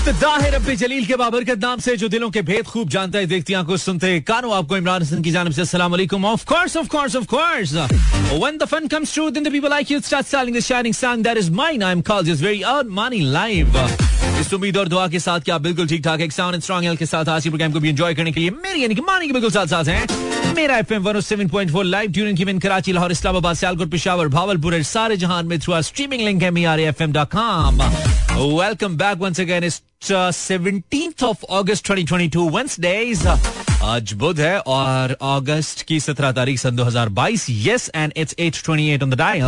इब्तदा 0.00 0.28
है 0.32 0.50
रब्बी 0.50 0.74
जलील 0.80 1.04
के 1.06 1.16
बाबरकत 1.20 1.58
नाम 1.62 1.78
से, 1.78 1.96
जो 1.96 2.08
दिलों 2.08 2.28
के 2.32 2.42
भेद 2.42 2.66
खूब 2.66 2.88
जानता 2.88 3.18
है, 3.18 3.26
देखती 3.26 3.54
आँखों 3.54 3.76
सुनते 3.76 4.20
कानो, 4.20 4.50
आपको 4.50 4.76
इमरान 4.76 5.02
हसन 5.02 5.22
की 5.22 5.30
जानब 5.30 5.52
से 5.52 5.60
अस्सलाम 5.62 5.90
वालेकुम। 5.90 6.24
Of 6.24 6.44
course 6.44 6.76
of 6.76 6.86
course 6.88 7.16
of 7.16 7.24
course 7.28 7.74
when 7.74 8.56
the 8.58 8.64
fun 8.64 8.86
comes 8.88 9.12
true 9.14 9.28
then 9.30 9.44
the 9.44 9.52
people 9.52 9.70
like 9.70 9.90
you 9.90 10.00
start 10.00 10.26
selling 10.26 10.56
the 10.56 10.60
shining 10.60 10.94
song 10.94 11.24
that 11.24 11.38
is 11.38 11.50
mine 11.52 11.82
I 11.82 11.92
am 11.92 12.00
called 12.00 12.26
this 12.26 12.42
very 12.42 12.62
earn 12.62 12.88
money 12.92 13.20
live 13.32 13.76
इस 14.40 14.54
उम्मीद 14.54 14.76
और 14.76 14.88
दुआ 14.88 15.06
के 15.08 15.18
साथ 15.18 15.40
क्या 15.40 15.58
बिल्कुल 15.58 15.88
ठीक 15.88 16.04
ठाक 16.04 16.20
एक 16.20 16.32
साउंड 16.32 16.54
एंड 16.54 16.62
स्ट्रांग 16.62 16.84
हेल्थ 16.84 16.98
के 16.98 17.06
साथ 17.06 17.28
आज 17.28 17.42
के 17.44 17.50
प्रोग्राम 17.50 17.72
को 17.72 17.80
भी 17.80 17.88
एंजॉय 17.88 18.14
करने 18.14 18.32
के 18.32 18.40
लिए 18.40 18.50
मेरी, 18.50 18.82
यानी 18.82 18.94
कि 18.94 19.00
मानी 19.00 19.26
के 19.26 19.32
बिल्कुल 19.32 19.50
साथ 19.50 19.66
साथ 19.66 19.84
हैं। 19.84 20.54
मेरा 20.54 20.78
एफएम 20.78 21.04
107.4 21.04 21.84
लाइव 21.84 22.12
ट्यूनिंग 22.12 22.36
की 22.36 22.58
कराची, 22.58 22.92
लाहौर, 22.92 23.12
इस्लामाबाद, 23.12 23.56
सियालकोट, 23.56 23.90
पेशावर, 23.90 24.28
भावलपुर, 24.28 24.82
सारे 24.82 25.16
जहान 25.16 25.46
में 25.46 25.58
थ्रू 25.60 25.82
स्ट्रीमिंग 25.82 26.22
लिंक 26.22 26.42
है 26.42 28.19
Welcome 28.40 28.96
back 28.96 29.20
once 29.20 29.38
again. 29.38 29.64
It's 29.64 29.82
uh, 30.04 30.30
17th 30.30 31.22
of 31.22 31.44
August 31.50 31.84
2022, 31.84 32.46
Wednesdays. 32.46 33.26
आज 33.82 34.12
बुध 34.12 34.40
है 34.40 34.58
और 34.60 35.12
अगस्त 35.22 35.80
की 35.82 35.98
सत्रह 36.00 36.32
तारीख 36.32 36.58
सन 36.58 36.76
2022 36.76 37.44
yes 37.50 37.90
and 37.94 38.12
it's 38.16 38.34
8:28 38.40 39.02
on 39.02 39.10
the 39.10 39.14
dial 39.14 39.40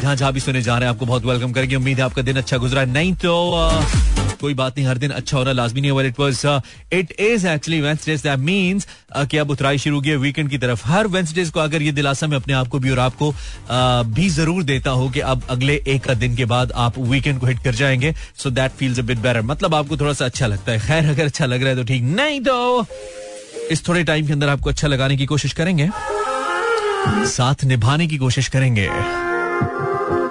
जहाँ 0.00 0.14
जहाँ 0.16 0.32
भी 0.32 0.40
सुने 0.40 0.60
जा 0.62 0.76
रहे 0.78 0.88
हैं 0.88 0.94
आपको 0.94 1.06
बहुत 1.06 1.24
वेलकम 1.24 1.52
करेंगे। 1.52 1.76
उम्मीद 1.76 1.98
है 1.98 2.04
आपका 2.04 2.22
दिन 2.22 2.36
अच्छा 2.36 2.56
गुजरा 2.56 2.84
नहीं 2.84 3.14
तो 3.14 3.34
uh, 3.52 4.38
कोई 4.40 4.54
बात 4.54 4.78
नहीं 4.78 4.86
हर 4.86 4.98
दिन 4.98 5.10
अच्छा 5.10 5.36
होना 5.38 5.52
लाजमी 5.52 5.80
नहीं 5.80 5.92
है 5.92 6.06
it 6.06 6.20
was 6.20 6.44
it 6.92 7.12
is 7.20 7.46
actually 7.48 7.80
Wednesdays 7.80 8.22
that 8.22 8.38
means 8.38 8.86
कि 9.16 9.36
अब 9.36 9.50
उतराई 9.50 9.78
शुरू 9.78 10.00
की 10.00 10.16
वीकेंड 10.16 10.50
की 10.50 10.58
तरफ़। 10.58 10.86
हर 10.88 11.06
वेंसडेज 11.06 11.50
को 11.50 11.60
अगर 11.60 11.82
ये 11.82 11.92
दिलासा 11.92 12.26
मैं 12.26 12.36
अपने 12.36 12.54
आप 12.54 12.68
को 12.68 12.78
भी 12.78 12.90
और 12.90 12.98
आपको 12.98 13.30
uh, 13.30 14.14
भी 14.14 14.28
ज़रूर 14.28 14.62
देता 14.62 14.90
हूँ 14.90 15.10
कि 15.12 15.20
अब 15.20 15.42
अगले 15.50 15.82
एक 15.88 16.10
दिन 16.10 16.36
के 16.36 16.44
बाद 16.44 16.72
आप 16.76 16.98
वीकेंड 16.98 17.40
को 17.40 17.46
हिट 17.46 17.62
कर 17.64 17.74
जाएँगे। 17.74 18.14
So 18.36 18.50
that 18.50 18.72
feels 18.72 18.98
a 18.98 19.02
bit 19.02 19.18
better 19.18 19.42
मतलब 19.42 19.74
आपको 19.74 19.96
थोड़ा 19.96 20.12
सा 20.12 20.24
अच्छा 20.24 20.46
लगता 20.46 20.72
है। 20.72 20.78
खैर 20.78 21.10
अगर 21.10 21.24
अच्छा 21.24 21.46
लग 21.46 21.60
रहा 21.60 21.70
है 21.70 21.76
तो 21.76 21.84
ठीक। 21.84 22.02
नहीं 22.02 22.40
तो 22.40 22.86
इस 23.70 23.88
थोड़े 23.88 24.04
टाइम 24.04 24.26
के 24.26 24.32
अंदर 24.32 24.48
आपको 24.48 24.70
अच्छा 24.70 24.88
लगाने 24.88 25.16
की 25.16 25.26
कोशिश 25.26 25.52
करेंगे। 25.52 25.90
साथ 27.08 27.64
निभाने 27.64 28.06
की 28.06 28.16
कोशिश 28.16 28.48
करेंगे। 28.48 28.88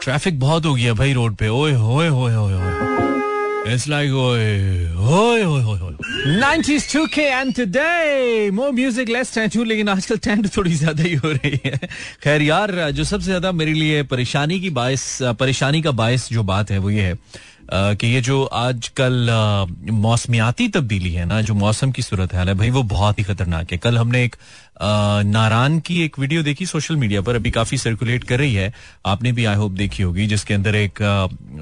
ट्रैफ़िक 0.03 0.39
बहुत 0.39 0.65
हो 0.65 0.75
गया 0.75 0.93
भाई 0.93 1.13
रोड 1.13 1.35
पे। 1.35 1.47
ओए, 1.47 1.73
होए 1.73 2.07
होए 2.07 2.33
होए 2.33 2.53
होए। 2.53 3.73
इट्स 3.73 3.87
लाइक 3.87 4.13
ओए, 4.13 4.59
होए 4.87 5.43
होए 5.43 5.61
होए 5.61 5.79
होए। 5.79 5.93
90s 6.39 6.95
2K 6.95 7.19
and 7.19 7.59
today, 7.59 8.51
more 8.59 8.71
music, 8.71 9.09
less 9.15 9.37
tattoo, 9.37 9.65
लेकिन 9.65 9.89
आजकल 9.89 10.17
टेंट 10.17 10.57
थोड़ी 10.57 10.73
ज़्यादा 10.73 11.03
ही 11.03 11.13
हो 11.13 11.31
रही 11.31 11.59
है। 11.65 11.79
खैर 12.23 12.41
यार, 12.41 12.91
जो 12.91 13.03
सबसे 13.03 13.25
ज़्यादा 13.25 13.51
मेरे 13.51 13.73
लिए 13.73 14.03
परेशानी 14.03 14.59
की 14.59 14.69
बायस, 14.69 15.19
परेशानी 15.21 15.81
का 15.81 15.91
बायस 15.91 16.29
जो 16.29 16.43
बात 16.43 16.71
है 16.71 16.77
वो 16.77 16.89
ये 16.89 17.01
है। 17.01 17.19
कि 17.71 18.07
ये 18.07 18.21
जो 18.21 18.43
आजकल 18.43 19.29
मौसमियाती 19.91 20.67
तब्दीली 20.69 21.11
है 21.11 21.25
ना, 21.25 21.41
जो 21.41 21.53
मौसम 21.53 21.91
की 21.91 22.01
सूरत 22.01 22.33
हाल 22.35 22.49
है, 22.49 22.53
भाई 22.55 22.69
वो 22.69 22.83
बहुत 22.83 23.19
ही 23.19 23.23
खतरनाक 23.23 23.71
है। 23.71 23.77
कल 23.77 23.97
हमने 23.97 24.23
एक 24.23 24.35
नारान 25.25 25.79
की 25.79 26.01
एक 26.03 26.19
वीडियो 26.19 26.43
देखी 26.43 26.65
सोशल 26.65 26.95
मीडिया 26.95 27.21
पर, 27.21 27.35
अभी 27.35 27.51
काफ़ी 27.51 27.77
सर्कुलेट 27.77 28.23
कर 28.23 28.39
रही 28.39 28.53
है। 28.53 28.73
आपने 29.05 29.31
भी 29.31 29.45
आई 29.45 29.55
होप 29.55 29.71
देखी 29.71 30.03
होगी, 30.03 30.27
जिसके 30.27 30.53
अंदर 30.53 30.75
एक 30.75 30.99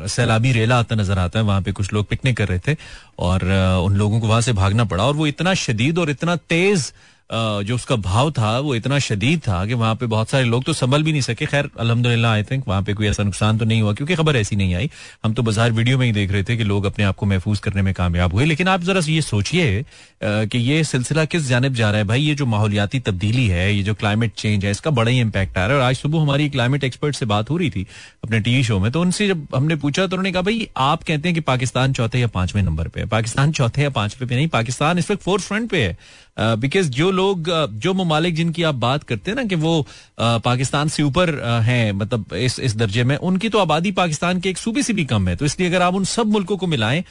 सैलाबी 0.07 0.51
रेला 0.51 0.79
आता 0.79 0.95
नज़र 0.95 1.19
आता 1.19 1.39
है, 1.39 1.45
वहाँ 1.45 1.61
पे 1.61 1.71
कुछ 1.71 1.93
लोग 1.93 2.07
पिकनिक 2.07 2.37
कर 2.37 2.47
रहे 2.47 2.59
थे, 2.67 2.75
और 3.19 3.45
उन 3.85 3.95
लोगों 3.95 4.19
को 4.19 4.27
वहाँ 4.27 4.41
से 4.41 4.53
भागना 4.53 4.83
पड़ा, 4.85 5.03
और 5.03 5.15
वो 5.15 5.27
इतना 5.27 5.53
शदीद 5.53 5.99
और 5.99 6.09
इतना 6.09 6.35
तेज 6.35 6.91
जो 7.31 7.75
उसका 7.75 7.95
भाव 7.97 8.31
था, 8.31 8.57
वो 8.59 8.75
इतना 8.75 8.99
शदीद 8.99 9.39
था 9.39 9.65
कि 9.65 9.73
वहाँ 9.73 9.95
पे 9.95 10.05
बहुत 10.05 10.29
सारे 10.29 10.43
लोग 10.45 10.63
तो 10.63 10.73
संभल 10.73 11.03
भी 11.03 11.11
नहीं 11.11 11.21
सके। 11.21 11.45
खैर 11.45 11.69
अलहमदिल्ला 11.79 12.31
आई 12.31 12.43
थिंक 12.43 12.67
वहाँ 12.67 12.81
पे 12.83 12.93
कोई 12.93 13.07
ऐसा 13.07 13.23
नुकसान 13.23 13.57
तो 13.57 13.65
नहीं 13.65 13.81
हुआ, 13.81 13.93
क्योंकि 13.93 14.15
खबर 14.15 14.35
ऐसी 14.35 14.55
नहीं 14.55 14.75
आई। 14.75 14.89
हम 15.23 15.33
तो 15.33 15.43
बाज़ार 15.43 15.71
वीडियो 15.71 15.97
में 15.97 16.05
ही 16.05 16.11
देख 16.11 16.31
रहे 16.31 16.43
थे 16.43 16.57
कि 16.57 16.63
लोग 16.63 16.85
अपने 16.85 17.05
आप 17.05 17.15
को 17.15 17.25
महफूज 17.25 17.59
करने 17.59 17.81
में 17.81 17.93
कामयाब 17.93 18.33
हुए। 18.33 18.45
लेकिन 18.45 18.67
आप 18.67 18.81
जरा 18.81 19.01
ये 19.07 19.21
सोचिए 19.21 19.83
कि 20.23 20.57
ये 20.59 20.83
सिलसिला 20.83 21.25
किस 21.25 21.47
जानब 21.47 21.73
जा 21.73 21.89
रहा 21.89 21.97
है? 21.97 22.07
भाई, 22.07 22.21
ये 22.21 22.35
जो 22.35 22.45
माहौलियाती 22.45 22.99
तब्दीली 23.01 23.47
है, 23.47 23.73
ये 23.73 23.83
जो 23.83 23.93
क्लाइमेट 23.93 24.33
चेंज 24.37 24.65
है, 24.65 24.71
इसका 24.71 24.91
बड़ा 24.91 25.11
ही 25.11 25.19
इम्पैक्ट 25.19 25.57
आ 25.57 25.65
रहा 25.65 25.69
है। 25.69 25.81
और 25.81 25.87
आज 25.87 25.95
सुबह 25.95 26.21
हमारी 26.21 26.49
क्लाइमेट 26.49 26.83
एक्सपर्ट 26.83 27.15
से 27.15 27.25
बात 27.25 27.49
हो 27.49 27.57
रही 27.57 27.69
थी 27.69 27.85
अपने 28.23 28.39
टीवी 28.39 28.63
शो 28.63 28.79
में 28.79 28.91
तो 28.91 29.01
उनसे 29.01 29.27
जब 29.27 29.47
हमने 29.55 29.75
पूछा 29.77 30.01
तो 30.01 30.15
उन्होंने 30.15 30.31
कहा, 30.31 30.41
भाई, 30.41 30.67
आप 30.77 31.03
कहते 31.03 31.27
हैं 31.27 31.33
कि 31.35 31.41
पाकिस्तान 31.41 31.93
चौथे 31.93 32.19
या 32.19 32.27
पाँचवें 32.29 32.61
नंबर 32.63 32.87
पे 32.87 32.99
है? 32.99 33.05
पाकिस्तान 33.07 33.51
चौथे 33.51 33.81
या 33.81 33.89
पाँचवें 33.91 34.27
पे 34.29 34.35
नहीं, 34.35 34.47
पाकिस्तान 34.49 34.97
इस 34.99 35.11
वक्त 35.11 35.23
फोर्थ 35.23 35.43
फ्रंट 35.43 35.69
पे 35.69 35.83
है। 35.83 35.97
बिकॉज़ 36.41 36.89
जो 36.91 37.09
लोग 37.11 37.49
जो 37.79 37.93
ममालिक 37.93 38.35
जिनकी 38.35 38.63
आप 38.63 38.75
बात 38.75 39.03
करते 39.03 39.31
हैं 39.31 39.35
ना 39.35 39.43
कि 39.43 39.55
वो 39.55 39.85
पाकिस्तान 40.19 40.87
से 40.87 41.03
ऊपर 41.03 41.33
हैं 41.63 41.91
मतलब 41.93 42.33
इस 42.35 42.59
इस 42.59 42.75
दर्जे 42.77 43.03
में, 43.03 43.15
उनकी 43.17 43.49
तो 43.49 43.59
आबादी 43.59 43.91
पाकिस्तान 43.91 44.39
के 44.39 44.49
एक 44.49 44.57
सूबे 44.57 44.83
से 44.83 44.93
भी 44.93 45.05
कम 45.05 45.27
है। 45.27 45.35
तो 45.35 45.45
इसलिए 45.45 45.69
अगर 45.69 45.81
आप 45.81 45.95
उन 45.95 46.03
सब 46.05 46.31
मुल्कों 46.31 46.57
को 46.57 46.67
मिलाएँ 46.67 47.03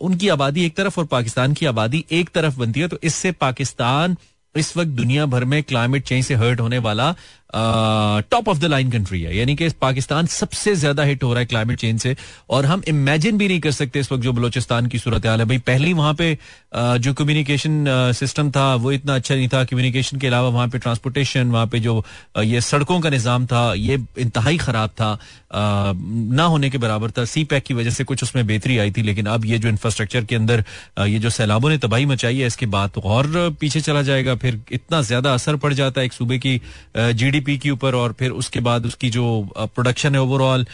उनकी 0.00 0.28
आबादी 0.28 0.64
एक 0.66 0.76
तरफ़ 0.76 1.00
और 1.00 1.06
पाकिस्तान 1.06 1.52
की 1.54 1.66
आबादी 1.66 2.04
एक 2.12 2.30
तरफ़ 2.34 2.58
बनती 2.58 2.80
है 2.80 2.88
तो 2.88 2.98
इससे 3.02 3.32
पाकिस्तान 3.40 4.16
इस 4.54 4.76
वक्त 4.76 4.88
दुनिया 4.90 5.24
भर 5.26 5.44
में 5.44 5.62
क्लाइमेट 5.62 6.04
चेंज 6.04 6.24
से 6.24 6.34
हर्ट 6.34 6.60
होने 6.60 6.78
वाला 6.78 7.14
top 7.54 8.48
of 8.48 8.58
the 8.58 8.64
line 8.64 8.90
country 8.90 9.20
है। 9.22 9.36
यानी 9.36 9.54
कि 9.56 9.68
पाकिस्तान 9.80 10.26
सबसे 10.28 10.74
ज़्यादा 10.74 11.02
हिट 11.02 11.22
हो 11.22 11.32
रहा 11.32 11.40
है 11.40 11.46
क्लाइमेट 11.46 11.78
चेंज 11.78 12.00
से। 12.00 12.16
और 12.50 12.66
हम 12.66 12.82
इमेजिन 12.88 13.38
भी 13.38 13.48
नहीं 13.48 13.60
कर 13.60 13.70
सकते 13.72 14.00
इस 14.00 14.12
वक्त 14.12 14.22
जो 14.22 14.32
बलोचिस्तान 14.32 14.86
की 14.86 14.98
सूरत 14.98 15.26
हाल 15.26 15.40
है। 15.40 15.46
भाई, 15.46 15.58
पहले 15.60 15.92
वहाँ 15.92 16.14
पे 16.14 16.36
जो 16.74 17.12
कम्युनिकेशन 17.14 17.84
सिस्टम 18.14 18.50
था, 18.50 18.74
वो 18.74 18.92
इतना 18.92 19.14
अच्छा 19.14 19.34
नहीं 19.34 19.48
था। 19.48 19.64
कम्युनिकेशन 19.64 20.18
के 20.18 20.26
अलावा 20.26 20.48
वहाँ 20.48 20.68
पे 20.68 20.78
ट्रांसपोर्टेशन 20.78 21.50
वहाँ 21.50 21.66
पे 21.66 21.80
जो 21.80 22.04
ये 22.38 22.60
सड़कों 22.62 23.00
का 23.00 23.10
निज़ाम 23.10 23.46
था, 23.46 23.72
ये 23.74 23.98
इंतहाई 24.18 24.56
खराब 24.58 24.90
था। 24.90 25.18
ना 25.54 26.44
होने 26.44 26.70
के 26.70 26.78
बराबर 26.78 27.10
था। 27.10 27.24
सी 27.24 27.44
पैक 27.44 27.64
की 27.64 27.74
वजह 27.74 27.90
से 27.90 28.04
कुछ 28.04 28.22
उसमें 28.22 28.46
बेहतरी 28.46 28.78
आई 28.78 28.90
थी, 28.90 29.02
लेकिन 29.02 29.26
अब 29.26 29.44
ये 29.44 29.58
जो 29.58 29.68
इंफ्रास्ट्रक्चर 29.68 30.24
के 30.24 30.36
अंदर 30.36 30.64
ये 31.00 31.18
जो 31.18 31.30
सैलाबों 31.30 31.70
ने 31.70 31.78
तबाही 31.78 32.06
मचाई 32.06 32.38
है, 32.38 32.46
इसके 32.46 32.66
बाद 32.68 32.90
तो 32.90 33.00
और 33.00 33.56
पीछे 33.60 33.80
चला 33.80 34.02
जाएगा। 34.02 34.34
फिर 34.36 34.60
इतना 34.72 35.02
ज़्यादा 35.02 35.34
असर 35.34 35.56
पड़ 35.56 35.72
जाता 35.74 36.00
है 36.00 36.06
एक 36.06 36.12
सूबे 36.12 36.38
की 36.38 36.60
जी 36.96 37.30
जीडीपी 37.42 37.58
के 37.58 37.70
ऊपर 37.70 37.94
और 37.94 38.12
फिर 38.18 38.30
उसके 38.32 38.60
बाद 38.60 38.86
उसकी 38.86 39.10
जो 39.10 39.24
प्रोडक्शन 39.56 40.14
है 40.14 40.20
ओवरऑल 40.20 40.66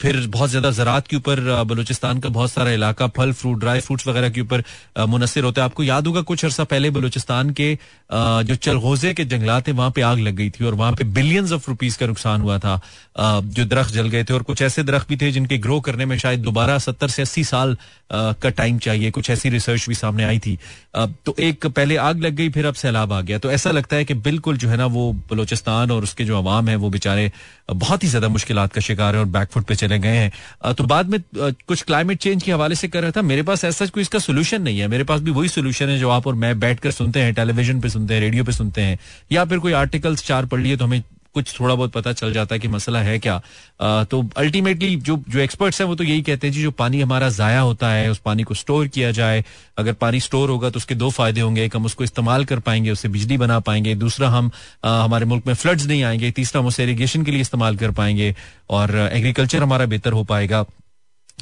फिर 0.00 0.16
बहुत 0.28 0.50
ज़्यादा 0.50 0.70
ज़रात 0.72 1.06
के 1.06 1.16
ऊपर 1.16 1.40
बलूचिस्तान 1.64 2.20
का 2.20 2.28
बहुत 2.30 2.50
सारा 2.50 2.70
इलाका, 2.72 3.06
फल 3.08 3.32
फ्रूट 3.32 3.58
ड्राई 3.60 3.80
फ्रूट्स 3.80 4.06
वगैरह 4.06 4.30
के 4.30 4.40
ऊपर 4.40 4.62
मुनसर 5.06 5.44
होता 5.44 5.62
है। 5.62 5.64
आपको 5.64 5.82
याद 5.82 6.06
होगा 6.06 6.20
कुछ 6.22 6.44
अर्सा 6.44 6.64
पहले 6.64 6.90
बलूचिस्तान 6.90 7.50
के 7.50 7.74
जो 8.10 8.54
चलगोजे 8.56 9.12
के 9.14 9.24
जंगलात 9.26 9.68
है 9.68 9.74
वहाँ 9.74 9.90
पे 9.90 10.02
आग 10.02 10.18
लग 10.20 10.34
गई 10.36 10.50
थी 10.50 10.64
और 10.64 10.74
वहाँ 10.74 10.92
पे 10.92 11.04
बिलियंस 11.12 11.52
ऑफ़ 11.52 11.68
रुपीज़ 11.68 11.98
का 11.98 12.06
नुकसान 12.06 12.40
हुआ 12.40 12.58
था। 12.58 12.80
जो 13.18 13.64
दरख्त 13.64 13.92
जल 13.94 14.08
गए 14.08 14.24
थे 14.24 14.34
और 14.34 14.42
कुछ 14.42 14.62
ऐसे 14.62 14.82
दरख्त 14.82 15.08
भी 15.08 15.16
थे 15.16 15.30
जिनके 15.32 15.58
ग्रो 15.58 15.80
करने 15.80 16.04
में 16.06 16.16
शायद 16.18 16.40
दोबारा 16.42 16.78
सत्तर 16.80 17.08
से 17.08 17.22
अस्सी 17.22 17.44
साल 17.44 17.76
का 18.12 18.50
टाइम 18.50 18.78
चाहिए। 18.78 19.10
कुछ 19.10 19.30
ऐसी 19.30 19.48
रिसर्च 19.50 19.88
भी 19.88 19.94
सामने 19.94 20.24
आई 20.24 20.38
थी। 20.38 20.58
तो 20.96 21.34
एक 21.40 21.66
पहले 21.66 21.96
आग 21.98 22.20
लग 22.20 22.34
गई, 22.34 22.48
फिर 22.50 22.66
अब 22.66 22.74
सैलाब 22.76 23.12
आ 23.12 23.20
गया। 23.20 23.38
तो 23.38 23.50
ऐसा 23.52 23.70
लगता 23.70 23.96
है 23.96 24.04
कि 24.04 24.14
बिल्कुल 24.22 24.56
जो 24.56 24.68
है 24.68 24.76
ना 24.76 24.86
वो 24.88 25.12
बलोचिस्तान 25.30 25.89
और 25.90 26.02
उसके 26.02 26.24
जो 26.24 26.38
अवाम 26.38 26.68
है, 26.68 26.76
वो 26.76 26.90
बेचारे 26.90 27.30
बहुत 27.70 28.04
ही 28.04 28.08
ज़्यादा 28.08 28.28
मुश्किल 28.30 28.66
का 28.66 28.80
शिकार 28.80 29.14
है 29.14 29.20
और 29.20 29.26
बैकफुट 29.28 29.64
पे 29.66 29.74
चले 29.76 29.98
गए 29.98 30.16
हैं। 30.16 30.74
तो 30.74 30.84
बाद 30.86 31.08
में 31.08 31.20
कुछ 31.32 31.82
क्लाइमेट 31.82 32.18
चेंज 32.18 32.42
के 32.42 32.52
हवाले 32.52 32.74
से 32.74 32.88
कर 32.88 33.02
रहा 33.02 33.10
था, 33.10 33.22
मेरे 33.22 33.42
पास 33.42 33.64
ऐसा 33.64 33.86
कोई 33.86 34.02
इसका 34.02 34.18
सोल्यूशन 34.20 34.62
नहीं 34.62 34.78
है। 34.78 34.88
मेरे 34.88 35.04
पास 35.04 35.20
भी 35.20 35.30
वही 35.30 35.48
सोल्यूशन 35.50 35.88
है 35.88 35.98
जो 35.98 36.10
आप 36.10 36.26
और 36.26 36.34
मैं 36.36 36.58
बैठ 36.60 36.86
सुनते 36.88 37.20
हैं 37.20 37.34
टेलीविज़न 37.34 37.80
पे 37.80 37.88
सुनते 37.88 38.14
हैं 38.14 38.20
रेडियो 38.20 38.44
पे 38.44 38.52
सुनते 38.52 38.82
हैं, 38.82 38.98
या 39.32 39.44
फिर 39.44 39.58
कोई 39.58 39.72
आर्टिकल्स 39.74 40.24
चार 40.24 40.46
पढ़ 40.46 40.60
लिए 40.60 40.76
तो 40.76 40.84
हमें 40.84 41.02
कुछ 41.34 41.54
थोड़ा 41.60 41.74
बहुत 41.74 41.92
पता 41.92 42.12
चल 42.12 42.32
जाता 42.32 42.54
है 42.54 42.58
कि 42.58 42.68
मसला 42.68 43.00
है 43.00 43.18
क्या। 43.18 43.34
आ, 43.80 44.04
तो 44.04 44.22
अल्टीमेटली 44.36 44.96
जो 44.96 45.16
जो 45.28 45.38
एक्सपर्ट्स 45.38 45.80
हैं 45.80 45.88
वो 45.88 45.94
तो 45.94 46.04
यही 46.04 46.22
कहते 46.22 46.46
हैं 46.46 46.54
जी 46.54 46.62
जो 46.62 46.70
पानी 46.70 47.00
हमारा 47.00 47.28
जाया 47.30 47.60
होता 47.60 47.90
है 47.90 48.10
उस 48.10 48.18
पानी 48.18 48.42
को 48.42 48.54
स्टोर 48.54 48.86
किया 48.88 49.10
जाए। 49.10 49.44
अगर 49.78 49.92
पानी 49.92 50.20
स्टोर 50.20 50.50
होगा 50.50 50.70
तो 50.70 50.76
उसके 50.76 50.94
दो 50.94 51.10
फ़ायदे 51.10 51.40
होंगे। 51.40 51.64
एक 51.64 51.76
हम 51.76 51.84
उसको 51.84 52.04
इस्तेमाल 52.04 52.44
कर 52.44 52.58
पाएँगे 52.58 52.90
उससे 52.90 53.08
बिजली 53.08 53.38
बना 53.38 53.58
पाएँगे। 53.60 53.94
दूसरा 53.94 54.28
हम 54.28 54.50
आ, 54.84 55.02
हमारे 55.04 55.24
मुल्क 55.24 55.46
में 55.46 55.54
फ्लड्स 55.54 55.86
नहीं 55.86 56.02
आएँगे। 56.04 56.30
तीसरा 56.30 56.60
हम 56.60 56.66
उसे 56.66 56.82
इरीगेशन 56.82 57.24
के 57.24 57.30
लिए 57.30 57.40
इस्तेमाल 57.40 57.76
कर 57.76 57.90
पाएँगे 57.92 58.34
और 58.70 58.96
एग्रीकल्चर 59.12 59.62
हमारा 59.62 59.86
बेहतर 59.86 60.12
हो 60.12 60.24
पाएगा। 60.24 60.64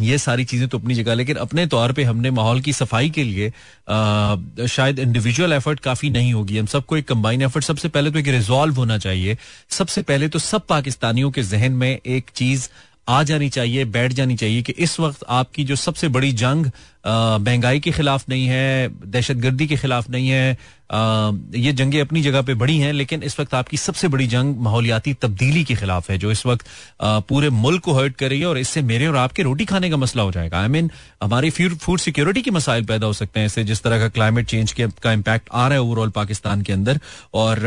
ये 0.01 0.19
सारी 0.19 0.45
चीज़ें 0.45 0.69
तो 0.69 0.79
अपनी 0.79 0.95
जगह 0.95 1.15
लेकिन 1.15 1.37
अपने 1.37 1.67
तौर 1.67 1.93
पे 1.93 2.05
हमने 2.05 2.31
माहौल 2.31 2.61
की 2.61 2.73
सफ़ाई 2.73 3.11
के 3.11 3.23
लिए 3.25 3.49
आ, 3.89 4.37
शायद 4.67 4.99
इंडिविजुअल 4.99 5.53
एफर्ट 5.53 5.81
काफ़ी 5.81 6.11
नहीं 6.11 6.33
होगी। 6.33 6.59
हम 6.59 6.67
सबको 6.67 6.97
एक 6.97 7.09
कंबाइन 7.09 7.43
एफर्ट 7.43 7.65
सबसे 7.65 7.89
पहले 7.89 8.11
तो 8.11 8.19
एक 8.19 8.29
रिजॉल्व 8.29 8.75
होना 8.75 8.99
चाहिए। 8.99 9.37
सबसे 9.71 10.03
पहले 10.03 10.29
तो 10.29 10.39
सब 10.39 10.67
पाकिस्तानियों 10.67 11.31
के 11.31 11.43
जहन 11.43 11.73
में 11.73 11.91
एक 12.07 12.31
चीज़ 12.35 12.69
आ 13.09 13.23
जानी 13.23 13.49
चाहिए 13.49 13.85
बैठ 13.85 14.13
जानी 14.13 14.35
चाहिए 14.37 14.63
कि 14.63 14.73
इस 14.79 14.99
वक्त 15.01 15.25
आपकी 15.29 15.65
जो 15.65 15.77
सबसे 15.77 16.09
बड़ी 16.09 16.33
जंग 16.33 16.67
महँगाई 17.09 17.81
के 17.81 17.91
खिलाफ 17.91 18.29
नहीं 18.29 18.47
है 18.47 18.89
दहशत 19.07 19.37
गर्दी 19.37 19.67
के 19.67 19.77
खिलाफ 19.77 20.11
नहीं 20.11 20.29
है। 20.29 20.57
आ, 20.93 21.31
ये 21.55 21.73
जंगें 21.73 22.01
अपनी 22.01 22.21
जगह 22.23 22.43
पे 22.43 22.55
बड़ी 22.55 22.79
हैं 22.79 22.93
लेकिन 22.93 23.23
इस 23.23 23.39
वक्त 23.41 23.55
आपकी 23.55 23.77
सबसे 23.77 24.09
बड़ी 24.09 24.27
जंग 24.27 24.57
माहौलियाती 24.57 25.13
तब्दीली 25.15 25.65
के 25.65 25.75
खिलाफ 25.75 26.11
है 26.11 26.17
जो 26.19 26.31
इस 26.33 26.45
वक्त 26.47 26.67
आ, 27.01 27.19
पूरे 27.21 27.51
मुल्क 27.51 27.83
को 27.83 27.93
हर्ट 27.93 28.17
कर 28.17 28.29
रही 28.29 28.41
है 28.41 28.47
और 28.47 28.59
इससे 28.59 28.83
मेरे 28.83 29.07
और 29.07 29.17
आपके 29.17 29.43
रोटी 29.43 29.65
खाने 29.65 29.91
का 29.91 29.97
मसला 29.97 30.23
हो 30.23 30.33
जाएगा। 30.33 30.61
आई 30.61 30.69
I 30.69 30.71
मीन 30.71 30.87
mean, 30.87 30.99
हमारी 31.23 31.51
फ़ूड 31.51 31.99
सिक्योरिटी 31.99 32.43
के 32.43 32.51
मसाइल 32.51 32.85
पैदा 32.85 33.07
हो 33.07 33.13
सकते 33.13 33.41
हैं 33.41 33.47
इससे 33.47 33.65
जिस 33.65 33.83
तरह 33.83 33.99
का 33.99 34.09
क्लाइमेट 34.09 34.47
चेंज 34.47 34.73
के 34.73 34.87
का 35.03 35.13
इम्पैक्ट 35.13 35.49
आ 35.53 35.67
रहा 35.69 35.79
है 35.79 35.83
ओवरऑल 35.83 36.11
पाकिस्तान 36.11 36.63
के 36.63 36.73
अंदर। 36.73 37.01
और 37.35 37.61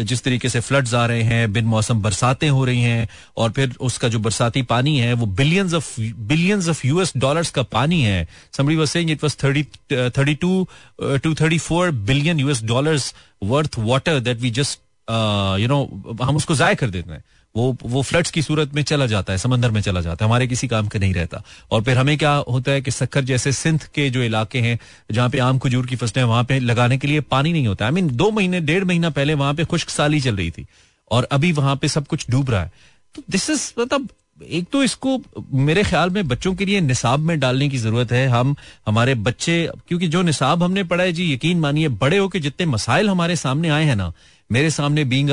जिस 0.00 0.22
तरीके 0.24 0.48
से 0.48 0.60
फ्लड्स 0.60 0.94
आ 0.94 1.04
रहे 1.06 1.22
हैं 1.22 1.52
बिन 1.52 1.64
मौसम 1.66 2.02
बरसातें 2.02 2.48
हो 2.48 2.64
रही 2.64 2.82
हैं 2.82 3.08
और 3.36 3.50
फिर 3.50 3.74
उसका 3.80 4.08
जो 4.08 4.18
बरसाती 4.18 4.62
पानी 4.68 4.98
है 4.98 5.12
वो 5.14 5.26
billions 5.40 5.74
of 5.74 5.94
billions 6.00 6.68
of 6.68 6.86
US 6.86 7.12
dollars 7.16 7.50
का 7.50 7.62
पानी 7.72 8.02
है। 8.02 8.26
Summary 8.56 8.76
was 8.78 8.92
saying 8.94 9.10
it 9.14 9.24
was 9.26 9.34
30 9.34 9.64
uh, 9.92 10.10
32 10.10 10.68
uh, 11.02 11.18
to 11.18 11.34
34 11.34 11.92
billion 12.10 12.44
US 12.46 12.60
dollars 12.72 13.08
worth 13.40 13.78
water 13.78 14.20
that 14.20 14.44
we 14.44 14.50
just 14.60 14.80
uh, 15.08 15.56
you 15.62 15.68
know 15.68 15.82
हम 16.22 16.36
उसको 16.36 16.54
जाय 16.54 16.74
कर 16.74 16.90
देते 16.90 17.12
हैं। 17.12 17.24
वो 17.56 17.76
वो 17.82 18.02
फ्लड्स 18.02 18.30
की 18.30 18.42
सूरत 18.42 18.74
में 18.74 18.82
चला 18.82 19.06
जाता 19.06 19.32
है 19.32 19.38
समंदर 19.38 19.70
में 19.70 19.80
चला 19.80 20.00
जाता 20.00 20.24
है 20.24 20.28
हमारे 20.28 20.46
किसी 20.46 20.68
काम 20.68 20.88
का 20.88 20.98
नहीं 20.98 21.14
रहता। 21.14 21.42
और 21.70 21.82
फिर 21.82 21.98
हमें 21.98 22.18
क्या 22.18 22.32
होता 22.32 22.72
है 22.72 22.80
कि 22.80 22.90
सक्कर 22.90 23.24
जैसे 23.24 23.52
सिंध 23.52 23.84
के 23.94 24.10
जो 24.10 24.22
इलाके 24.22 24.58
हैं 24.58 24.78
जहाँ 25.12 25.30
पे 25.30 25.38
आम 25.38 25.58
खजूर 25.58 25.86
की 25.86 25.96
फ़सलें 25.96 26.24
वहाँ 26.24 26.44
पे 26.44 26.58
लगाने 26.58 26.98
के 26.98 27.06
लिए 27.06 27.20
पानी 27.20 27.52
नहीं 27.52 27.66
होता। 27.66 27.84
आई 27.84 27.90
मीन 27.90 28.08
दो 28.16 28.30
महीने 28.30 28.60
डेढ़ 28.60 28.84
महीना 28.84 29.10
पहले 29.10 29.34
वहाँ 29.34 29.54
पे 29.54 29.64
खुश्क 29.64 29.88
साली 29.88 30.20
चल 30.20 30.36
रही 30.36 30.50
थी। 30.50 30.66
और 31.10 31.24
अभी 31.24 31.52
वहाँ 31.52 31.76
पे 31.76 31.88
सब 31.88 32.06
कुछ 32.06 32.26
डूब 32.30 32.50
रहा 32.50 32.62
है। 32.62 32.72
तो 33.14 33.22
दिस 33.30 33.50
इज़ 33.50 33.72
मतलब 33.78 34.08
एक 34.40 34.66
तो 34.72 34.82
इसको 34.82 35.20
मेरे 35.54 35.82
ख्याल 35.82 36.10
में 36.10 36.26
बच्चों 36.28 36.54
के 36.54 36.64
लिए 36.64 36.80
निसाब 36.80 37.20
में 37.20 37.38
डालने 37.40 37.68
की 37.68 37.78
ज़रूरत 37.78 38.12
है। 38.12 38.26
हम, 38.28 38.54
हमारे 38.86 39.14
बच्चे, 39.14 39.68
क्योंकि 39.88 40.08
जो 40.08 40.22
निसाब 40.22 40.62
हमने 40.62 40.84
पढ़ा 40.84 41.04
है, 41.04 41.12
जी, 41.12 41.32
यकीन 41.32 41.60
मानिए, 41.60 41.88
बड़े 41.88 42.18
होकर 42.18 42.38
जितने 42.38 42.66
मसाइल 42.66 43.08
हमारे 43.10 43.36
सामने 43.36 43.68
आए 43.68 43.84
हैं 43.84 43.96
ना, 43.96 44.12
मेरे 44.50 44.70
सामने 44.70 45.04
बींग 45.04 45.30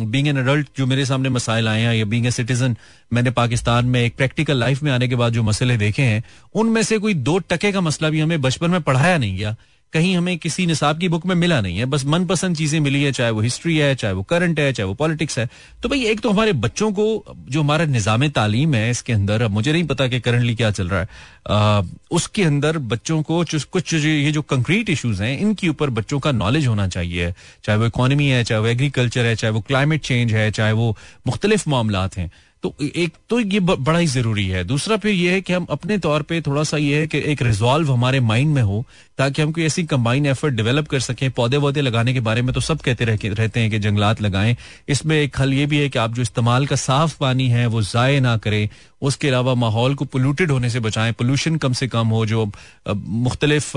बींग 0.00 0.26
एन 0.28 0.36
अडल्ट 0.36 0.68
जो 0.78 0.86
मेरे 0.86 1.04
सामने 1.06 1.28
मसाइल 1.28 1.68
आए 1.68 1.82
हैं, 1.82 1.94
या 1.94 2.04
बींग 2.04 2.26
ए 2.26 2.30
सिटीजन 2.30 2.76
मैंने 3.12 3.30
पाकिस्तान 3.30 3.86
में 3.86 4.00
एक 4.00 4.16
प्रैक्टिकल 4.16 4.56
लाइफ 4.56 4.82
में 4.82 4.90
आने 4.92 5.08
के 5.08 5.16
बाद 5.16 5.32
जो 5.32 5.42
मसले 5.42 5.76
देखे 5.76 6.02
हैं, 6.02 6.22
उनमें 6.54 6.82
से 6.82 6.98
कोई 6.98 7.14
दो 7.14 7.38
टके 7.38 7.72
का 7.72 7.80
मसला 7.80 8.10
भी 8.10 8.20
हमें 8.20 8.40
बचपन 8.42 8.70
में 8.70 8.80
पढ़ाया 8.82 9.18
नहीं 9.18 9.36
गया। 9.36 9.54
कहीं 9.96 10.16
हमें 10.16 10.36
किसी 10.38 10.66
निसाब 10.66 10.98
की 10.98 11.08
बुक 11.08 11.26
में 11.26 11.34
मिला 11.36 11.60
नहीं 11.60 11.78
है 11.78 11.84
बस 11.86 12.04
मनपसंद 12.06 12.56
चीज़ें 12.56 12.78
मिली 12.80 13.02
है 13.02 13.12
चाहे 13.12 13.30
वो 13.30 13.40
हिस्ट्री 13.40 13.76
है 13.76 13.94
चाहे 13.96 14.14
वो 14.14 14.22
करंट 14.30 14.60
है 14.60 14.72
चाहे 14.72 14.86
वो 14.86 14.94
पॉलिटिक्स 14.96 15.38
है। 15.38 15.48
तो 15.82 15.88
भाई 15.88 16.04
एक 16.06 16.20
तो 16.20 16.30
हमारे 16.30 16.52
बच्चों 16.54 16.90
को 16.92 17.04
जो 17.50 17.62
हमारा 17.62 17.84
निज़ाम 17.86 18.28
तालीम 18.30 18.74
है 18.74 18.90
इसके 18.90 19.12
अंदर 19.12 19.42
अब 19.42 19.50
मुझे 19.50 19.72
नहीं 19.72 19.84
पता 19.86 20.08
कि 20.08 20.20
करंटली 20.20 20.54
क्या 20.54 20.70
चल 20.70 20.88
रहा 20.88 21.00
है। 21.00 21.08
आ, 21.48 21.82
उसके 22.10 22.44
अंदर 22.44 22.78
बच्चों 22.86 23.22
को 23.22 23.44
कुछ 23.72 23.94
ये 23.94 24.32
जो 24.32 24.42
कंक्रीट 24.44 24.90
इशूज 24.90 25.20
हैं 25.22 25.38
इनके 25.38 25.68
ऊपर 25.68 25.90
बच्चों 25.90 26.20
का 26.20 26.32
नॉलेज 26.34 26.66
होना 26.66 26.88
चाहिए। 26.88 27.32
चाहे 27.64 27.78
वो 27.78 27.86
इकोनॉमी 27.86 28.28
है 28.28 28.42
चाहे 28.44 28.60
वो 28.60 28.66
एग्रीकल्चर 28.68 29.26
है 29.26 29.34
चाहे 29.36 29.52
वो 29.52 29.60
क्लाइमेट 29.68 30.02
चेंज 30.02 30.32
है 30.32 30.50
चाहे 30.50 30.72
वो 30.72 30.96
मुख्तलिफ़ 31.26 31.68
मामला 31.70 32.08
हैं। 32.16 32.30
तो 32.62 32.74
एक 32.82 33.14
तो 33.30 33.38
ये 33.40 33.60
बड़ा 33.60 33.98
ही 33.98 34.06
ज़रूरी 34.06 34.46
है। 34.48 34.62
दूसरा 34.64 34.96
फिर 34.96 35.12
ये 35.12 35.32
है 35.32 35.40
कि 35.40 35.52
हम 35.52 35.66
अपने 35.70 35.98
तौर 35.98 36.22
पे 36.22 36.40
थोड़ा 36.40 36.62
सा 36.64 36.76
ये 36.76 37.00
है 37.00 37.06
कि 37.06 37.18
एक 37.32 37.42
रिजॉल्व 37.42 37.92
हमारे 37.92 38.20
माइंड 38.22 38.54
में 38.54 38.62
हो 38.62 38.84
ताकि 39.18 39.42
हम 39.42 39.52
कोई 39.52 39.64
ऐसी 39.64 39.82
कंबाइन 39.84 40.26
एफर्ट 40.26 40.54
डेवलप 40.54 40.88
कर 40.88 41.00
सकें। 41.00 41.30
पौधे 41.30 41.56
वौधे 41.56 41.80
लगाने 41.80 42.12
के 42.14 42.20
बारे 42.20 42.42
में 42.42 42.52
तो 42.54 42.60
सब 42.60 42.80
कहते 42.80 43.04
रह, 43.04 43.18
रहते 43.24 43.60
हैं 43.60 43.70
कि 43.70 43.78
जंगलात 43.78 44.20
लगाएँ। 44.22 44.56
इसमें 44.88 45.16
एक 45.16 45.40
हल 45.40 45.52
ये 45.54 45.66
भी 45.66 45.78
है 45.78 45.88
कि 45.88 45.98
आप 45.98 46.14
जो 46.14 46.22
इस्तेमाल 46.22 46.66
का 46.66 46.76
साफ़ 46.76 47.16
पानी 47.20 47.48
है 47.48 47.66
वो 47.66 47.82
ज़ाय 47.82 48.20
ना 48.20 48.36
करें। 48.36 48.68
उसके 49.02 49.28
अलावा 49.28 49.54
माहौल 49.54 49.94
को 49.94 50.04
पोल्यूटेड 50.06 50.50
होने 50.50 50.70
से 50.70 50.80
बचाएँ। 50.80 51.12
पोल्यूशन 51.12 51.56
कम 51.56 51.72
से 51.72 51.88
कम 51.88 52.08
हो 52.08 52.24
जो 52.26 52.50
मुख्तलिफ़ 52.88 53.76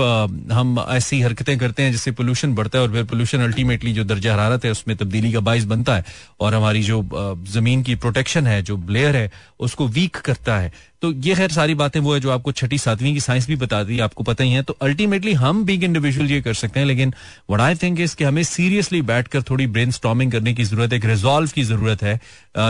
हम 0.52 0.78
ऐसी 0.88 1.20
हरकतें 1.20 1.56
करते 1.58 1.82
हैं 1.82 1.92
जिससे 1.92 2.10
पोल्यूशन 2.12 2.54
बढ़ता 2.54 2.78
है 2.78 2.84
और 2.84 2.92
फिर 2.92 3.04
पोल्यूशन 3.04 3.42
अल्टीमेटली 3.42 3.92
जो 3.92 4.04
दर्जा 4.04 4.32
हरारत 4.34 4.64
है 4.64 4.70
उसमें 4.70 4.96
तब्दीली 4.96 5.32
का 5.32 5.40
बायस 5.40 5.64
बनता 5.64 5.96
है। 5.96 6.04
और 6.40 6.54
हमारी 6.54 6.82
जो 6.82 7.02
ज़मीन 7.52 7.82
की 7.82 7.94
प्रोटेक्शन 7.96 8.46
है 8.46 8.60
जो 8.70 8.76
ब्लेयर 8.78 9.16
है, 9.16 9.30
उसको 9.60 9.86
वीक 9.88 10.16
करता 10.24 10.58
है। 10.58 10.72
तो 11.02 11.12
ये 11.24 11.34
खैर 11.34 11.50
सारी 11.50 11.74
बातें 11.74 11.98
वो 12.00 12.14
है 12.14 12.20
जो 12.20 12.30
आपको 12.30 12.52
छठी, 12.52 12.78
सातवीं 12.78 13.12
की 13.14 13.20
साइंस 13.20 13.46
भी 13.48 13.56
बता 13.56 13.82
दी, 13.84 13.98
आपको 14.00 14.24
पता 14.24 14.44
ही 14.44 14.52
है। 14.52 14.62
तो 14.62 14.76
अल्टीमेटली 14.82 15.32
हम 15.34 15.64
बिग 15.64 15.84
इंडिविजुअल 15.84 16.30
ये 16.30 16.40
कर 16.42 16.54
सकते 16.54 16.80
हैं, 16.80 16.86
लेकिन 16.86 17.14
वट 17.50 17.60
आई 17.60 17.74
थिंक 17.74 18.00
इसके 18.00 18.24
हमें 18.24 18.42
सीरियसली 18.44 19.02
बैठकर 19.04 19.42
थोड़ी 19.42 19.66
ब्रेन 19.68 19.90
स्टॉमिंग 19.90 20.32
करने 20.32 20.54
की 20.54 20.64
ज़रूरत 20.64 20.92
है, 20.92 20.98
एक 20.98 21.04
रिजॉल्व 21.06 21.50
की 21.54 21.62
ज़रूरत 21.64 22.02
है 22.02 22.20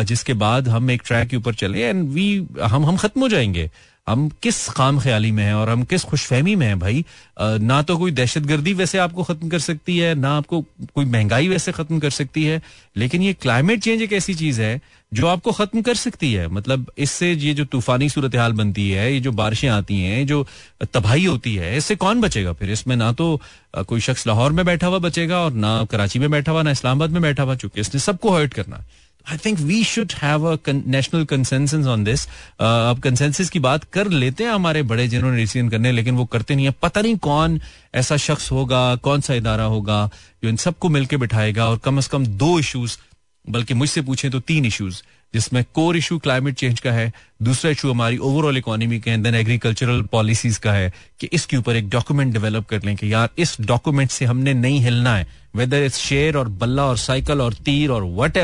जिसके 0.04 0.32
बाद 0.36 0.68
हम 0.68 0.90
एक 0.90 1.02
ट्रैक 1.06 1.28
के 1.28 1.36
ऊपर 1.36 1.54
चले 1.54 1.82
एंड 1.82 2.08
वी 2.10 2.26
हम 2.62 2.86
हम 2.86 2.96
खत्म 2.96 3.20
हो 3.20 3.28
जाएँगे। 3.28 3.70
हम 4.06 4.28
किस 4.42 4.68
खाम 4.68 4.98
ख्याली 5.00 5.30
में 5.32 5.42
हैं 5.44 5.54
और 5.54 5.68
हम 5.70 5.82
किस 5.84 6.04
खुशफहमी 6.04 6.54
में 6.54 6.66
हैं 6.66 6.78
भाई? 6.78 7.04
ना 7.40 7.80
तो 7.82 7.96
कोई 7.98 8.10
दहशत 8.10 8.42
गर्दी 8.42 8.72
वैसे 8.74 8.98
आपको 8.98 9.22
खत्म 9.24 9.48
कर 9.48 9.58
सकती 9.60 9.98
है, 9.98 10.14
ना 10.14 10.36
आपको 10.36 10.60
कोई 10.94 11.04
महँगाई 11.04 11.48
वैसे 11.48 11.72
खत्म 11.72 11.98
कर 11.98 12.10
सकती 12.10 12.44
है, 12.44 12.60
लेकिन 12.96 13.22
ये 13.22 13.32
क्लाइमेट 13.32 13.82
चेंज 13.82 14.02
एक 14.02 14.12
ऐसी 14.12 14.34
चीज़ 14.34 14.60
है 14.62 14.80
जो 15.12 15.26
आपको 15.26 15.52
खत्म 15.52 15.82
कर 15.82 15.94
सकती 15.94 16.32
है। 16.32 16.46
मतलब 16.48 16.90
इससे 16.98 17.32
ये 17.32 17.54
जो 17.54 17.64
तूफानी 17.66 18.08
सूरत 18.08 18.36
हाल 18.36 18.52
बनती 18.52 18.90
है, 18.90 19.12
ये 19.14 19.20
जो 19.20 19.32
बारिशें 19.32 19.68
आती 19.68 20.00
हैं 20.00 20.26
जो 20.26 20.46
तबाही 20.94 21.24
होती 21.24 21.54
है, 21.54 21.76
इससे 21.76 21.96
कौन 21.96 22.20
बचेगा 22.20 22.52
फिर? 22.52 22.70
इसमें 22.70 22.96
ना 22.96 23.12
तो 23.12 23.40
कोई 23.78 24.00
शख्स 24.00 24.26
लाहौर 24.26 24.52
में 24.52 24.64
बैठा 24.66 24.86
हुआ 24.86 24.98
बचेगा 25.00 25.40
और 25.40 25.52
ना 25.52 25.84
कराची 25.90 26.18
में 26.18 26.30
बैठा 26.30 26.52
हुआ, 26.52 26.62
ना 26.62 26.70
इस्लामाबाद 26.70 27.10
में 27.10 27.22
बैठा 27.22 27.42
हुआ 27.42 27.54
चूँकि 27.56 27.80
इसने 27.80 28.00
सबको 28.00 28.36
हर्ट 28.36 28.54
करना 28.54 28.76
है। 28.76 29.08
I 29.26 29.36
think 29.44 29.58
we 29.58 29.82
should 29.84 30.12
have 30.22 30.46
a 30.46 30.56
national 30.68 31.24
consensus 31.24 31.86
on 31.86 32.04
this 32.04 32.26
अब 32.60 33.00
कंसेंसस 33.04 33.50
की 33.50 33.58
बात 33.60 33.84
कर 33.92 34.08
लेते 34.10 34.44
हैं 34.44 34.50
हमारे 34.50 34.82
बड़े 34.82 35.06
जिन्होंने 35.08 35.36
डिसीज़न 35.36 35.68
करने, 35.68 35.92
लेकिन 35.92 36.16
वो 36.16 36.24
करते 36.26 36.54
नहीं 36.54 36.66
है। 36.66 36.74
पता 36.82 37.00
नहीं 37.00 37.16
कौन 37.18 37.60
ऐसा 37.94 38.16
शख्स 38.18 38.50
होगा, 38.52 38.96
कौन 38.96 39.20
सा 39.20 39.34
इदारा 39.34 39.64
होगा, 39.66 40.08
जो 40.42 40.48
इन 40.48 40.56
सबको 40.56 40.88
मिलकर 40.88 41.16
बिठाएगा, 41.16 41.68
और 41.68 41.78
कम 41.78 42.00
से 42.00 42.08
कम 42.12 42.26
दो 42.26 42.58
इशूज 42.58 42.98
बल्कि 43.44 43.74
मुझसे 43.74 44.00
पूछे 44.02 44.30
तो 44.30 44.40
तीन 44.42 44.64
इशूज 44.64 45.02
जिसमें 45.34 45.62
कोर 45.74 45.96
इशू 45.96 46.18
क्लाइमेट 46.18 46.54
चेंज 46.54 46.80
का 46.80 46.92
है, 46.92 47.12
दूसरा 47.42 47.70
इशू 47.70 47.90
हमारी 47.90 48.16
ओवरऑल 48.18 48.56
इकोनॉमी 48.58 48.98
का 49.00 49.10
है 49.10 49.18
देन 49.22 49.34
एग्रीकल्चरल 49.34 50.02
पॉलिसीज़ 50.12 50.58
का 50.60 50.72
है, 50.72 50.92
कि 51.20 51.28
इसके 51.32 51.56
ऊपर 51.56 51.76
एक 51.76 51.88
डॉक्यूमेंट 51.90 52.32
डेवलप 52.32 52.66
कर 52.68 52.82
लें 52.84 52.94
कि 52.96 53.12
यार, 53.12 53.28
इस 53.38 53.56
डॉक्यूमेंट 53.60 54.10
से 54.10 54.24
हमने 54.24 54.54
नहीं 54.54 54.80
हिलना 54.80 55.14
है। 55.16 55.26
वेदर 55.56 55.84
इट्स 55.84 55.98
शेयर 55.98 56.36
और 56.36 56.48
बल्ला 56.60 56.84
और 56.84 56.96
साइकिल 56.98 57.40
और 57.40 57.54
तीर 57.64 57.90
और 57.90 58.04
वट 58.16 58.38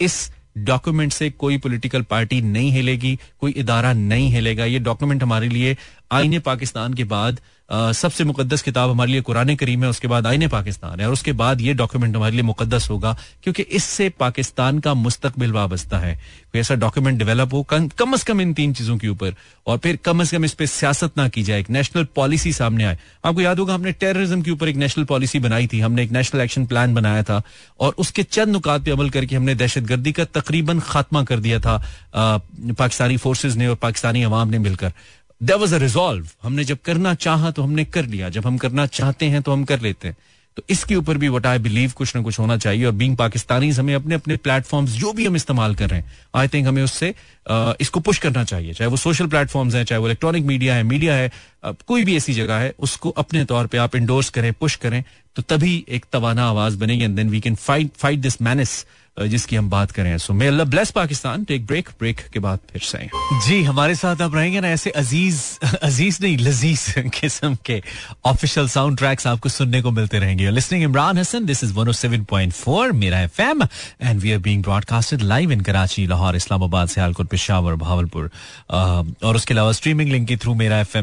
इस 0.00 0.30
डॉक्यूमेंट 0.58 1.12
से 1.12 1.30
कोई 1.30 1.58
पॉलिटिकल 1.58 2.02
पार्टी 2.02 2.40
नहीं 2.40 2.70
हिलेगी, 2.72 3.18
कोई 3.40 3.52
इदारा 3.52 3.92
नहीं 3.92 4.30
हिलेगा। 4.30 4.64
ये 4.64 4.78
डॉक्यूमेंट 4.78 5.22
हमारे 5.22 5.48
लिए 5.48 5.76
आईने 6.12 6.38
पाकिस्तान 6.38 6.94
के 6.94 7.04
बाद 7.04 7.40
सबसे 7.68 8.24
मुकदस 8.24 8.62
किताब 8.62 8.90
हमारे 8.90 9.12
लिए 9.12 9.20
कुरान 9.20 9.54
करीम 9.56 9.84
है, 9.84 9.88
उसके 9.90 10.08
बाद 10.08 10.26
आईने 10.26 10.48
पाकिस्तान 10.48 11.00
है, 11.00 11.06
और 11.06 11.12
उसके 11.12 11.32
बाद 11.32 11.60
ये 11.60 11.74
डॉक्यूमेंट 11.74 12.16
हमारे 12.16 12.32
लिए 12.32 12.42
मुकदस 12.42 12.88
होगा, 12.90 13.16
क्योंकि 13.42 13.62
इससे 13.62 14.08
पाकिस्तान 14.18 14.78
का 14.78 14.94
मुस्तकबिल 14.94 15.52
वाबस्ता 15.52 15.98
है। 15.98 16.14
कोई 16.14 16.60
ऐसा 16.60 16.74
डॉक्यूमेंट 16.74 17.18
डेवलप 17.18 17.54
हो, 17.54 17.62
कम 17.64 18.12
अज 18.12 18.22
कम 18.22 18.40
इन 18.40 18.52
तीन 18.54 18.72
चीज़ों 18.72 18.96
के 18.98 19.08
ऊपर, 19.08 19.34
और 19.66 19.78
फिर 19.78 19.98
कम 20.04 20.20
अज 20.20 20.30
कम 20.30 20.44
इस 20.44 20.54
पर 20.54 20.66
सियासत 20.66 21.18
ना 21.18 21.28
की 21.28 21.42
जाए, 21.42 21.60
एक 21.60 21.70
नेशनल 21.70 22.06
पॉलिसी 22.16 22.52
सामने 22.52 22.84
आए। 22.84 22.98
आपको 23.24 23.40
याद 23.40 23.58
होगा, 23.58 23.74
हमने 23.74 23.92
टेररिज्म 23.94 24.42
के 24.42 24.50
ऊपर 24.50 24.68
एक 24.68 24.76
नेशनल 24.76 25.04
पॉलिसी 25.04 25.38
बनाई 25.38 25.66
थी, 25.66 25.80
हमने 25.80 26.02
एक 26.02 26.12
नेशनल 26.12 26.40
एक्शन 26.40 26.66
प्लान 26.66 26.94
बनाया 26.94 27.22
था, 27.22 27.42
और 27.80 27.94
उसके 27.98 28.22
चंद 28.22 28.48
नुकात 28.48 28.84
पे 28.84 28.90
अमल 28.90 29.10
करके 29.10 29.36
हमने 29.36 29.54
दहशत 29.54 29.82
गर्दी 29.82 30.12
का 30.12 30.24
तकरीबन 30.24 30.80
खात्मा 30.80 31.22
कर 31.24 31.40
दिया 31.40 31.60
था 31.60 31.82
पाकिस्तानी 32.16 33.16
फोर्सेज 33.16 33.56
ने 33.56 33.66
और 33.66 33.76
पाकिस्तानी 33.76 34.22
अवाम 34.22 34.48
ने 34.48 34.58
मिलकर। 34.58 34.92
देर 35.40 35.56
वॉज़ 35.56 35.74
अ 35.74 35.78
रिजॉल्व 35.78 36.28
हमने 36.42 36.64
जब 36.64 36.78
करना 36.84 37.14
चाहा 37.14 37.50
तो 37.50 37.62
हमने 37.62 37.84
कर 37.84 38.06
लिया। 38.06 38.28
जब 38.28 38.46
हम 38.46 38.56
करना 38.58 38.86
चाहते 38.86 39.26
हैं 39.26 39.42
तो 39.42 39.52
हम 39.52 39.64
कर 39.64 39.80
लेते 39.80 40.08
हैं। 40.08 40.16
तो 40.56 40.62
इसके 40.70 40.94
ऊपर 40.96 41.18
भी 41.18 41.28
वट 41.28 41.46
आई 41.46 41.58
बिलीव 41.58 41.92
कुछ 41.96 42.14
ना 42.16 42.22
कुछ 42.22 42.38
होना 42.38 42.56
चाहिए 42.56 42.84
और 42.84 42.92
बींग 42.92 43.16
पाकिस्तानी 43.16 43.70
हमें 43.70 43.94
अपने 43.94 44.14
अपने 44.14 44.36
प्लेटफॉर्म्स 44.36 44.90
जो 44.90 45.12
भी 45.12 45.26
हम 45.26 45.36
इस्तेमाल 45.36 45.74
कर 45.74 45.90
रहे 45.90 46.00
हैं 46.00 46.12
आई 46.34 46.48
थिंक 46.48 46.66
हमें 46.66 46.82
उससे 46.82 47.14
आ, 47.50 47.72
इसको 47.80 48.00
पुश 48.00 48.18
करना 48.18 48.44
चाहिए। 48.44 48.72
चाहे 48.74 48.90
वो 48.90 48.96
सोशल 48.96 49.26
प्लेटफॉर्म्स 49.26 49.74
हैं 49.74 49.84
चाहे 49.84 50.00
वो 50.00 50.06
इलेक्ट्रॉनिक 50.06 50.44
मीडिया 50.44 50.74
है 50.74 50.82
मीडिया 50.82 51.14
है 51.14 51.30
आ, 51.64 51.72
कोई 51.72 52.04
भी 52.04 52.16
ऐसी 52.16 52.34
जगह 52.34 52.56
है 52.56 52.74
उसको 52.78 53.10
अपने 53.10 53.44
तौर 53.44 53.66
पर 53.66 53.78
आप 53.78 53.96
इंडोर्स 53.96 54.30
करें 54.30 54.52
पुश 54.52 54.76
करें 54.76 55.02
तो 55.36 55.42
तभी 55.42 55.84
एक 55.88 56.06
तवाना 56.12 56.44
आवाज़ 56.48 56.78
बनेगी 56.78 57.04
and 57.04 57.16
then 57.16 57.30
we 57.30 57.40
can 57.40 57.54
fight 57.54 57.90
fight 57.96 58.18
this 58.18 58.40
menace 58.42 58.84
जिसकी 59.18 59.56
हम 59.56 59.68
बात 59.70 59.90
करें। 59.90 60.16
So 60.18 60.32
may 60.32 60.46
Allah 60.46 60.66
bless 60.66 60.90
Pakistan 60.90 61.44
take 61.44 61.66
break 61.66 61.88
break 62.00 62.20
के 62.32 62.38
बाद 62.38 62.58
फिर 62.72 62.82
से 62.82 63.08
जी, 63.46 63.62
हमारे 63.64 63.94
साथ 63.94 64.22
आप 64.22 64.34
रहेंगे 64.34 64.60
ना 64.60 64.68
ऐसे 64.68 64.90
अज़ीज़ 64.92 65.40
अज़ीज़ 65.82 66.18
नहीं, 66.22 66.36
लजीज 66.38 66.94
किस्म 67.14 67.56
के 67.66 67.82
ऑफिशियल 68.26 68.68
साउंड 68.68 68.98
ट्रैक्स 68.98 69.26
आपको 69.26 69.48
सुनने 69.48 69.80
को 69.82 69.90
मिलते 69.90 70.18
रहेंगे। 70.18 70.50
Listening 70.50 70.82
Imran 70.84 71.18
Hasan 71.18 71.46
this 71.46 71.64
is 71.64 71.72
107.4 71.74 72.92
Mera 72.94 73.20
FM 73.20 73.62
and 74.02 74.20
we 74.20 74.32
are 74.32 74.38
being 74.38 74.62
broadcasted 74.62 75.22
live 75.22 75.52
in 75.52 75.60
Karachi 75.60 76.06
Lahore 76.06 76.36
Islamabad 76.36 76.88
Sialkot 76.88 77.28
Peshawar 77.28 77.74
Bahawalpur 77.76 78.30
और 78.70 79.36
उसके 79.36 79.54
अलावा 79.54 79.72
स्ट्रीमिंग 79.72 80.10
लिंक 80.12 80.28
के 80.28 80.36
थ्रू 80.36 80.54
मेरा 80.54 80.80
एफ़ 80.80 80.96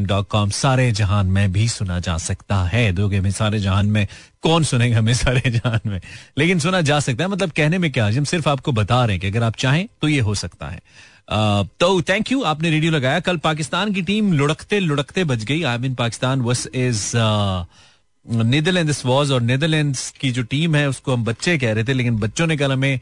सारे 0.53 0.91
जहान 0.91 1.27
में 1.27 1.51
भी 1.53 1.67
सुना 1.69 1.99
जा 1.99 2.17
सकता 2.17 2.63
है। 2.63 2.91
दोगे 2.91 3.19
में 3.21 3.31
सारे 3.31 3.59
जहान 3.59 3.87
में 3.87 4.07
कौन 4.43 4.63
सुनेगा 4.63 4.97
हमें 4.97 5.13
सारे 5.13 5.49
जहान 5.51 5.79
में? 5.85 5.99
लेकिन 6.37 6.59
सुना 6.59 6.81
जा 6.81 6.99
सकता 6.99 7.23
है 7.23 7.29
मतलब 7.29 7.51
कहने 7.51 7.77
में 7.77 7.91
क्या 7.91 8.07
हम 8.07 8.23
सिर्फ़ 8.23 8.49
आपको 8.49 8.71
बता 8.71 9.03
रहे 9.05 9.15
हैं 9.15 9.21
कि 9.21 9.27
अगर 9.27 9.43
आप 9.43 9.55
चाहें 9.55 9.87
तो 10.01 10.07
ये 10.07 10.19
हो 10.19 10.35
सकता 10.35 10.69
है। 10.69 10.79
तो 11.79 12.01
थैंक 12.01 12.31
यू 12.31 12.41
आपने 12.43 12.69
रेडियो 12.69 12.91
लगाया। 12.91 13.19
कल 13.19 13.37
पाकिस्तान 13.37 13.93
की 13.93 14.01
टीम 14.01 14.33
लुढ़कते 14.33 14.79
लुढ़कते 14.79 15.23
बच 15.23 15.43
गई। 15.43 15.61
I 15.63 15.77
mean 15.77 15.95
Pakistan 15.95 16.41
was 16.41 16.67
is 16.75 17.11
Netherland 18.25 18.93
was 19.05 19.33
और 19.33 19.41
नीदरलैंड 19.41 19.95
की 20.19 20.31
जो 20.31 20.43
टीम 20.43 20.75
है, 20.75 20.87
उसको 20.89 21.13
हम 21.13 21.23
बच्चे 21.25 21.57
कह 21.57 21.73
रहे 21.73 21.83
थे, 21.83 21.93
लेकिन 21.93 22.17
बच्चों 22.17 22.47
ने 22.47 22.57
कल 22.57 22.71
हमें 22.71 22.99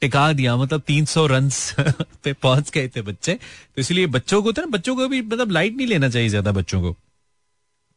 टिका 0.00 0.32
दिया। 0.32 0.56
मतलब 0.56 0.80
300 0.86 1.26
रन 1.26 1.50
पे 2.24 2.32
पहुँच 2.32 2.70
गए 2.70 2.88
थे 2.88 3.02
बच्चे। 3.02 3.34
तो 3.34 3.80
इसलिए 3.80 4.06
बच्चों 4.06 4.42
को 4.42 4.52
तो 4.52 4.62
ना, 4.62 4.68
बच्चों 4.70 4.96
को 4.96 5.08
भी 5.08 5.22
मतलब 5.22 5.50
लाइट 5.50 5.76
नहीं 5.76 5.86
लेना 5.86 6.08
चाहिए 6.08 6.28
ज़्यादा 6.28 6.52
बच्चों 6.52 6.80
को। 6.82 6.96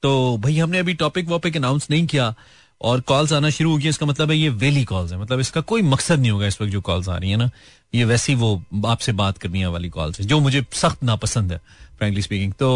तो 0.04 0.38
भाई, 0.38 0.58
हमने 0.58 0.80
अभी 0.80 0.94
टॉपिक 0.94 1.28
वॉपिक 1.28 1.58
अनाउंस 1.58 1.88
नहीं 1.90 2.06
किया। 2.08 2.34
और 2.82 3.02
कॉल्स 3.02 3.34
आना 3.34 3.50
शुरू 3.50 3.72
हो 3.72 3.78
गई, 3.78 3.90
इसका 3.90 4.06
मतलब 4.06 4.32
है 4.32 4.38
ये 4.38 4.50
वेली 4.50 4.84
कॉल्स 4.86 5.12
है। 5.12 5.20
मतलब 5.20 5.40
इसका 5.40 5.62
कोई 5.64 5.82
मकसद 5.84 6.20
नहीं 6.20 6.32
होगा 6.32 6.48
इस 6.48 6.62
वक्त 6.62 6.72
जो 6.72 6.82
कॉल्स 6.82 7.10
आ 7.10 7.18
रही 7.18 7.32
है 7.32 7.38
ना। 7.38 7.50
ये 7.94 8.04
वैसी 8.06 8.36
वो 8.36 8.62
आपसे 8.88 9.12
बात 9.14 9.38
करनी 9.38 9.66
वाली 9.68 9.90
कॉल्स 9.90 10.20
है, 10.20 10.26
जो 10.26 10.40
मुझे 10.40 10.66
सख्त 10.74 11.04
नापसंद 11.04 11.52
है 11.52 11.60
फ्रेंकली 12.00 12.22
स्पीकिंग 12.22 12.54
तो 12.60 12.68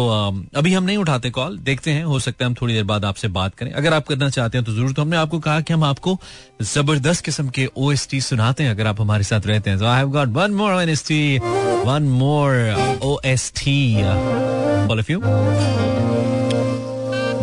अभी 0.56 0.72
हम 0.74 0.84
नहीं 0.84 0.96
उठाते 0.96 1.30
कॉल 1.30 1.56
देखते 1.58 1.90
हैं, 1.90 2.02
हो 2.04 2.18
सकता 2.20 2.44
है 2.44 2.48
हम 2.48 2.54
थोड़ी 2.60 2.74
देर 2.74 2.84
बाद 2.84 3.04
आपसे 3.04 3.28
बात 3.30 3.54
करें। 3.54 3.70
अगर 3.72 3.94
आप 3.94 4.06
करना 4.06 4.28
चाहते 4.30 4.58
हैं 4.58 4.64
तो 4.64 4.72
ज़रूर 4.74 4.92
तो 4.92 5.02
हमने 5.02 5.16
आपको 5.16 5.38
कहा 5.38 5.60
कि 5.60 5.72
हम 5.72 5.84
आपको 5.84 6.18
ज़बरदस्त 6.64 7.24
किस्म 7.24 7.48
के 7.48 7.66
OST 7.78 8.20
सुनाते 8.22 8.62
हैं, 8.62 8.70
अगर 8.70 8.86
आप 8.86 9.00
हमारे 9.00 9.24
साथ 9.24 9.46
रहते 9.46 9.70
हैं। 9.70 9.78
तो 9.78 9.86
I 9.86 9.98
have 9.98 10.10
got 10.10 10.28
one 10.36 10.54
more 10.54 10.82
N 10.82 10.88
S 10.88 11.06
T 11.08 11.38
one 11.86 12.02
more 12.12 13.00
O 13.02 13.18
S 13.24 13.52
T 13.56 13.78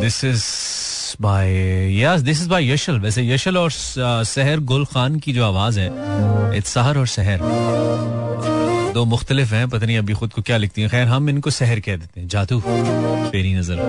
this 0.01 0.23
is 0.23 0.43
by 1.21 2.01
yes 2.01 2.21
this 2.21 2.41
is 2.41 2.49
by 2.49 2.71
Yashal 2.71 2.99
वैसे 2.99 3.27
यशल 3.27 3.57
और 3.57 3.71
सहर 3.71 4.59
गुल 4.61 4.85
खान 4.85 5.19
की 5.19 5.33
जो 5.33 5.45
आवाज़ 5.45 5.79
है 5.79 5.87
इट्स 6.57 6.73
सहर 6.73 6.97
और 6.97 7.07
सहर 7.07 7.39
दो 8.93 9.03
मुख्तलिफ़ 9.05 9.53
हैं, 9.53 9.69
पता 9.69 9.85
नहीं 9.85 9.97
अभी 9.97 10.13
खुद 10.13 10.33
को 10.33 10.41
क्या 10.41 10.57
लिखती 10.57 10.81
हैं। 10.81 10.89
खैर, 10.89 11.07
हम 11.07 11.29
इनको 11.29 11.49
सहर 11.49 11.79
कह 11.79 11.95
देते 11.95 12.19
हैं। 12.19 12.27
जादू 12.27 12.59
तेरी 13.31 13.53
नज़र। 13.53 13.79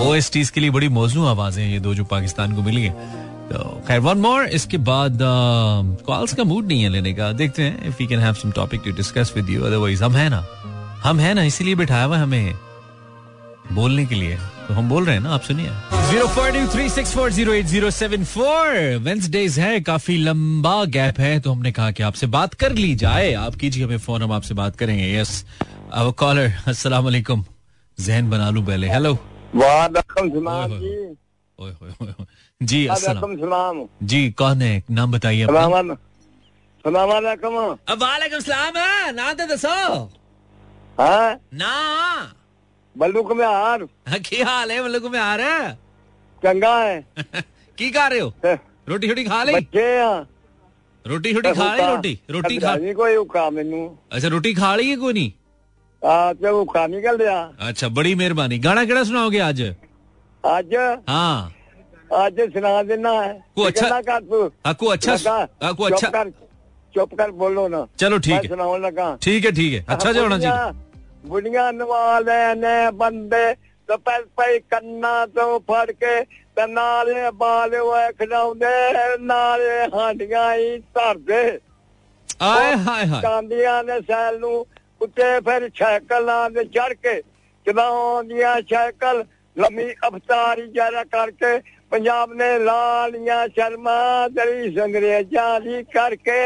ओ 0.00 0.14
एस 0.14 0.30
टीज 0.32 0.50
के 0.50 0.60
लिए 0.60 0.70
बड़ी 0.70 0.88
मौजू 0.90 1.24
आवाज़ें 1.26 1.62
हैं 1.64 1.72
ये 1.72 1.80
दो 1.80 1.94
जो 1.94 2.04
पाकिस्तान 2.04 2.54
को 2.56 2.62
मिली 2.62 2.82
है। 2.82 2.92
तो 3.50 3.58
खैर 3.88 4.00
वन 4.00 4.18
मोर 4.18 4.44
इसके 4.58 4.78
बाद 4.86 5.18
कॉल्स 6.06 6.34
का 6.34 6.44
मूड 6.44 6.66
नहीं 6.66 6.82
है 6.82 6.88
लेने 6.88 7.12
का। 7.14 7.32
देखते 7.32 7.62
हैं 7.62 7.88
if 7.88 8.02
you 8.02 8.08
can 8.08 8.20
have 8.20 8.34
some 8.34 8.50
topic 8.52 8.80
to 8.84 8.90
discuss 8.92 9.32
with 9.36 9.50
you 9.50 9.62
otherwise 9.62 10.04
हम 10.04 10.16
है 10.16 10.28
ना। 10.28 10.44
हम 11.04 11.20
है 11.20 11.34
ना, 11.34 11.42
इसीलिए 11.42 11.74
बिठाया 11.74 12.04
हुआ 12.04 12.18
हमें, 12.18 12.54
बोलने 13.72 14.04
के 14.06 14.14
लिए। 14.14 14.38
तो 14.70 14.74
हम 14.74 14.88
बोल 14.88 15.04
रहे 15.04 15.14
हैं 15.14 15.22
ना 15.22 15.30
आप 15.34 15.42
सुनिए। 15.42 15.70
Zero 16.08 16.26
four 16.34 16.50
two 16.52 16.66
three 16.72 16.88
six 16.90 17.12
four 17.14 17.30
zero 17.32 17.52
eight 17.52 17.66
zero 17.66 17.90
seven 17.90 18.24
four. 18.24 18.66
Wednesdays 19.02 19.58
है 19.58 19.80
काफ़ी 19.80 20.16
लंबा 20.18 20.84
गैप 20.86 21.18
है 21.20 21.40
तो 21.40 21.52
हमने 21.52 21.72
कहा 21.72 21.90
कि 21.90 22.02
आपसे 22.02 22.26
बात 22.28 22.54
कर 22.54 22.72
ली 22.74 22.94
जाए। 22.94 23.32
आप 23.34 23.54
कीजिए 23.54 23.84
हमें 23.84 23.98
फ़ोन 23.98 24.22
हम 24.22 24.32
आपसे 24.32 24.54
बात 24.54 24.76
करेंगे। 24.76 25.10
यस 25.14 25.44
अब 25.92 26.12
कॉलर 26.18 26.52
अस्सलाम 26.68 27.04
वालेकुम। 27.04 27.44
जहन 27.98 28.30
बना 28.30 28.50
लू 28.50 28.62
पहले। 28.62 28.88
हेलो 28.88 29.18
जी। 32.62 32.86
अस्सलाम। 32.86 33.86
जी 34.02 34.30
कौन 34.32 34.62
है? 34.62 34.82
नाम 34.90 35.12
बताइए 35.12 35.44
वालेकुम। 35.44 35.96
सलाम 38.40 38.74
नाम 39.14 39.32
तो 39.34 39.54
दसो। 39.54 39.76
हाँ। 40.98 42.34
ना 42.96 43.06
बल्लू 43.06 43.22
कुम्हार 43.22 43.84
की 44.26 44.40
हाल 44.42 44.70
है 44.70 44.82
बल्लू 44.82 45.00
कुम्हार 45.00 45.40
चंगा 46.42 46.76
है। 46.82 47.04
की 47.78 47.90
कर 47.90 48.10
रहे 48.10 48.20
हो? 48.20 48.32
रोटी 48.88 49.08
छोटी 49.08 49.24
खा 49.24 49.42
ली? 49.44 49.52
बच्चे 49.54 49.86
रोटी 51.04 51.32
छोटी 51.34 51.52
खा 51.52 51.74
ली 51.74 51.82
रोटी 51.82 52.20
रोटी 52.30 52.58
खा 52.58 52.76
कोई 52.76 53.16
उका 53.16 53.48
मेनू। 53.50 53.98
अच्छा 54.12 54.28
रोटी 54.28 54.54
खा 54.54 54.74
ली 54.76 54.88
है 54.90 54.96
कोई 54.96 55.12
नहीं? 55.12 55.32
आ 56.02 56.32
ते 56.32 56.50
उका 56.50 56.86
निकल 56.86 57.16
गया 57.16 57.38
अच्छा 57.60 57.88
बड़ी 57.88 58.14
मेहरबानी। 58.14 58.58
गाना 58.58 58.84
केड़ा 58.84 59.02
सुनाओगे 59.04 59.38
आज? 59.38 59.60
आज? 60.44 60.74
हाँ। 61.08 61.54
आज 62.12 62.40
सुना 62.40 62.82
देना 62.82 63.10
है। 63.10 63.32
को 63.54 63.62
अच्छा 63.62 64.00
कर 64.00 64.20
तू। 64.20 64.48
को 64.66 64.86
अच्छा 64.86 65.16
को 65.72 65.84
अच्छा 65.84 66.06
चुप 66.06 66.14
कर 66.14 66.30
चुप 66.94 67.14
कर 67.14 67.30
बोलो 67.30 67.68
ना। 67.68 67.86
चलो 67.98 68.18
ठीक 68.18 68.32
है। 68.34 68.48
सुनाओ 68.48 68.76
लगा। 68.78 69.16
ठीक 69.22 69.44
है 69.44 69.52
ठीक 69.52 69.72
है। 69.72 69.84
अच्छा 69.88 70.12
जो 70.12 70.22
होना 70.22 70.38
चाहिए। 70.38 70.89
बुढ़िया 71.25 71.69
नवाले 71.73 72.41
ने 72.55 72.75
बंदे 72.93 73.45
तो 73.89 73.97
पैस 73.99 74.25
पे 74.37 74.57
कन्ना 74.65 75.13
तो 75.27 75.45
फड़ 75.61 75.91
के 75.93 76.15
ते 76.57 76.65
नाले 76.67 77.29
बाल 77.35 77.71
खड़ाउंदे 78.19 78.73
नाले 79.23 79.73
हांडियां 79.95 80.47
ही 80.53 80.77
धरदे 80.93 81.43
आए 82.43 82.71
हाय 82.77 83.05
हाय 83.05 83.21
ਚਾਂਦੀਆਂ 83.21 83.83
ਨੇ 83.83 83.99
ਸੈਲ 84.01 84.39
ਨੂੰ 84.39 84.65
ਉੱਤੇ 85.01 85.39
ਫਿਰ 85.41 85.69
ਸਾਈਕਲਾਂ 85.77 86.49
ਦੇ 86.49 86.63
ਚੜ 86.65 86.93
ਕੇ 86.93 87.21
ਚਲਾਉਂਦੀਆਂ 87.65 88.55
ਸਾਈਕਲ 88.69 89.23
ਲੰਮੀ 89.57 89.89
ਅਫਤਾਰੀ 90.07 90.67
ਜਾਰਾ 90.71 91.03
ਕਰਕੇ 91.05 91.59
ਪੰਜਾਬ 91.91 92.33
ਨੇ 92.33 92.57
ਲਾਲੀਆਂ 92.59 93.47
ਸ਼ਰਮਾ 93.49 94.27
ਦਰੀ 94.29 94.75
ਸੰਗਰੇਜ਼ਾਂ 94.75 95.59
ਦੀ 95.61 95.83
ਕਰਕੇ 95.93 96.39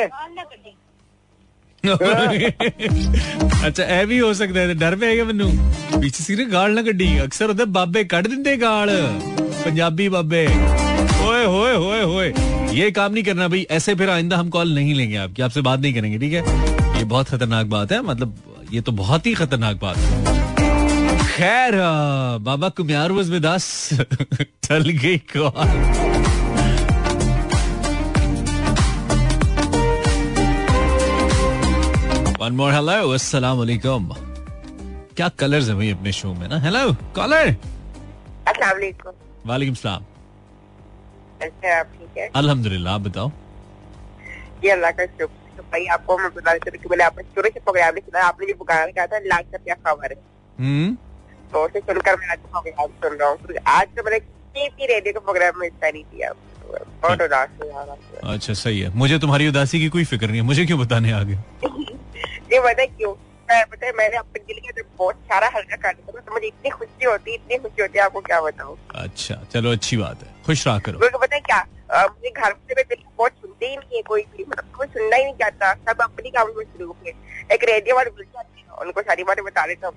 ਅੱਛਾ 3.67 3.83
ਇਹ 3.83 4.05
ਵੀ 4.07 4.19
ਹੋ 4.19 4.31
ਸਕਦਾ 4.33 4.61
ਹੈ 4.61 4.73
ਡਰ 4.75 4.95
ਪੈ 4.95 5.13
ਗਿਆ 5.15 5.23
ਮੈਨੂੰ 5.25 5.51
ਪਿੱਛੇ 5.91 6.23
ਸਿਰੇ 6.23 6.45
ਗਾਲ 6.51 6.73
ਨਾ 6.73 6.81
ਕੱਢੀ 6.81 7.07
ਅਕਸਰ 7.23 7.49
ਉਹਦੇ 7.49 7.65
ਬਾਬੇ 7.77 8.03
ਕੱਢ 8.13 8.27
ਦਿੰਦੇ 8.27 8.55
ਗਾਲ 8.61 8.91
पंजाबी 9.61 10.05
बाबे 10.09 10.41
ओए 11.23 11.39
होए 11.45 11.71
होए 11.75 11.97
होए 12.03 12.27
ये 12.75 12.85
काम 12.91 13.13
नहीं 13.13 13.23
करना 13.23 13.47
भाई 13.47 13.63
ऐसे 13.77 13.95
फिर 13.95 14.09
आइंदा 14.09 14.37
हम 14.37 14.49
कॉल 14.49 14.69
नहीं 14.73 14.93
लेंगे 14.95 15.17
आपकी 15.23 15.41
आपसे 15.41 15.61
बात 15.61 15.79
नहीं 15.79 15.93
करेंगे 15.93 16.19
ठीक 16.19 16.33
है 16.33 16.43
ये 16.97 17.03
बहुत 17.05 17.29
खतरनाक 17.29 17.65
बात 17.67 17.91
है 17.91 17.99
मतलब 18.03 18.29
ये 18.71 18.81
तो 18.81 18.93
बहुत 18.93 19.27
ही 19.27 19.33
खतरनाक 19.35 19.81
बात 19.81 19.97
है 19.97 20.37
खैर 21.25 21.77
बाबा 22.45 22.69
कुम्यार 22.79 23.11
वॉज 23.11 23.29
विद 23.31 23.45
अस 23.47 23.67
चल 24.63 24.89
गई 25.01 25.17
कॉल 25.35 25.75
वन 32.44 32.52
मोर 32.52 32.72
हेलो 32.72 32.94
अस्सलाम 33.14 33.58
वालेकुम 33.58 34.08
क्या 35.16 35.28
कलर्स 35.40 35.68
है 35.68 35.74
भाई 35.74 35.90
अपने 35.90 36.12
शो 36.12 36.32
में 36.40 36.48
ना 36.48 36.58
हेलो 36.60 36.80
कॉलर 37.16 37.48
अस्सलाम 37.48 38.72
वालेकुम 38.72 39.12
वालेकुम 39.50 39.74
सलाम 39.82 40.02
अच्छा 41.42 41.78
आप 41.78 41.86
ठीक 41.98 42.18
है? 42.18 42.28
अल्हम्दुलिल्लाह 42.40 42.94
आप 42.94 43.00
बताओ। 43.00 43.30
जी 44.62 44.68
अल्लाह 44.74 44.90
का 44.98 45.06
शुक्र 45.06 45.56
तो 45.56 45.62
भाई 45.72 45.86
आपको 45.96 46.18
मैं 46.18 46.30
बता 46.34 46.52
देती 46.58 46.78
कि 46.78 46.88
मैंने 46.90 47.04
आपने 47.04 47.24
शुरू 47.34 47.50
से 47.54 47.60
प्रोग्राम 47.60 47.94
नहीं 47.94 48.02
सुना 48.10 48.26
आपने 48.26 48.46
जो 48.52 48.54
पुकारा 48.58 48.86
कहा 48.98 49.06
था 49.14 49.18
लाख 49.32 49.44
का 49.52 49.58
क्या 49.64 49.74
खबर 49.86 50.12
है? 50.12 50.18
हम्म। 50.58 50.94
तो 51.52 51.64
उसे 51.66 51.80
सुनकर 51.88 52.16
मैं 52.20 52.28
आज 52.36 52.38
प्रोग्राम 52.52 52.86
सुन 53.04 53.16
रहा 53.20 53.28
हूँ। 53.30 53.56
आज 53.78 53.86
तो 53.96 54.02
मैंने 54.04 54.18
किसी 54.20 54.92
रेडियो 54.92 55.12
के 55.12 55.24
प्रोग्राम 55.30 55.60
में 55.60 55.66
हिस्सा 55.68 55.90
नहीं 55.90 56.04
बहुत 57.02 57.22
उदास 57.22 57.48
अच्छा 58.34 58.54
सही 58.54 58.80
है। 58.80 58.94
मुझे 59.02 59.18
तुम्हारी 59.24 59.48
उदासी 59.48 59.80
की 59.80 59.88
कोई 59.96 60.04
फ़िक्र 60.12 60.26
नहीं 60.26 60.40
है 60.40 60.46
मुझे 60.52 60.66
क्यों 60.66 60.78
बताने 60.80 61.12
आ 61.12 61.22
गए 61.22 61.38
ये 62.54 62.60
पता 62.62 62.84
क्यों? 62.96 63.14
पता 63.48 63.86
है 63.86 63.92
मैंने 63.92 64.16
अपने 64.16 64.54
का 64.54 64.82
बहुत 64.98 65.16
सारा 65.30 65.48
हल्का 65.54 65.76
कर 65.76 65.92
दिया 65.94 66.20
तो 66.20 66.32
मुझे 66.32 66.46
इतनी 66.46 66.70
खुशी 66.70 67.04
होती 67.04 67.34
इतनी 67.34 67.56
खुशी 67.58 67.82
होती 67.82 67.98
है 67.98 68.04
आपको 68.04 68.20
क्या 68.28 68.40
बताऊँ? 68.40 68.76
अच्छा 68.94 69.34
चलो 69.52 69.72
अच्छी 69.72 69.96
बात 69.96 70.22
है। 70.22 70.28
खुश 70.46 70.66
रहा 70.66 70.78
करो। 70.86 71.08
पता 71.18 71.34
है 71.34 71.40
क्या 71.40 71.58
मुझे 71.92 72.30
घर 72.30 72.52
पे 72.52 72.82
दिल 72.82 73.02
बहुत 73.18 73.32
सुनते 73.32 73.66
ही 73.66 73.76
नहीं 73.76 73.96
है 73.96 74.02
कोई 74.02 74.22
भी 74.36 74.44
मतलब 74.48 74.72
कोई 74.76 74.86
सुनना 74.86 75.16
ही 75.16 75.24
नहीं 75.24 75.34
चाहता 75.34 75.72
सब 75.88 76.00
अपनी 76.02 76.30
काम 76.30 76.48
में 76.56 76.64
शुरू 76.64 76.94
गए। 77.04 77.14
एक 77.54 77.64
रेडियो 77.70 77.96
वाले 77.96 78.10
जाते 78.22 78.60
हैं 78.60 78.86
उनको 78.86 79.02
सारी 79.02 79.24
बातें 79.24 79.44
बता 79.44 79.66
देता 79.66 79.88
हूँ 79.88 79.94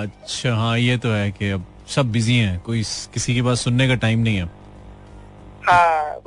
अच्छा 0.00 0.54
हाँ 0.54 0.78
ये 0.78 0.96
तो 1.04 1.12
है 1.12 1.30
कि 1.32 1.50
अब 1.50 1.66
सब 1.94 2.10
बिज़ी 2.12 2.36
हैं 2.38 2.58
कोई 2.66 2.82
किसी 3.14 3.34
के 3.34 3.42
पास 3.42 3.64
सुनने 3.64 3.88
का 3.88 3.94
टाइम 4.06 4.18
नहीं 4.20 4.36
है। 4.36 4.50
हाँ 5.68 6.20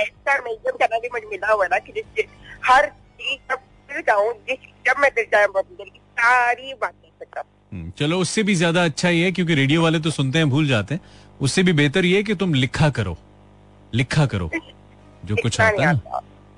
ऐसा 0.00 0.38
म्यूज़ियम 0.38 0.76
करना 0.76 0.98
भी 0.98 1.08
मुझे 1.12 1.26
मिला 1.26 1.52
हुआ 1.52 1.66
ना 1.66 1.78
कि 1.78 1.92
जिससे 1.92 2.26
हर 2.64 2.86
चीज़ 2.86 3.38
जब 3.50 3.58
दिल 3.90 4.00
जाऊँ 4.08 4.32
जिस 4.48 4.58
जब 4.86 5.00
मैं 5.00 5.10
दिल 5.14 5.24
दिल 5.34 5.88
की 5.88 5.98
सारी 6.18 6.74
बातें 6.80 7.08
सकता 7.08 7.42
हम्म, 7.72 7.90
चलो 7.98 8.18
उससे 8.20 8.42
भी 8.42 8.54
ज़्यादा 8.54 8.84
अच्छा 8.84 9.08
ये 9.08 9.24
है 9.24 9.32
क्योंकि 9.32 9.54
रेडियो 9.54 9.82
वाले 9.82 9.98
तो 10.00 10.10
सुनते 10.10 10.38
हैं 10.38 10.48
भूल 10.50 10.66
जाते 10.68 10.94
हैं। 10.94 11.00
उससे 11.40 11.62
भी 11.62 11.72
बेहतर 11.72 12.04
ये 12.04 12.16
है 12.16 12.22
कि 12.22 12.34
तुम 12.34 12.54
लिखा 12.54 12.88
करो। 12.90 13.16
लिखा 13.94 14.26
करो 14.26 14.50
जो 15.22 15.36
कुछ 15.42 15.60
आता 15.60 15.88
है 15.88 16.00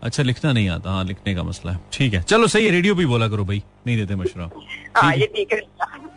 अच्छा 0.02 0.22
लिखना 0.22 0.52
नहीं 0.52 0.68
आता। 0.70 0.90
हाँ 0.90 1.04
लिखने 1.04 1.34
का 1.34 1.42
मसला 1.42 1.72
है। 1.72 1.78
ठीक 1.92 2.14
है। 2.14 2.22
चलो 2.22 2.46
सही 2.49 2.64
है 2.64 2.70
रेडियो 2.70 2.94
भी 2.94 3.06
बोला 3.06 3.28
करो 3.28 3.44
भाई। 3.44 3.62
नहीं 3.87 3.96
देते 3.96 4.14
मशरा 4.14 4.44
हाँ 4.96 5.12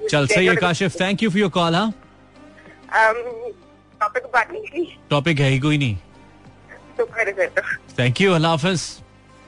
चल 0.10 0.28
सही 0.28 0.46
है 0.46 0.56
Kashif. 0.56 1.00
Thank 1.00 1.24
you 1.24 1.30
for 1.30 1.40
your 1.40 1.50
call 1.52 1.76
हाँ? 1.76 1.92
टॉपिक 4.02 4.24
टॉपिक 5.10 5.40
है 5.40 5.50
ही 5.50 5.60
कोई 5.60 5.78
नहीं। 5.78 5.96
तो 6.98 7.06
फिर 7.06 7.32
तो। 7.32 7.62
थैंक 8.00 8.22
यू 8.22 8.34
अल्लाह 8.34 8.52
हाफिज। 8.52 8.82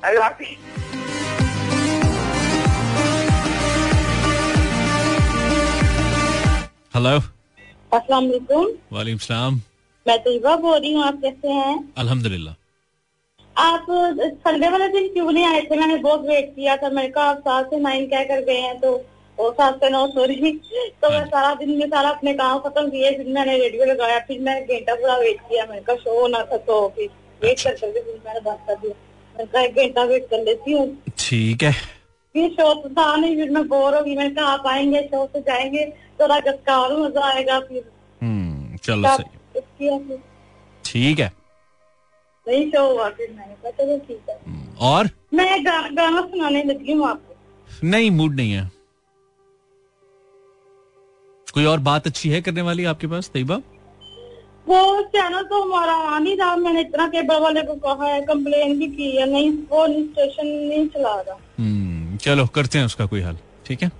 अल्लाह 0.03 0.23
हाफिज। 0.23 1.24
हेलो 6.95 7.09
अस्सलाम 7.91 8.25
वालेकुम 8.25 8.67
वालेकुम 8.95 9.17
सलाम 9.19 9.55
मैं 10.05 10.17
तैयबा 10.23 10.55
बोल 10.57 10.77
रही 10.79 10.91
हूँ 10.93 11.03
आप 11.03 11.19
कैसे 11.21 11.47
हैं? 11.51 11.93
अल्हम्दुलिल्लाह 11.97 12.53
आप 13.55 13.85
संडे 14.45 14.69
वाले 14.69 14.87
दिन 14.87 15.07
क्यों 15.13 15.31
नहीं 15.31 15.45
आए 15.45 15.61
थे? 15.61 15.79
मैंने 15.79 15.95
बहुत 15.97 16.21
वेट 16.27 16.53
किया 16.55 16.75
था। 16.77 16.89
मैंने 16.89 17.09
कहा 17.09 17.23
आप 17.29 17.39
सात 17.39 17.69
से 17.69 17.79
नाइन 17.79 18.05
कह 18.09 18.23
कर 18.23 18.41
गए 18.45 18.59
हैं 18.59 18.79
तो 18.79 18.91
वो 19.37 19.51
सात 19.51 19.79
से 19.83 19.89
नौ 19.89 20.05
सॉरी 20.07 20.35
तो 21.01 21.09
मैं 21.09 21.19
हाँ। 21.19 21.25
सारा 21.25 21.53
दिन 21.55 21.77
में 21.79 21.87
सारा 21.87 22.09
अपने 22.09 22.33
काम 22.33 22.59
खत्म 22.59 22.89
किए 22.89 23.11
फिर 23.17 23.27
मैंने 23.33 23.57
रेडियो 23.57 23.85
लगाया 23.85 24.19
फिर 24.27 24.39
मैंने 24.41 24.77
घंटा 24.77 24.95
पूरा 24.95 25.17
वेट 25.17 25.41
किया। 25.49 25.65
मैंने 25.65 25.81
कहा 25.81 25.95
शो 25.95 26.19
होना 26.21 26.43
था 26.51 26.57
तो 26.69 26.87
फिर 26.95 27.09
वेट 27.41 27.61
कर 27.63 27.73
करके 27.73 28.01
फिर 28.01 28.21
मैंने 28.25 28.39
बात 28.39 28.63
कर 28.67 28.75
दिया। 28.75 28.93
मैंने 29.35 29.51
कहा 29.51 29.61
एक 29.63 29.75
घंटा 29.85 30.03
वेट 30.13 30.29
कर 30.29 30.43
लेती 30.43 30.71
हूँ। 30.71 30.87
ठीक 31.17 31.63
है। 31.63 31.73
फिर 32.35 32.49
शो 32.51 32.73
तो 32.73 32.89
था 32.89 33.15
नहीं 33.15 33.35
फिर 33.35 33.49
मैं 33.49 33.67
बोर 33.67 33.95
होगी 33.95 34.15
मैंने 34.15 34.33
कहा 34.35 34.45
आप 34.45 34.67
आएँगे 34.67 35.01
शो 35.03 35.25
से 35.25 35.39
जाएँगे 35.41 35.85
थोड़ा 36.21 36.39
गस्का 36.39 36.77
और 36.77 36.97
मज़ा 37.01 37.21
आएगा 37.33 37.59
फिर। 37.59 37.83
हम्म 38.21 38.77
चलो 38.77 39.15
सही। 39.17 40.17
ठीक 40.85 41.19
है। 41.19 41.31
नहीं 42.45 42.69
शो 42.71 42.81
हुआ 42.91 43.09
फिर 43.09 43.31
मैंने 43.37 43.53
कहा 43.53 43.71
चलो 43.71 43.97
ठीक 43.97 44.29
है। 44.29 44.37
और? 44.81 45.09
मैं 45.33 45.65
गा, 45.65 45.81
गाना 45.89 46.21
सुनाने 46.21 46.63
लगी 46.63 46.91
हूँ 46.91 47.07
आपको। 47.07 47.87
नहीं 47.87 48.11
मूड 48.11 48.35
नहीं 48.35 48.51
है। 48.51 48.71
कोई 51.47 51.65
और 51.65 51.79
बात 51.79 52.07
अच्छी 52.07 52.29
है 52.29 52.41
करने 52.41 52.61
वाली 52.61 52.85
आपके 52.85 53.07
पास 53.07 53.29
तैयबा? 53.33 53.61
वो 54.67 55.01
चैनल 55.05 55.43
तो 55.43 55.61
हमारा 55.63 55.93
आ 55.93 56.19
नहीं 56.19 56.35
रहा 56.37 56.55
मैंने 56.55 56.81
इतना 56.81 57.07
केबल 57.07 57.39
वाले 57.39 57.61
को 57.61 57.73
कहा 57.85 58.07
है 58.07 58.21
कंप्लेन 58.21 58.77
भी 58.79 58.87
की 58.87 59.09
है 59.11 59.25
नहीं 59.31 59.49
वो 59.71 59.85
स्टेशन 59.87 60.47
नहीं 60.47 60.87
चला 60.87 61.13
रहा। 61.21 61.37
हम्म, 61.59 61.94
चलो 62.25 62.45
करते 62.45 62.77
हैं 62.77 62.85
उसका 62.85 63.05
कोई 63.05 63.21
हल। 63.21 63.37
ठीक 63.65 63.83
है? 63.83 63.91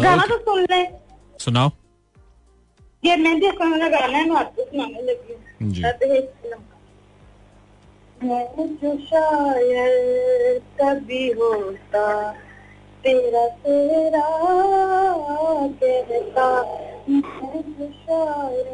गाना 0.00 0.26
तो 0.26 0.38
सुन 0.38 0.62
ले। 0.62 0.84
सुनाओ। 1.38 1.70
ये 3.04 3.16
हसन 3.46 3.78
का 3.80 3.88
गाना 3.88 4.18
है 4.18 4.28
मैं 4.30 4.36
आपको 4.36 4.62
सुनाने 4.62 5.02
लगी 5.02 5.32
हूँ। 5.32 5.72
जी। 5.72 5.82
हैं। 5.82 6.58
मैं 8.24 8.44
शायर 8.96 10.58
कभी 10.80 11.30
होता 11.32 12.32
तेरा 13.04 13.48
तेरा 13.48 14.26
कहता 15.82 16.48
मैं 17.10 17.62
जो 17.62 17.92
शायर 17.92 18.68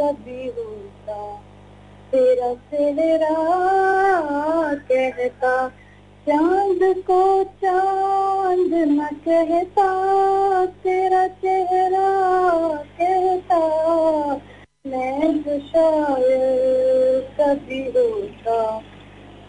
कभी 0.00 0.46
होता 0.48 1.36
तेरा 2.12 2.54
तेरा 2.54 3.34
कहता 4.74 5.85
चाँद 6.28 6.80
को 7.10 7.44
चाँद 7.44 8.70
न 8.74 9.06
कहता, 9.28 9.86
तेरा 10.66 11.26
चेहरा 11.28 12.08
कहता। 13.00 13.60
मैं 14.86 15.42
जो 15.42 15.58
शायर 15.58 17.20
कभी 17.40 17.82
होता, 17.84 18.80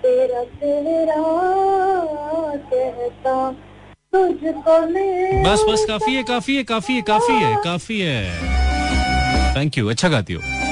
तेरा 0.02 0.44
चेहरा 0.44 1.24
कहता। 2.74 3.56
बस 4.14 5.64
बस, 5.70 5.86
काफ़ी 5.88 6.16
है 6.16 6.24
काफ़ी 6.24 6.56
है 6.56 6.64
काफ़ी 6.64 6.96
है 6.96 7.02
काफ़ी 7.02 7.34
है 7.34 7.56
काफ़ी 7.64 8.00
है। 8.00 8.24
थैंक 9.56 9.78
यू 9.78 9.90
अच्छा 9.90 10.10
गाती 10.10 10.34
हो। 10.34 10.67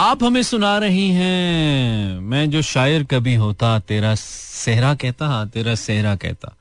आप 0.00 0.24
हमें 0.24 0.42
सुना 0.42 0.78
रही 0.78 1.10
हैं। 1.10 2.18
मैं 2.20 2.50
जो 2.50 2.62
शायर 2.62 3.04
कभी 3.04 3.34
होता, 3.34 3.78
तेरा 3.78 4.14
सेहरा 4.14 4.94
कहता 4.94 5.26
हाँ 5.26 5.48
तेरा 5.48 5.74
सेहरा 5.74 6.16
कहता। 6.16 6.56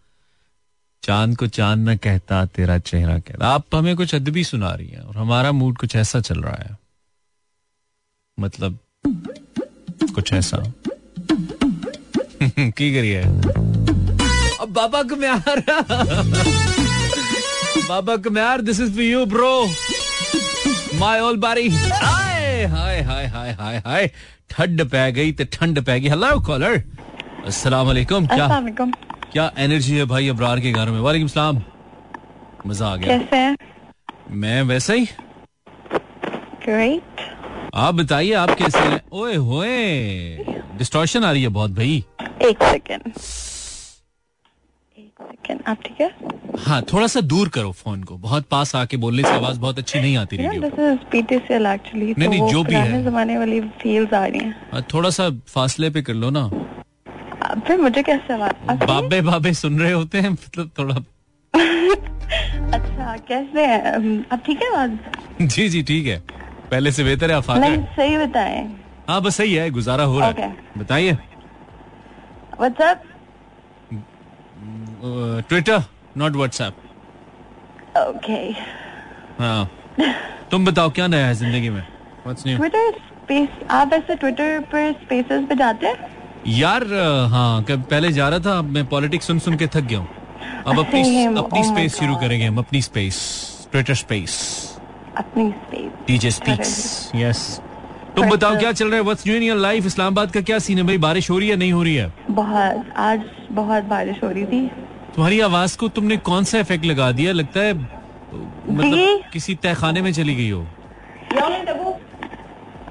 चाँद 1.04 1.38
को 1.38 1.48
चाँद 1.48 1.90
न 1.90 1.96
कहता, 1.96 2.46
तेरा 2.46 2.78
चेहरा 2.78 3.20
कहता। 3.20 3.48
आप 3.48 3.66
हमें 3.76 3.96
कुछ 3.96 4.16
अदबी 4.16 4.44
सुना 4.44 4.72
रही 4.72 4.88
हैं 4.88 5.00
और 5.00 5.18
हमारा 5.18 5.52
मूड 5.52 5.78
कुछ 5.78 5.96
ऐसा 5.96 6.20
चल 6.20 6.40
रहा 6.40 6.56
है। 6.56 6.78
मतलब 8.40 8.80
कुछ 10.16 10.34
ऐसा। 10.34 10.58
की 12.60 12.94
करिए? 12.94 13.22
अब 14.60 14.70
बाबा 14.70 15.04
कम्यार 15.04 15.64
बाबा 17.90 18.18
कम्यार 18.18 18.62
this 18.62 18.80
is 18.80 18.92
for 18.92 19.02
you 19.02 19.26
bro 19.26 19.70
my 20.96 21.20
ओल 21.20 21.38
बारी 21.38 21.70
हाय 22.60 23.02
हाय 23.02 23.02
हाय 23.02 23.26
हाय 23.28 23.52
हाय 23.54 23.78
हाय। 23.86 24.08
ठंड 24.50 24.84
पै 24.90 25.12
गई 25.12 25.32
तो 25.32 25.44
ठंड 25.54 25.82
पै 25.86 26.00
गई। 26.00 26.10
हेलो 26.10 26.40
कॉलर 26.48 26.82
अस्सलाम 27.46 27.88
वालेकुम 27.88 28.26
क्या 28.28 28.48
क्या 29.32 29.52
एनर्जी 29.58 29.98
है 29.98 30.06
भाई 30.06 30.28
अबरार 30.30 30.60
के 30.60 30.72
घर 30.72 30.90
में? 30.90 31.00
वालेकुम 31.00 31.28
सलाम 31.28 31.62
मज़ा 32.68 32.88
आ 32.88 32.96
गया। 32.96 33.18
कैसे 33.18 33.36
हैं? 33.36 33.58
मैं 34.32 34.62
वैसा 34.64 34.94
ही। 34.94 35.06
ग्रेट 36.66 37.22
आप 37.76 37.94
बताइए 37.96 38.34
आप 38.34 38.50
कैसे 38.60 38.80
हैं? 38.80 39.02
ओए 39.14 39.36
होए 39.36 40.46
डिस्टॉर्शन 40.78 41.24
आ 41.24 41.32
रही 41.32 41.44
है 41.44 41.50
बहुत 41.50 41.72
भाई। 41.72 42.04
एक 42.42 42.64
सेकेंड 42.64 43.12
सेकेंड 45.22 45.62
आप 45.68 45.78
ठीक 45.86 46.02
है? 46.02 46.12
हाँ 46.58 46.82
थोड़ा 46.94 47.08
सा 47.08 47.22
दूर 47.22 47.50
करो 47.50 47.72
फ़ोन 47.72 48.04
को। 48.04 48.16
बहुत 48.18 48.46
पास 48.52 48.76
आके 48.76 48.98
बोलने 48.98 49.24
से 49.24 49.36
आवाज़ 49.36 49.60
बहुत 49.60 49.80
अच्छी 49.80 50.00
नहीं 50.00 50.18
आती 50.18 50.38
रेडियो 50.38 50.62
एक्चुअली 51.74 52.14
नहीं, 52.18 52.30
नहीं, 52.30 52.52
जो 52.52 52.64
भी 52.64 52.76
है। 52.76 53.04
जमाने 53.04 53.38
वाली 53.38 53.62
फील्स 53.62 54.14
आ 54.14 54.26
रही 54.26 54.40
हैं। 54.40 54.56
हाँ, 54.74 54.82
थोड़ा 54.94 55.10
सा 55.10 55.30
फासले 55.48 55.90
पे 55.90 56.02
कर 56.02 56.14
लो 56.14 56.30
ना। 56.30 56.48
फिर 57.68 57.78
मुझे 57.78 58.04
कैसे 58.04 58.34
आवाज़ 58.34 58.86
बाबे 58.86 59.22
बाबे 59.22 59.54
सुन 59.54 59.80
रहे 59.80 59.92
होते 59.92 60.18
हैं 60.18 60.30
मतलब 60.30 60.72
थोड़ा। 60.80 60.96
अच्छा 62.74 63.16
कैसे 63.18 63.66
हैं? 63.66 64.26
अब 64.32 64.40
ठीक 64.40 64.62
है 64.62 64.70
आवाज़? 64.70 64.92
जी 65.42 65.70
जी 65.70 65.84
ठीक 65.84 66.08
है। 66.08 66.20
पहले 66.72 66.92
से 66.92 67.04
बेहतर 67.04 67.32
है 67.32 67.38
आफाक 67.38 67.58
नहीं 67.58 67.84
सही 67.96 68.18
बताएँ। 68.18 68.80
हाँ 69.10 69.22
बस 69.22 69.36
सही 69.36 69.54
है 69.54 69.70
गुजारा 69.70 70.04
हो 70.04 70.20
रहा 70.20 70.30
है। 70.30 70.58
बताइए। 70.78 71.12
WhatsApp 72.60 73.02
Twitter 75.02 75.84
not 76.18 76.36
WhatsApp 76.36 76.74
okay 77.98 78.40
हाँ। 79.40 79.70
तुम 80.52 80.66
बताओ 80.66 80.90
क्या 80.92 81.08
नया 81.08 81.28
है 81.28 81.34
ज़िंदगी 81.36 81.70
में? 81.70 81.82
व्हाट्स 82.26 82.46
न्यू 82.48 82.58
ट्विटर 82.58 82.92
स्पेस 82.92 83.50
आप 83.72 83.94
ऐसे 83.94 84.16
ट्विटर 84.16 84.60
पर 84.72 84.92
स्पेसेस 84.94 85.46
पे 85.50 85.56
जाते 85.56 85.88
हैं? 85.88 85.96
यार 86.48 86.84
हाँ 87.32 87.64
कब 87.64 87.84
पहले 87.90 88.12
जा 88.12 88.28
रहा 88.30 88.40
था 88.40 88.58
अब 88.58 88.66
मैं 88.74 88.86
पॉलिटिक्स 88.88 89.28
सुन 89.28 89.40
सुन 89.40 89.58
के 89.58 89.68
थक 89.68 89.84
गया 89.84 90.00
हूँ। 90.00 90.08
अब 90.68 90.80
अपनी 90.80 91.26
अपनी 91.26 91.60
oh 91.60 91.66
स्पेस 91.66 91.96
शुरू 92.00 92.16
करेंगे 92.16 92.46
हम 92.46 92.58
अपनी 92.58 92.82
स्पेस 92.82 93.18
ट्विटर 93.72 93.96
स्पेस 93.96 94.36
अपनी 95.18 95.50
स्पेस 95.52 95.92
डीजे 96.08 96.32
स्पीक्स 96.32 97.12
यस 97.16 97.40
तुम 98.16 98.30
बताओ 98.30 98.58
क्या 98.60 98.72
चल 98.72 98.88
रहा 98.88 98.96
है? 98.96 99.04
What's 99.04 99.28
new 99.28 99.36
in 99.36 99.44
your 99.44 99.58
life 99.58 99.86
Islamabad 99.86 100.32
का 100.32 100.42
क्या 100.42 100.60
सीन 100.60 100.78
है? 100.78 100.84
भाई 100.84 100.98
बारिश 100.98 101.30
हो 101.30 101.38
रही 101.40 101.50
है 101.50 101.56
नहीं 101.56 101.74
हो 101.74 101.84
रही 101.84 101.96
है? 101.96 102.14
बहुत 102.30 102.94
आज 102.98 103.24
बहुत 103.52 103.84
बारिश 103.86 104.24
हो 104.24 104.30
रही 104.30 104.46
थी। 104.46 104.70
तुम्हारी 105.16 105.40
आवाज़ 105.40 105.78
को 105.78 105.88
तुमने 105.88 106.18
कौन 106.18 106.44
सा 106.44 106.60
इफ़ेक्ट 106.60 106.86
लगा 106.86 107.12
दिया? 107.12 107.32
लगता 107.32 107.60
है 107.60 107.74
मतलब। 107.74 109.32
किसी 109.34 109.56
तहखाने 109.56 110.02
में 110.02 110.14
चली 110.14 110.36
गई 110.36 110.50
हो। 110.50 110.66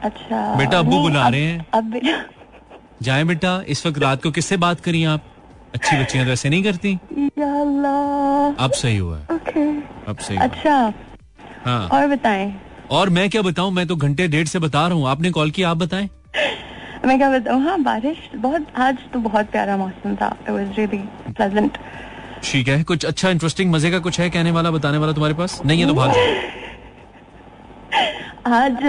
अच्छा। 0.03 0.55
बेटा, 0.55 0.83
नहीं, 0.83 1.03
बुला 1.03 1.23
अब- 1.23 1.33
रहे 1.33 1.43
हैं। 1.43 1.67
अब 1.75 2.01
जाए 3.03 3.25
बेटा 3.25 3.63
इस 3.69 3.87
वक्त 3.87 3.99
रात 3.99 4.23
को 4.23 4.31
किससे 4.31 4.57
बात 4.57 4.81
करी 4.81 5.05
आप? 5.05 5.25
अच्छी 5.75 5.97
बच्चियाँ 5.97 6.27
तो 6.27 6.33
ऐसे 6.33 6.49
नहीं 6.49 6.63
करती। 6.65 6.95
अब 8.65 8.71
सही 8.75 8.97
हुआ 8.97 9.19
अब 10.09 10.17
सही 10.21 10.37
अच्छा। 10.37 10.93
हाँ। 11.65 11.89
और 11.89 12.07
बताएँ। 12.07 12.55
और 12.91 13.09
मैं 13.09 13.31
क्या 13.31 13.43
बताऊँ? 13.43 13.71
मैं 13.73 13.87
तो 13.87 13.97
घंटे 13.97 14.29
डेढ़ 14.29 14.47
से 14.47 14.59
बता 14.59 14.87
रहा 14.87 14.97
हूँ। 14.97 15.09
आपने 15.09 15.31
कॉल 15.31 15.51
किया 15.51 15.71
आप 15.71 15.77
बताएँ। 15.77 16.09
मैं 17.05 17.19
क्या 17.19 17.31
बताऊँ? 17.31 17.63
हाँ 17.63 17.83
बारिश 17.83 18.19
बहुत 18.37 18.67
आज 18.77 18.99
तो 19.13 19.19
बहुत 19.19 19.47
प्यारा 19.47 19.77
मौसम 19.77 20.17
था। 20.17 20.37
इट 20.43 20.51
वाज 20.51 20.79
रियली 20.79 20.99
प्लेजेंट 21.33 21.79
ठीक 22.45 22.69
है 22.69 22.83
कुछ 22.85 23.05
अच्छा 23.05 23.31
इंटरेस्टिंग 23.31 23.71
मज़े 23.73 23.91
का 23.91 23.99
कुछ 24.01 24.21
है 24.21 24.29
कहने 24.31 24.51
वाला 24.51 24.71
बताने 24.71 24.99
वाला 24.99 25.13
तुम्हारे 25.13 25.35
पास? 25.35 25.61
नहीं 25.67 25.81
है 25.81 25.87
तो 25.89 25.95
भाग 25.95 26.13
जाओ। 26.13 26.57
आज 28.47 28.83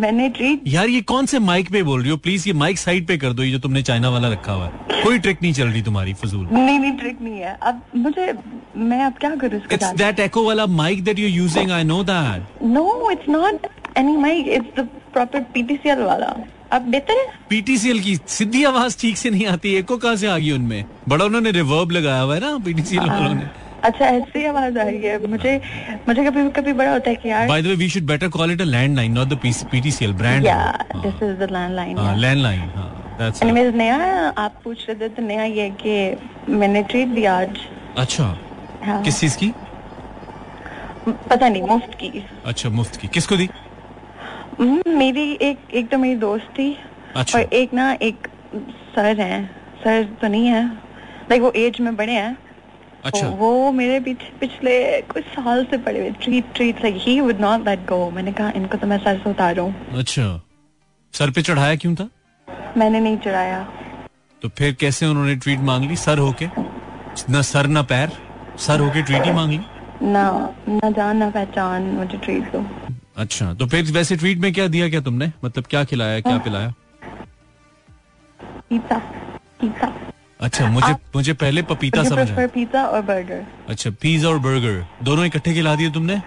मैंने 0.00 0.28
ट्रीट 0.28 0.62
यार 0.68 0.88
ये 0.88 1.00
कौन 1.10 1.26
से 1.26 1.38
माइक 1.38 1.70
पे 1.72 1.82
बोल 1.82 2.00
रही 2.00 2.10
हो? 2.10 2.16
प्लीज़ 2.16 2.46
ये 2.48 2.52
माइक 2.54 2.78
साइड 2.78 3.06
पे 3.06 3.16
कर 3.18 3.32
दो 3.32 3.42
ये 3.42 3.50
जो 3.52 3.58
तुमने 3.58 3.82
चाइना 3.82 4.08
वाला 4.10 4.28
रखा 4.32 4.52
हुआ 4.52 4.64
है। 4.64 5.02
कोई 5.02 5.18
ट्रिक 5.18 5.42
नहीं 5.42 5.52
चल 5.52 5.68
रही 5.68 5.82
तुम्हारी 5.82 6.14
फजूल। 6.14 6.46
नहीं 6.52 6.78
नहीं 6.78 6.92
ट्रिक 6.98 7.20
नहीं 7.22 7.38
है। 7.40 7.56
अब 7.62 7.82
मुझे 7.96 8.32
मैं 8.76 9.02
अब 9.04 9.12
क्या 9.20 9.34
करूँ 9.36 9.60
इट्स 9.72 9.92
दैट 9.96 10.20
एको 10.20 10.44
वाला 10.46 10.66
mic 10.80 11.04
that 11.04 11.18
you 11.18 11.28
using 11.28 11.70
I 11.72 11.84
know 11.84 12.02
that 12.10 12.62
no 12.64 13.10
it's 13.10 13.28
not 13.28 13.66
any 13.98 14.16
mic 14.16 14.48
it's 14.48 14.80
the 14.80 14.88
proper 15.12 15.40
PTCL 15.54 16.02
वाला। 16.02 16.34
अब 16.72 16.82
बेहतर 16.90 17.18
है? 17.18 17.26
पीटीसीएल 17.48 17.98
की 18.00 18.14
सीधी 18.34 18.62
आवाज़ 18.64 18.96
ठीक 19.00 19.16
से 19.18 19.30
नहीं 19.30 19.46
आती 19.46 19.74
एको 19.76 19.96
कहाँ 20.04 20.16
से 20.16 20.26
आ 20.26 20.36
गई 20.38 20.50
उनमें? 20.50 20.84
बड़ा 21.08 21.24
उन्होंने 21.24 21.50
रिवर्ब 21.52 21.90
लगाया 21.92 22.20
हुआ 22.20 22.34
है 22.34 22.40
ना 22.40 22.56
पीटीसीएल 22.64 23.08
वालों 23.10 23.34
ने। 23.34 23.48
अच्छा 23.84 24.06
ऐसी 24.06 24.44
आवाज़ 24.46 24.78
आ 24.78 24.82
रही 24.82 25.02
है। 25.02 25.26
मुझे 25.26 25.60
मुझे 26.08 26.24
कभी 26.24 26.48
कभी 26.60 26.72
बड़ा 26.72 26.92
होता 26.92 27.10
है 27.10 27.16
कि 27.16 27.28
यार 27.28 27.48
by 27.48 27.62
the 27.62 27.66
way 27.66 27.74
we 27.74 27.88
should 27.88 28.02
better 28.06 28.28
call 28.36 28.52
it 28.52 28.60
a 28.60 28.64
landline 28.64 29.12
not 29.12 29.28
the 29.28 29.38
PTCL 29.72 30.12
brand 30.22 30.46
या 30.46 30.60
दिस 30.96 31.22
इज़ 31.22 31.36
द 31.38 31.48
लैंडलाइन 31.52 31.98
हाँ। 31.98 32.16
लैंडलाइन 32.16 32.60
हाँ 32.76 33.16
दैट्स 33.18 33.42
एनीवेज 33.42 33.74
नया 33.76 33.96
आप 34.38 34.60
पूछ 34.64 34.88
रहे 34.88 34.98
थे 35.00 35.08
तो 35.14 35.22
नया 35.22 35.44
ये 35.44 35.68
कि 35.84 36.52
मैंने 36.52 36.82
ट्रीट 36.82 37.08
दिया 37.08 37.36
आज। 37.38 37.58
अच्छा। 37.98 38.24
हाँ, 38.84 39.02
किस 39.02 39.20
चीज़ 39.20 39.36
की? 39.38 39.52
पता 41.08 41.48
नहीं 41.48 41.62
मुफ़्त 41.62 41.94
की। 42.00 42.24
अच्छा 42.46 42.68
मुफ़्त 42.70 42.96
की। 42.96 43.08
किसको 43.08 43.36
दी? 43.36 43.48
मेरी 44.60 45.30
एक 45.42 45.58
एक 45.74 45.90
तो 45.90 45.98
मेरी 45.98 46.16
दोस्त 46.16 46.46
थी। 46.58 46.76
अच्छा। 47.16 47.38
और 47.38 47.44
एक 47.54 47.74
ना 47.74 47.92
एक 48.02 48.28
सर 48.94 49.20
हैं। 49.20 49.44
सर 49.84 50.04
तो 50.22 50.28
नहीं 50.28 50.46
है। 50.46 50.64
लाइक 51.30 51.42
वो 51.42 51.50
एज 51.56 51.80
में 51.80 51.94
बड़े 51.96 52.12
हैं। 52.12 52.36
अच्छा। 53.04 53.28
वो 53.28 53.70
मेरे 53.72 53.98
पीछे 54.00 54.32
पिछले 54.40 55.00
कुछ 55.02 55.24
साल 55.26 55.64
से 55.64 55.78
पड़े 55.78 56.00
हुए। 56.00 56.10
Treat 56.22 56.52
treat 56.54 56.82
like 56.82 56.96
he 56.98 57.20
would 57.20 57.40
not 57.40 57.68
let 57.68 57.86
go 57.86 58.10
मैंने 58.10 58.32
कहा 58.32 58.50
इनको 58.56 58.78
तो 58.78 58.86
मैं 58.86 58.98
सर 58.98 59.18
से 59.18 59.30
उतारूं। 59.30 59.70
अच्छा। 59.98 60.26
सर 61.14 61.30
पे 61.30 61.42
चढ़ाया 61.42 61.76
क्यों 61.76 61.94
था? 61.94 62.08
मैंने 62.76 63.00
नहीं 63.00 63.16
चढ़ाया। 63.18 63.62
तो 64.42 64.48
फिर 64.48 64.72
कैसे 64.74 65.06
उन्होंने 65.06 65.34
ट्वीट 65.36 65.60
मांग 65.60 65.84
ली? 65.84 65.96
सर 65.96 66.18
होके? 66.18 66.48
न 67.30 67.42
सर 67.42 67.66
न 67.66 67.82
पैर? 67.82 68.12
सर 68.58 68.80
होके 68.80 69.02
ट्वीट 69.02 69.24
ही 69.24 69.32
मांग 69.32 69.50
ली? 69.50 69.60
ना 70.02 70.54
ना 70.68 70.90
जान 70.90 71.16
ना 71.16 71.28
पहचान 71.30 71.82
मुझे 71.90 72.18
ट्रीट 72.18 72.52
दो। 72.52 72.64
अच्छा 73.16 73.52
तो 73.54 73.66
फिर 73.66 73.90
वैसे 73.92 74.16
ट्रीट 74.16 74.38
में 74.38 74.52
क्या 74.52 74.66
दिया 74.68 74.88
क्या 74.90 75.00
तुमने? 75.00 75.30
मतलब 75.44 75.64
क्या 75.70 75.82
खिलाया 75.84 76.20
क्या। 76.20 76.36
पिलाया? 76.38 76.72
पिज्जा 78.70 78.98
पिज्जा 79.60 79.92
अच्छा 80.40 80.66
मुझे 80.70 80.92
मुझे 81.14 81.32
पहले 81.42 81.62
पपीता 81.62 82.02
मुझे 82.02 82.24
समझ 82.26 82.48
पिज्जा 82.54 82.84
और 82.86 83.02
बर्गर 83.10 83.44
अच्छा 83.68 83.90
पिज्जा 84.02 84.28
और 84.28 84.38
बर्गर 84.46 84.84
दोनों 85.04 85.24
इकट्ठे 85.26 85.54
खिला 85.54 85.74
दिए 85.76 85.90
तुमने? 85.90 86.20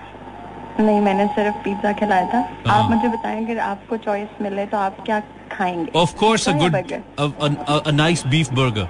नहीं 0.79 0.99
मैंने 1.01 1.25
सिर्फ़ 1.35 1.55
पिज्जा 1.63 1.91
खिलाया 1.99 2.25
था। 2.33 2.39
हाँ। 2.67 2.77
आप 2.77 2.89
मुझे 2.91 3.07
बताएँ 3.07 3.43
अगर 3.45 3.59
आपको 3.61 3.97
चॉइस 4.05 4.41
मिले 4.41 4.65
तो 4.65 4.77
आप 4.77 4.97
क्या 5.05 5.19
खाएँगे? 5.51 5.91
Of 5.99 6.15
course 6.19 6.47
a 6.49 6.51
good 6.51 6.75
a 6.75 7.91
nice 7.91 8.25
beef 8.27 8.53
burger 8.53 8.87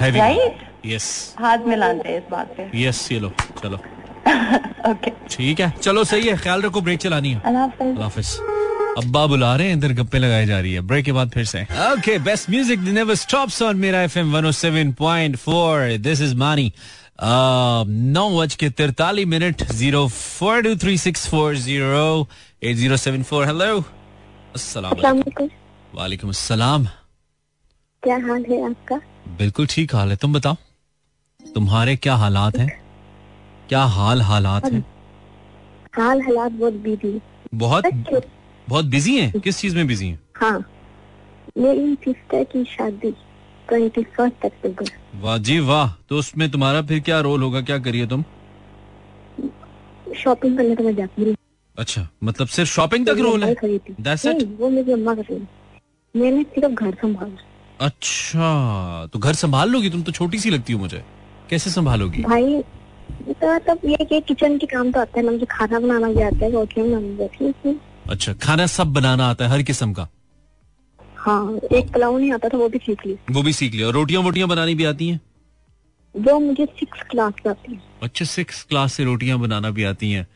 heavy 0.00 0.18
Right? 0.20 0.66
Yes 0.86 1.06
हाथ 1.38 1.66
मिलाते 1.68 2.08
हैं 2.08 2.18
इस 2.18 2.30
बात 2.30 2.54
पे। 2.56 2.70
यस 2.82 3.10
ये 3.12 3.18
लो 3.20 3.32
चलो। 3.62 3.78
ओके 4.90 5.10
ठीक 5.30 5.60
है। 5.60 5.70
चलो 5.82 6.04
सही 6.04 6.28
है। 6.28 6.36
ख्याल 6.38 6.62
रखो 6.62 6.80
ब्रेक 6.80 6.98
चलानी 7.00 7.32
है। 7.32 7.40
अल्लाह 7.46 8.02
हाफिज। 8.02 8.38
अब्बा 8.98 9.26
बुला 9.26 9.54
रहे 9.56 9.68
हैं 9.68 9.76
इधर 9.76 9.92
गप्पे 9.94 10.18
लगाई 10.18 10.46
जा 10.46 10.58
रही 10.60 10.72
है। 10.74 10.80
ब्रेक 10.86 11.04
के 11.04 11.12
बाद 11.12 11.30
फिर 11.30 11.44
से। 11.44 11.62
Okay 11.62 12.18
best 12.20 12.50
music 12.50 12.78
never 12.80 13.14
stops 13.14 13.60
on 13.62 13.76
Mera 13.76 14.02
FM 14.02 14.32
107.4 14.36 15.96
this 15.98 16.20
is 16.22 16.34
Mani 16.36 16.72
नौ 17.22 18.28
बज 18.30 18.54
के 18.54 18.68
तिरतालीस 18.70 19.26
minute 19.28 19.62
zero 19.72 20.06
four 20.08 20.62
two 20.62 20.74
three 20.82 20.96
six 20.98 21.26
four 21.28 21.56
zero 21.56 22.26
eight 22.62 22.76
zero 22.76 22.96
seven 22.96 23.22
four 23.30 23.46
hello 23.46 23.78
अस्सलाम 24.54 24.94
वालेकुम 25.02 25.48
वालेकुम 25.94 26.32
क्या 28.02 28.16
हाल 28.26 28.44
है 28.50 28.64
आपका? 28.70 28.96
बिल्कुल 29.38 29.66
ठीक 29.70 29.94
हाल 29.94 30.10
है। 30.10 30.16
तुम 30.16 30.32
बताओ। 30.32 30.56
तुम्हारे 31.40 31.96
क्या 31.96 32.14
हालात 32.16 32.56
हैं? 32.58 32.68
क्या 33.70 33.82
हाल 33.84 34.22
हालात 34.22 34.64
हैं? 34.64 34.84
हाल 35.94 36.20
हालात 36.22 36.52
बहुत 36.52 36.72
बिज़ी 36.72 37.20
बहुत 37.54 37.84
बहुत 38.68 38.84
बिज़ी 38.84 39.20
हैं? 39.20 39.40
किस 39.40 39.58
चीज़ 39.58 39.76
में 39.76 39.86
बिज़ी 39.86 40.08
हैं? 40.08 40.20
हाँ। 40.36 40.58
मेरी 41.58 41.94
सिस्टर 41.94 42.44
की 42.44 42.64
शादी 42.64 43.10
ट्वेंटी 43.68 44.02
फ़र्स्ट 44.02 44.44
अक्टूबर। 44.44 44.90
वाह 45.14 45.38
जी 45.38 45.58
वाह। 45.58 45.92
तो 46.08 46.18
उसमें 46.18 46.50
तुम्हारा 46.50 46.82
फिर 46.82 47.00
क्या 47.00 47.20
रोल 47.20 47.42
होगा? 47.42 47.60
क्या 47.60 47.78
करिए 47.78 48.06
तुम? 48.06 48.24
शॉपिंग 50.16 50.56
करने 50.56 50.76
तो 50.76 50.84
मैं 50.84 50.96
जाती 50.96 51.24
हूँ। 51.24 51.34
अच्छा 51.78 52.08
मतलब 52.24 52.46
सिर्फ़ 52.46 52.70
शॉपिंग 52.70 53.06
तक 53.06 53.20
रोल 53.20 53.44
है? 53.44 53.54
That's 53.54 54.26
it? 54.26 54.26
नहीं 54.26 54.56
वो 54.56 54.70
मेरी 54.70 54.92
अम्मा 54.92 55.14
कर 55.14 55.22
रही 55.22 56.20
मैंने 56.20 56.42
सिर्फ़ 56.42 56.74
घर 56.74 56.94
संभाला। 56.94 57.86
अच्छा 57.86 59.06
तो 59.06 59.18
घर 59.18 59.34
संभाल 59.34 59.70
लोगी 59.70 59.90
तुम? 59.90 60.02
तो 60.02 60.12
छोटी 60.12 60.38
सी 60.38 60.50
लगती 60.50 60.72
हो 60.72 60.78
मुझे। 60.78 61.04
कैसे 61.50 61.70
संभालोगी? 61.70 62.22
भाई 62.22 62.62
तो 63.10 63.54
मतलब 63.54 63.78
ये 63.84 64.04
कि 64.04 64.20
किचन 64.20 64.58
के 64.58 64.66
काम 64.66 64.90
तो 64.92 65.00
आता 65.00 65.20
है 65.20 65.24
ना 65.26 65.32
मुझे 65.32 65.46
खाना 65.50 65.78
बनाना 65.80 66.08
भी 66.08 66.22
आता 66.22 66.44
है 66.44 66.50
बनानी 66.52 67.28
है 67.64 67.78
अच्छा 68.10 68.32
खाना 68.32 68.66
सब 68.66 68.92
बनाना 68.92 69.26
आता 69.26 69.44
है 69.44 69.50
हर 69.50 69.62
किस्म 69.62 69.92
का? 69.92 70.08
हाँ 71.16 71.58
एक 71.72 71.92
पुलाव 71.92 72.18
नहीं 72.18 72.32
आता 72.32 72.48
था 72.48 72.58
वो 72.58 72.68
भी 72.68 72.78
सीख 72.78 73.06
ली। 73.06 73.16
वो 73.30 73.42
भी 73.42 73.52
सीख 73.52 73.74
लिया। 73.74 73.86
और 73.86 73.94
रोटियाँ 73.94 74.22
वोटियाँ 74.22 74.48
बनानी 74.48 74.74
भी 74.74 74.84
आती 74.84 75.08
हैं? 75.08 75.20
वो 76.14 76.38
मुझे 76.40 76.66
सिक्स 76.66 77.02
क्लास 77.10 77.32
में 77.46 77.50
आती 77.50 77.72
है। 77.72 77.80
अच्छा 78.02 78.24
सिक्स 78.24 78.62
क्लास 78.62 78.92
से 78.92 79.04
रोटियाँ 79.04 79.38
बनाना 79.38 79.70
भी 79.70 79.84
आती 79.84 80.10
हैं। 80.12 80.26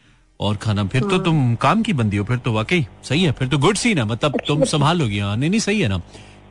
और 0.40 0.56
खाना 0.56 0.84
फिर 0.84 1.02
हाँ। 1.02 1.10
तो 1.10 1.18
तुम 1.18 1.54
काम 1.54 1.82
की 1.82 1.92
बंदी 1.92 2.16
हो 2.16 2.24
फिर 2.24 2.36
तो 2.36 2.52
वाकई 2.52 2.86
सही 3.02 3.22
है 3.22 3.32
फिर 3.32 3.48
तो 3.48 3.58
गुड 3.58 3.76
सीन 3.76 3.98
है। 3.98 4.04
मतलब 4.04 4.40
तुम 4.48 4.64
संभाल 4.64 4.98
लोगी 4.98 5.18
हाँ 5.18 5.36
नहीं 5.36 5.50
नहीं 5.50 5.60
सही 5.60 5.80
है 5.80 5.88
ना। 5.88 6.00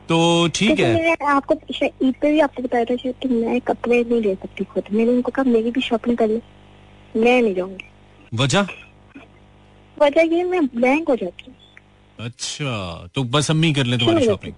तो 0.08 0.48
ठीक 0.48 0.68
क्योंकि 0.70 0.82
है। 0.82 1.16
आपको 1.28 1.54
ईद 2.02 2.14
पे 2.22 2.30
भी 2.32 2.40
आपको 2.40 2.62
बताया 2.62 2.84
था 2.84 2.94
कि 2.96 3.28
मैं 3.28 3.60
कपड़े 3.62 4.02
नहीं 4.02 4.20
ले 4.22 4.34
सकती 4.34 4.64
खुद। 4.64 4.84
मैंने 4.92 5.10
उनको 5.12 5.32
कहा 5.32 5.50
मेरी 5.50 5.70
भी 5.70 5.80
शॉपिंग 5.82 6.16
कर 6.16 6.28
ले 6.28 6.40
मैं 7.14 7.40
नहीं 7.42 7.54
जाऊँगी। 7.54 7.84
वजह? 8.32 8.66
वजह 9.96 10.34
ये 10.36 10.44
मैं 10.44 10.66
ब्लैंक 10.66 11.08
हो 11.08 11.16
जाती 11.16 11.44
हूँ। 11.46 11.54
अच्छा 12.18 13.08
तो 13.14 13.24
बस 13.26 13.50
अम्मी 13.50 13.72
कर 13.72 13.84
ले 13.84 13.98
तुम्हारी 13.98 14.26
शॉपिंग 14.26 14.54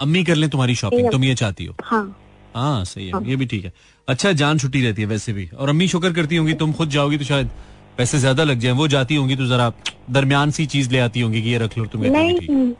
अम्मी 0.00 0.24
कर 0.24 0.34
ले 0.34 0.48
तुम्हारी 0.48 0.74
शॉपिंग 0.74 1.10
तुम 1.10 1.24
ये 1.24 1.34
चाहती 1.34 1.64
हो। 1.64 1.74
हाँ। 1.84 2.16
हाँ 2.54 2.84
सही 2.84 3.06
है 3.06 3.12
हाँ। 3.12 3.22
ये 3.22 3.36
भी 3.36 3.46
ठीक 3.46 3.64
है। 3.64 3.72
अच्छा 4.08 4.32
जान 4.34 4.58
छुट्टी 4.58 4.82
रहती 4.82 5.02
है 5.02 5.08
वैसे 5.08 5.32
भी। 5.32 5.48
और 5.48 5.68
अम्मी 5.68 5.88
शुक्र 5.88 6.12
करती 6.12 6.36
होंगी 6.36 6.54
तुम 6.54 6.72
खुद 6.72 6.88
जाओगी 6.90 7.18
तो 7.18 7.24
शायद 7.24 7.50
पैसे 7.98 8.18
ज़्यादा 8.18 8.44
लग 8.44 8.58
जाए। 8.58 8.72
वो 8.74 8.88
जाती 8.88 9.14
होंगी 9.14 9.36
तो 9.36 9.46
जरा 9.46 9.72
दरमियान 10.10 10.50
सी 10.50 10.66
चीज़ 10.66 10.90
ले 10.90 10.98
आती 10.98 11.20
होंगी 11.20 11.42
कि 11.42 11.48
ये 11.50 11.58
रख 11.58 11.78
लो 11.78 11.86
तुम्हें 11.86 12.10
नहीं 12.10 12.74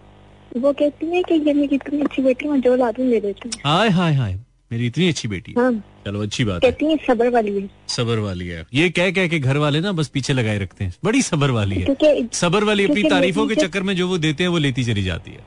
वो 0.56 0.72
कहती 0.72 1.06
है 1.06 1.22
कि 1.22 1.34
ये 1.34 1.52
मेरी 1.54 1.74
इतनी 1.74 2.00
अच्छी 2.00 2.22
बेटी 2.22 2.48
मैं 2.48 2.60
जो 2.60 2.74
ला 2.76 2.90
दूँ 2.92 3.06
ले 3.06 3.20
देती 3.20 3.48
हूँ। 3.48 3.60
हाय 3.66 3.88
हाय 3.90 4.14
हाय। 4.14 4.38
मेरी 4.72 4.86
इतनी 4.86 5.08
अच्छी 5.08 5.28
बेटी। 5.28 5.54
हाँ। 5.58 5.72
चलो 6.06 6.22
अच्छी 6.22 6.44
बात 6.44 6.62
कहती 6.62 6.86
है 6.86 6.96
सबर 7.06 7.28
वाली 7.30 7.54
है। 7.60 7.68
सबर 7.88 8.18
वाली 8.18 8.46
है। 8.48 8.64
ये 8.74 8.88
कह 8.90 9.10
कह 9.10 9.28
के 9.28 9.38
घर 9.38 9.56
वाले 9.56 9.80
ना 9.80 9.92
बस 9.92 10.08
पीछे 10.08 10.32
लगाए 10.32 10.58
रखते 10.58 10.84
हैं। 10.84 10.94
बड़ी 11.04 11.22
सबर 11.22 11.50
वाली 11.50 11.76
है। 11.80 12.28
सबर 12.32 12.64
वाली 12.64 12.84
अपनी 12.84 13.02
तारीफों 13.02 13.46
के 13.48 13.54
चक्कर 13.54 13.82
में 13.82 13.94
जो 13.96 14.08
वो 14.08 14.18
देते 14.18 14.44
हैं 14.44 14.50
वो 14.50 14.58
लेती 14.58 14.84
चली 14.84 15.02
जाती 15.02 15.30
है। 15.30 15.44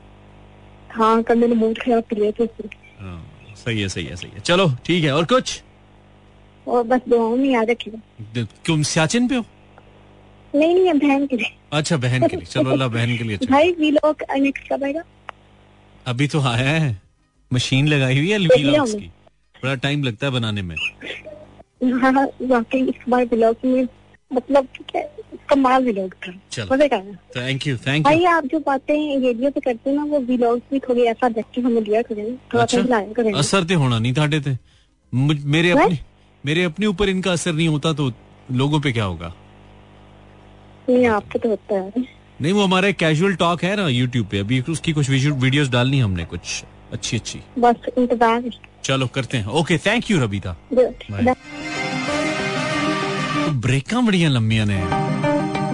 हाँ 0.92 1.22
कल 1.24 1.38
मैंने 1.38 1.56
मूड 1.56 1.78
खराब 1.78 2.04
कर 2.04 2.18
लिया 2.18 2.32
था 2.32 2.48
हाँ, 3.00 3.56
सही 3.66 3.82
है 3.82 3.90
सही 3.90 4.06
है 4.06 4.16
सही 4.16 4.32
है। 4.34 4.40
चलो 4.40 4.70
ठीक 4.86 5.04
है 5.04 5.14
और 5.16 5.26
कुछ? 5.26 5.62
और 6.68 6.84
बस 6.84 7.02
दुआओं 7.10 7.36
में 7.36 7.50
याद 7.50 7.70
रखिएगा 7.70 8.46
तुम 8.66 8.84
सियाचिन 8.84 9.28
पे 9.28 9.36
हो? 9.36 9.46
नहीं 10.56 10.74
नहीं 10.76 10.94
बहन 11.00 11.26
के 11.28 11.38
लिए। 11.38 11.52
अच्छा 11.74 11.98
बहन 11.98 12.28
के 12.28 12.36
लिए। 12.36 12.46
चलो 12.46 12.72
अल्लाह 12.72 12.88
बहन 12.90 13.18
के 13.18 13.24
लिए 13.24 13.36
अच्छा। 13.38 13.52
भाई 13.52 13.72
वीलॉग 13.80 14.24
नेक्स्ट 14.40 14.74
कब 14.74 14.84
आएगा? 14.84 15.04
अभी 16.06 16.28
तो 16.28 16.42
आया 16.42 16.70
है। 16.72 16.98
मशीन 17.52 17.88
लगाई 17.88 18.18
हुई 18.18 18.30
है 18.32 18.38
वीलॉग्स 18.40 18.94
की। 18.94 19.12
बड़ा 19.56 19.76
टाइम 19.78 20.04
लगता 20.04 20.26
है 20.26 20.32
बनाने 20.34 20.62
में। 20.62 20.76
हाँ 22.02 22.12
हाँ, 22.14 22.28
वाकई 22.42 22.82
इस 22.82 23.10
बार 23.10 23.26
व्लॉग 23.26 23.66
में 23.66 23.88
मतलब 24.32 24.68
कमाल 25.50 25.84
व्लॉग 25.84 26.14
था। 26.26 26.32
चलो। 26.52 26.74
मज़े 26.74 26.88
का 26.88 26.98
थैंक 27.36 27.68
यू 27.68 27.78
थैंक 27.78 28.04
भाई 28.06 28.24
आप 28.32 28.46
जो 28.46 28.60
बातें 28.60 29.20
रेडियो 29.22 29.50
पे 29.52 29.60
करते 29.60 29.92
ना 29.92 30.04
वो 30.04 30.20
व्लॉग 30.20 30.62
भी 30.72 30.80
थोड़ी 30.80 31.04
ऐसा 31.04 31.30
देखते 31.30 31.62
हमें 31.62 31.82
लिया 31.82 32.02
करें 32.02 32.26
थोड़ा 32.54 32.64
अच्छा। 32.64 33.38
असर 33.40 33.64
तो 33.64 33.78
होना 33.80 34.00
नहीं 34.00 34.14
थाडे 34.14 34.42
थे। 34.42 34.58
मेरे 35.14 35.70
अपने 35.72 36.00
मेरे 36.44 36.64
अपने 36.64 36.86
ऊपर 36.86 37.10
इनका 37.10 37.32
असर 37.32 37.54
नहीं 37.54 37.68
होता 37.68 37.94
तो 37.94 38.12
लोगों 38.52 38.80
पे 38.82 38.92
क्या 38.92 39.04
होगा? 39.04 39.34
आपको 41.08 41.40
तो 41.40 41.50
होता 41.50 41.76
है। 41.76 42.06
नहीं 42.42 42.54
वो 42.54 42.64
हमारे 42.64 42.92
कैजुअल 42.94 43.36
टॉक 43.36 43.64
है 43.64 43.76
ना 43.76 43.88
यूट्यूब 43.90 44.28
पे। 44.28 44.40
अभी 44.40 44.62
उसकी 44.70 44.94
कुछ 44.94 45.10
वीडियो 45.10 45.64
डालनी 45.70 46.00
हमने 46.00 46.26
कुछ। 46.26 46.64
अच्छी 46.94 47.18
अच्छी। 47.18 47.40
बस 47.60 47.90
इंतज़ार। 47.98 48.50
चलो 48.84 49.08
करते 49.08 49.38
हैं। 49.38 49.48
Okay 49.60 49.78
thank 49.78 50.12
you 50.12 50.20
Rabita 50.20 50.56
break 53.56 53.94
बड़िया 53.96 54.30
लम्बिया 54.30 54.66
ने। 54.66 54.82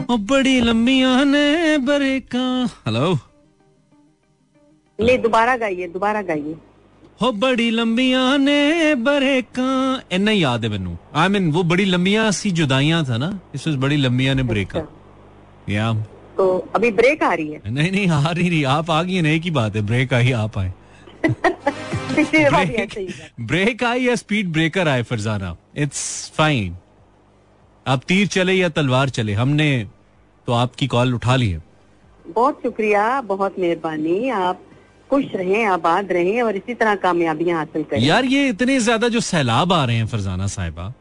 बड़ी 0.10 0.60
लम्बिया 0.62 1.24
ने 1.24 1.78
ब्रेका। 1.78 2.46
हेलो 2.86 3.18
ले 5.00 5.18
दोबारा 5.18 5.56
गाइए 5.58 5.88
दोबारा 5.88 6.22
गाइए। 6.24 6.56
हो 7.22 7.32
बड़ी 7.34 7.70
लंबिया 7.72 8.36
ने 8.38 8.96
ब्रेका। 8.98 9.70
इन्ना 10.12 10.32
याद 10.32 10.64
है 10.64 10.70
मेनू। 10.70 10.98
आई 11.16 11.30
मीन 11.30 11.52
वो 11.52 11.64
बड़ी 11.64 11.86
लंबिया 11.86 12.30
सी 12.32 12.52
जुदाइया 12.52 13.04
था 13.04 13.18
ना। 13.18 13.40
इस 13.56 13.68
बड़ी 13.68 13.98
लंबिया 13.98 14.34
ने 14.34 14.44
ब्रेका। 14.44 14.80
अच्छा। 14.80 15.05
या 15.70 15.94
तो 16.38 16.46
अभी 16.76 16.92
ब्रेक 16.92 17.24
आ 17.24 17.34
रही 17.34 17.52
है। 17.52 17.62
नहीं 17.72 17.92
नहीं 17.92 18.08
आ 18.10 18.32
रही 18.32 18.50
नहीं 18.50 18.66
आप 18.66 18.90
आ 18.92 19.02
गई 19.04 19.22
नहीं 19.22 19.40
की 19.42 19.52
बात 19.52 19.76
है 19.76 19.82
ब्रेक 19.82 20.14
आई 20.14 20.32
आप 20.34 20.58
आए। 20.58 20.74
पिछली 21.26 22.44
बार 22.46 22.66
भी 22.66 22.74
ऐसे 22.74 23.06
था। 23.06 23.28
ब्रेक 23.46 23.84
आई 23.84 24.04
या 24.04 24.16
स्पीड 24.16 24.52
ब्रेकर 24.54 24.88
आए 24.88 25.04
फरजाना? 25.04 25.56
इट्स 25.78 26.32
फाइन 26.38 26.76
आप 27.86 28.04
तीर 28.08 28.28
चले 28.28 28.54
या 28.54 28.70
तलवार 28.70 29.10
चले 29.10 29.34
हमने 29.34 29.68
तो 30.48 30.54
आपकी 30.54 30.88
कॉल 30.88 31.14
उठा 31.16 31.36
ली 31.36 31.50
है। 31.50 31.62
बहुत 32.26 32.60
शुक्रिया 32.64 33.22
बहुत 33.22 33.60
मेहरबानी 33.60 34.30
आप 34.30 34.62
खुश 35.10 35.26
रहें 35.36 35.66
आबाद 35.68 36.12
रहें 36.12 36.42
और 36.42 36.56
इसी 36.56 36.74
तरह 36.74 36.96
कामयाबियाँ 37.02 37.58
हासिल 37.58 37.84
करें। 37.84 38.02
यार 38.02 38.26
ये 38.26 38.48
इतने 38.50 38.80
ज़्यादा 38.80 39.08
जो 39.08 39.20
सैलाब 39.22 39.74
आ 39.74 39.84
रहे 39.86 39.96
हैं 39.96 40.08
फरजाना 40.08 40.48
साहिबा 40.50 40.94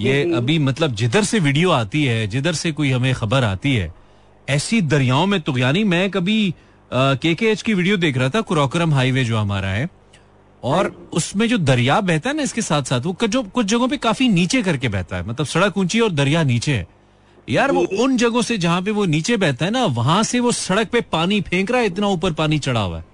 ये 0.00 0.22
अभी 0.34 0.58
मतलब 0.58 0.94
जिधर 0.94 1.24
से 1.24 1.38
वीडियो 1.40 1.70
आती 1.70 2.04
है 2.04 2.26
जिधर 2.26 2.52
से 2.54 2.72
कोई 2.72 2.90
हमें 2.90 3.12
खबर 3.14 3.44
आती 3.44 3.74
है 3.74 3.92
ऐसी 4.48 4.80
दरियाओं 4.82 5.26
में 5.26 5.40
तो 5.40 5.56
यानी 5.58 5.84
मैं 5.84 6.10
कभी 6.10 6.54
के 6.90 7.34
के 7.34 7.46
एच 7.46 7.62
की 7.62 7.74
वीडियो 7.74 7.96
देख 7.96 8.16
रहा 8.18 8.28
था 8.28 8.40
कुरोकरम 8.40 8.92
हाईवे 8.94 9.24
जो 9.24 9.36
हमारा 9.38 9.68
है 9.68 9.88
और 10.62 10.90
उसमें 11.12 11.48
जो 11.48 11.58
दरिया 11.58 12.00
बहता 12.00 12.30
है 12.30 12.36
ना 12.36 12.42
इसके 12.42 12.62
साथ 12.62 12.82
साथ 12.82 13.00
वो 13.00 13.16
जो 13.28 13.42
कुछ 13.44 13.66
जगहों 13.66 13.88
पे 13.88 13.96
काफ़ी 13.96 14.28
नीचे 14.28 14.62
करके 14.62 14.88
बहता 14.88 15.16
है 15.16 15.26
मतलब 15.28 15.46
सड़क 15.46 15.78
ऊँची 15.78 16.00
और 16.00 16.12
दरिया 16.12 16.42
नीचे 16.42 16.72
है। 16.72 16.86
यार 17.48 17.72
वो 17.72 17.84
उन 18.02 18.16
जगहों 18.16 18.42
से 18.42 18.56
जहाँ 18.58 18.82
पे 18.82 18.90
वो 18.90 19.04
नीचे 19.06 19.36
बहता 19.36 19.64
है 19.64 19.70
ना 19.70 19.84
वहाँ 19.96 20.22
से 20.22 20.40
वो 20.40 20.52
सड़क 20.52 20.90
पे 20.90 21.00
पानी 21.12 21.40
फेंक 21.40 21.70
रहा 21.70 21.80
है 21.80 21.86
इतना 21.86 22.06
ऊपर 22.08 22.32
पानी 22.34 22.58
चढ़ा 22.58 22.80
हुआ 22.80 22.98
है। 22.98 23.04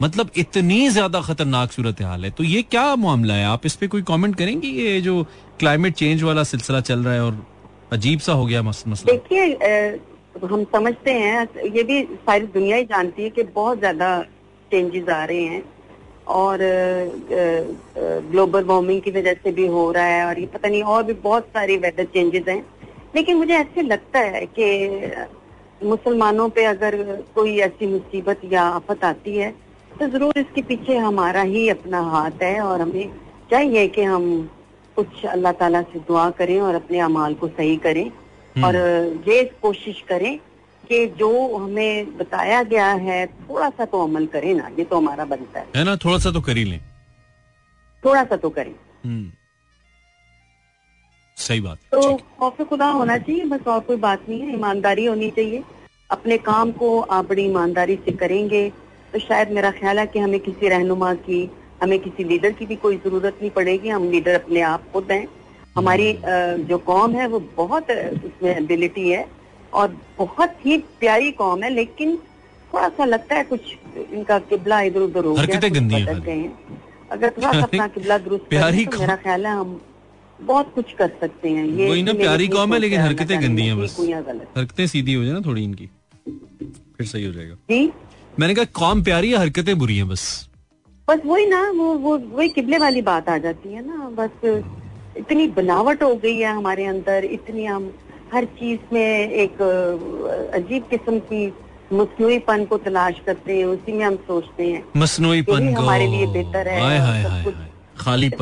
मतलब 0.00 0.30
इतनी 0.36 0.88
ज़्यादा 0.90 1.20
खतरनाक 1.20 1.72
सूरत 1.72 2.02
हाल 2.02 2.24
है। 2.24 2.30
तो 2.30 2.44
ये 2.44 2.62
क्या 2.62 2.94
मामला 2.96 3.34
है? 3.34 3.44
आप 3.46 3.66
इस 3.66 3.74
पे 3.76 3.86
कोई 3.86 4.02
कमेंट 4.08 4.36
करेंगे 4.36 4.68
ये 4.68 5.00
जो 5.00 5.26
क्लाइमेट 5.60 5.94
चेंज 5.94 6.22
वाला 6.22 6.44
सिलसिला 6.46 6.80
चल 6.82 7.04
रहा 7.04 7.14
है 7.14 7.22
और 7.22 7.46
अजीब 7.92 8.20
सा 8.20 8.32
हो 8.32 8.44
गया 8.46 8.62
मस, 8.62 8.84
मसला। 8.88 9.12
देखिए 9.12 9.98
हम 10.44 10.64
समझते 10.72 11.12
हैं 11.12 11.46
ये 11.66 11.82
भी 11.82 12.02
सारी 12.26 12.46
दुनिया 12.48 12.76
ही 12.76 12.84
जानती 12.86 13.22
है 13.22 13.30
कि 13.30 13.42
बहुत 13.54 13.78
ज़्यादा 13.78 14.10
चेंजेस 14.70 15.08
आ 15.08 15.24
रहे 15.24 15.42
हैं 15.42 15.62
और 16.34 16.58
ग्लोबल 18.30 18.64
वार्मिंग 18.64 19.00
की 19.02 19.10
वजह 19.10 19.34
से 19.34 19.52
भी 19.52 19.66
हो 19.66 19.90
रहा 19.92 20.04
है 20.04 20.24
और 20.26 20.38
ये 20.40 20.46
पता 20.46 20.68
नहीं 20.68 20.82
और 20.94 21.02
भी 21.02 21.12
बहुत 21.22 21.46
सारे 21.54 21.76
वेदर 21.76 22.04
चेंजेस 22.14 22.48
हैं। 22.48 22.62
लेकिन 23.14 23.36
मुझे 23.36 23.54
ऐसे 23.54 23.82
लगता 23.82 24.18
है 24.18 24.44
कि 24.58 24.66
मुसलमानों 25.84 26.48
पे 26.50 26.64
अगर 26.64 26.96
कोई 27.34 27.56
ऐसी 27.60 27.86
मुसीबत 27.86 28.40
या 28.52 28.62
आफत 28.62 29.04
आती 29.04 29.36
है 29.36 29.50
तो 29.90 30.06
ज़रूर 30.08 30.38
इसके 30.38 30.62
पीछे 30.62 30.96
हमारा 30.98 31.42
ही 31.52 31.68
अपना 31.68 32.00
हाथ 32.10 32.42
है 32.42 32.60
और 32.60 32.80
हमें 32.80 33.10
चाहिए 33.50 33.86
कि 33.88 34.02
हम 34.04 34.26
कुछ 34.98 35.24
अल्लाह 35.26 35.52
ताला 35.52 35.82
से 35.82 35.98
दुआ 35.98 36.28
करें 36.30 36.60
और 36.60 36.74
अपने 36.74 36.98
अमाल 36.98 37.34
को 37.34 37.48
सही 37.48 37.76
करें 37.76 38.06
और 38.64 38.76
ये 39.28 39.42
कोशिश 39.62 40.04
करें 40.08 40.38
कि 40.88 41.06
जो 41.18 41.30
हमें 41.56 42.16
बताया 42.18 42.62
गया 42.62 42.86
है 43.06 43.26
थोड़ा 43.26 43.68
सा 43.70 43.84
तो 43.84 44.02
अमल 44.04 44.26
करें 44.26 44.54
ना 44.54 44.70
ये 44.78 44.84
तो 44.84 44.96
हमारा 44.96 45.24
बनता 45.24 45.60
है। 45.60 45.66
है 45.76 45.84
ना? 45.84 45.96
थोड़ा 45.96 46.18
सा 46.18 46.30
तो 46.30 46.40
कर 46.40 46.56
ही 46.56 46.64
लें। 46.64 46.80
थोड़ा 48.04 48.24
सा 48.24 48.36
तो 48.36 48.50
करें। 48.50 48.74
हम्म। 49.04 49.32
सही 51.36 51.60
बात 51.60 51.78
तो 51.92 52.00
खौफ 52.38 52.62
खुदा 52.62 52.86
होना 52.90 53.18
चाहिए 53.18 53.44
बस 53.44 53.66
और 53.68 53.80
कोई 53.80 53.96
बात 53.96 54.28
नहीं 54.28 54.40
है 54.40 54.52
ईमानदारी 54.54 55.04
होनी 55.04 55.30
चाहिए। 55.30 55.62
अपने 56.10 56.38
काम 56.38 56.72
को 56.72 57.00
आप 57.00 57.28
बड़ी 57.28 57.44
ईमानदारी 57.44 57.96
से 57.96 58.12
करेंगे। 58.12 58.68
तो 59.12 59.18
शायद 59.18 59.50
मेरा 59.50 59.70
ख्याल 59.70 59.98
है 59.98 60.06
कि 60.06 60.18
हमें 60.18 60.40
किसी 60.40 60.68
रहनुमा 60.68 61.14
की 61.14 61.50
हमें 61.82 61.98
किसी 61.98 62.24
लीडर 62.24 62.52
की 62.52 62.66
भी 62.66 62.76
कोई 62.76 62.96
ज़रूरत 63.04 63.38
नहीं 63.40 63.50
पड़ेगी 63.50 63.88
हम 63.88 64.10
लीडर 64.10 64.34
अपने 64.34 64.60
आप 64.68 64.90
खुद 64.92 65.12
हैं। 65.12 65.26
हमारी 65.76 66.12
जो 66.68 66.78
कौम 66.86 67.14
है 67.14 67.26
वो 67.28 67.38
बहुत 67.56 67.90
उसमें 67.90 68.50
एबिलिटी 68.56 69.08
है 69.08 69.24
और 69.72 69.96
बहुत 70.18 70.54
ही 70.66 70.76
प्यारी 71.00 71.30
कौम 71.40 71.62
है 71.62 71.70
लेकिन 71.70 72.16
थोड़ा 72.72 72.88
सा 72.88 73.04
लगता 73.04 73.36
है 73.36 73.44
कुछ 73.44 73.60
इनका 73.96 74.38
किबला 74.48 74.80
इधर 74.82 75.00
उधर 75.00 75.24
हो 75.24 75.34
गया 75.34 75.42
हरकतें 75.42 75.74
गंदी 75.74 75.94
हैं 75.94 76.20
गए 76.22 76.32
हैं। 76.32 76.78
अगर 77.12 77.30
थोड़ा 77.36 77.52
सा 77.52 77.62
अपना 77.62 77.86
किबला 77.94 78.18
दुरुस्त 78.18 78.48
प्यारी 78.48 78.84
तो 78.86 78.98
मेरा 79.00 79.16
ख्याल 79.16 79.46
है 79.46 79.52
हम 79.52 79.80
बहुत 80.38 80.72
कुछ 80.74 80.92
कर 80.98 81.10
सकते 81.20 81.50
हैं। 81.50 81.64
ये 81.66 81.88
वही 81.90 82.02
ना 82.02 82.12
प्यारी 82.14 82.48
कौम 82.48 82.72
है 82.74 82.78
लेकिन 82.78 83.00
हरकतें 83.00 83.40
गंदी 83.42 83.62
हैं 83.62 83.78
बस। 83.80 83.96
हरकतें 84.00 84.86
सीधी 84.86 85.14
हो 85.14 85.24
जाए 85.24 85.32
ना 85.32 85.40
थोड़ी 85.46 85.64
इनकी 85.64 85.88
फिर 86.98 87.06
सही 87.06 87.24
हो 87.24 87.32
जाएगा। 87.32 87.54
जी? 87.70 87.90
मैंने 88.40 88.54
कहा 88.54 88.64
कौम 88.74 89.02
प्यारी 89.04 89.30
है 89.30 89.38
हरकतें 89.38 89.78
बुरी 89.78 89.96
हैं 89.96 90.08
बस। 90.08 90.26
बस 91.08 91.20
वही 91.26 91.46
ना 91.46 91.60
वो 91.70 91.92
वो 91.98 92.16
वही 92.18 92.48
किबले 92.48 92.78
वाली 92.78 93.02
बात 93.02 93.28
आ 93.28 93.36
जाती 93.38 93.72
है 93.72 93.86
ना 93.86 94.08
बस 94.18 94.64
इतनी 95.16 95.46
बनावट 95.48 96.02
हो 96.02 96.14
गई 96.14 96.36
है 96.38 96.52
हमारे 96.54 96.84
अंदर 96.86 97.24
इतनी 97.24 97.64
हम 97.64 97.90
हर 98.32 98.44
चीज़ 98.44 98.80
में 98.92 99.30
एक 99.44 99.62
अजीब 100.54 100.82
किस्म 100.90 101.18
की 101.18 101.46
मसनूईपन 101.92 102.64
को 102.64 102.76
तलाश 102.78 103.20
करते 103.26 103.56
हैं 103.58 103.64
उसी 103.64 103.92
में 103.92 104.04
हम 104.04 104.16
सोचते 104.26 104.66
हैं। 104.70 104.84
मसनूईपन 104.96 105.62
यही 105.62 105.72
हमारे 105.72 106.06
लिए 106.06 106.26
बेहतर 106.26 106.68
है 106.68 106.80
हाय 106.80 106.98
हाय 106.98 107.42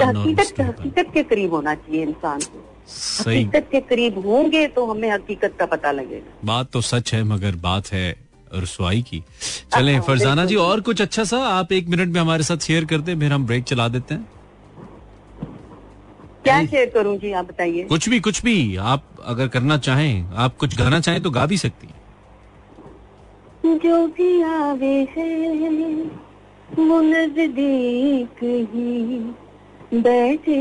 हकीकत 0.03 1.11
के 1.15 1.23
करीब 1.23 1.55
होना 1.55 1.75
चाहिए 1.75 2.03
इंसान 2.03 2.41
को। 2.41 2.59
हकीकत 3.21 3.69
के 3.73 3.81
करीब 3.81 4.19
होंगे 4.27 4.67
तो 4.67 4.87
हमें 4.87 5.11
हकीकत 5.11 5.55
का 5.59 5.67
पता 5.67 5.93
लगेगा। 5.93 6.33
बात 6.45 6.71
तो 6.73 6.81
सच 6.81 7.15
है 7.15 7.23
मगर 7.25 7.55
बात 7.63 7.93
है 7.93 8.07
रसवाई 8.57 9.03
की। 9.03 9.23
चलें 9.75 9.95
हाँ, 9.95 10.03
फरजाना 10.03 10.45
जी 10.45 10.55
और 10.57 10.81
कुछ 10.81 11.03
अच्छा 11.03 11.25
सा 11.25 11.39
आप 11.49 11.73
एक 11.73 11.89
मिनट 11.89 12.09
में 12.09 12.21
हमारे 12.21 12.43
साथ 12.43 12.67
शेयर 12.67 12.85
करते 12.85 13.13
हैं 13.13 13.19
फिर 13.21 13.33
हम 13.33 13.47
ब्रेक 13.47 13.65
चला 13.65 13.89
देते 13.89 14.15
हैं। 14.15 14.29
क्या 16.45 16.65
शेयर 16.67 16.91
करूँ 16.91 17.17
जी 17.19 17.33
आप 17.33 17.45
बताइए। 17.45 17.83
कुछ 17.85 18.09
भी 18.09 18.21
कुछ 18.21 18.43
भी 18.45 18.77
आप 18.77 19.03
अगर 19.25 19.49
करना 19.49 19.79
चाहें 19.79 20.35
आप 20.37 20.57
कुछ 20.57 20.77
गाना 20.79 21.01
चाहें 21.01 21.23
तो 21.23 21.31
गा 21.31 21.47
भी 21.47 21.57
सकती 21.59 21.87
हैं। 21.87 21.95
जो 23.79 24.07
भी 24.09 24.43
आवे 24.43 24.97
है 25.11 25.25
वो 26.79 27.01
नज़दीक 27.01 28.43
ही 28.43 30.01
बैठे 30.01 30.57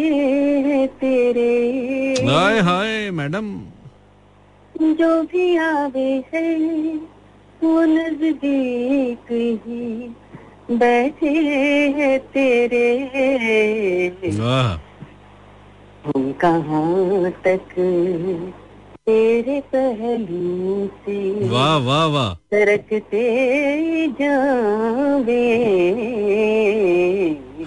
हैं 0.65 0.87
तेरे। 0.97 2.25
Hi 2.25 2.59
hi 2.61 3.11
madam. 3.11 3.47
जो 4.75 5.21
भी 5.23 5.55
आवे 5.57 6.09
है 6.33 6.43
वो 7.65 7.81
नज़दीक 7.81 9.31
ही 9.65 10.15
बैठे 10.77 11.29
है 11.97 12.17
तेरे। 12.19 12.87
वाह। 14.39 14.73
हम 16.05 16.31
कहाँ 16.31 17.31
तक? 17.31 17.73
तेरे 19.07 19.59
पहलू 19.75 20.87
से 20.87 21.49
वाह 21.49 21.77
वाह 21.77 22.05
वाह। 22.05 22.33
सरकते 22.33 23.23
जावे। 24.07 25.45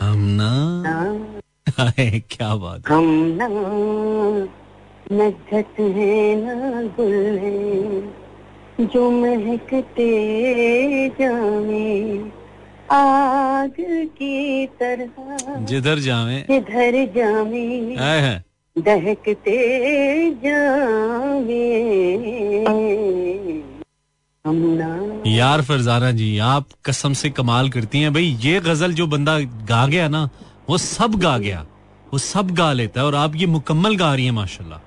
हम 0.00 0.18
ना 0.40 0.52
ना। 0.82 1.90
क्या 2.00 2.54
बात 2.56 2.88
हम 2.88 3.04
ना 3.42 3.48
नजत 5.12 5.80
है 5.80 6.16
ना 6.36 6.82
गुल 6.82 7.38
है। 7.38 8.17
जो 8.80 9.10
महकते 9.10 10.08
जावे 11.20 12.18
आग 12.90 13.74
की 14.18 14.66
तरह 14.80 15.64
जिधर 15.64 15.98
जावे। 15.98 16.36
जिधर 16.50 16.94
जावे 17.14 17.64
दहकते 18.76 19.56
जावे। 20.44 21.66
यार 25.28 25.62
फरजाना 25.62 26.10
जी 26.12 26.38
आप 26.38 26.66
कसम 26.86 27.12
से 27.12 27.30
कमाल 27.30 27.68
करती 27.70 28.00
हैं। 28.00 28.12
भाई 28.14 28.24
ये 28.42 28.60
गज़ल 28.60 28.92
जो 28.92 29.06
बंदा 29.06 29.38
गा 29.68 29.86
गया 29.86 30.08
ना 30.08 30.28
वो 30.70 30.78
सब 30.78 31.18
गा 31.20 31.36
गया। 31.38 31.66
वो 32.12 32.18
सब 32.20 32.50
गा 32.54 32.72
लेता 32.72 33.00
है 33.00 33.06
और 33.06 33.14
आप 33.16 33.36
ये 33.36 33.46
मुकम्मल 33.48 33.96
गा 33.96 34.14
रही 34.14 34.24
हैं 34.24 34.32
माशाल्लाह। 34.32 34.78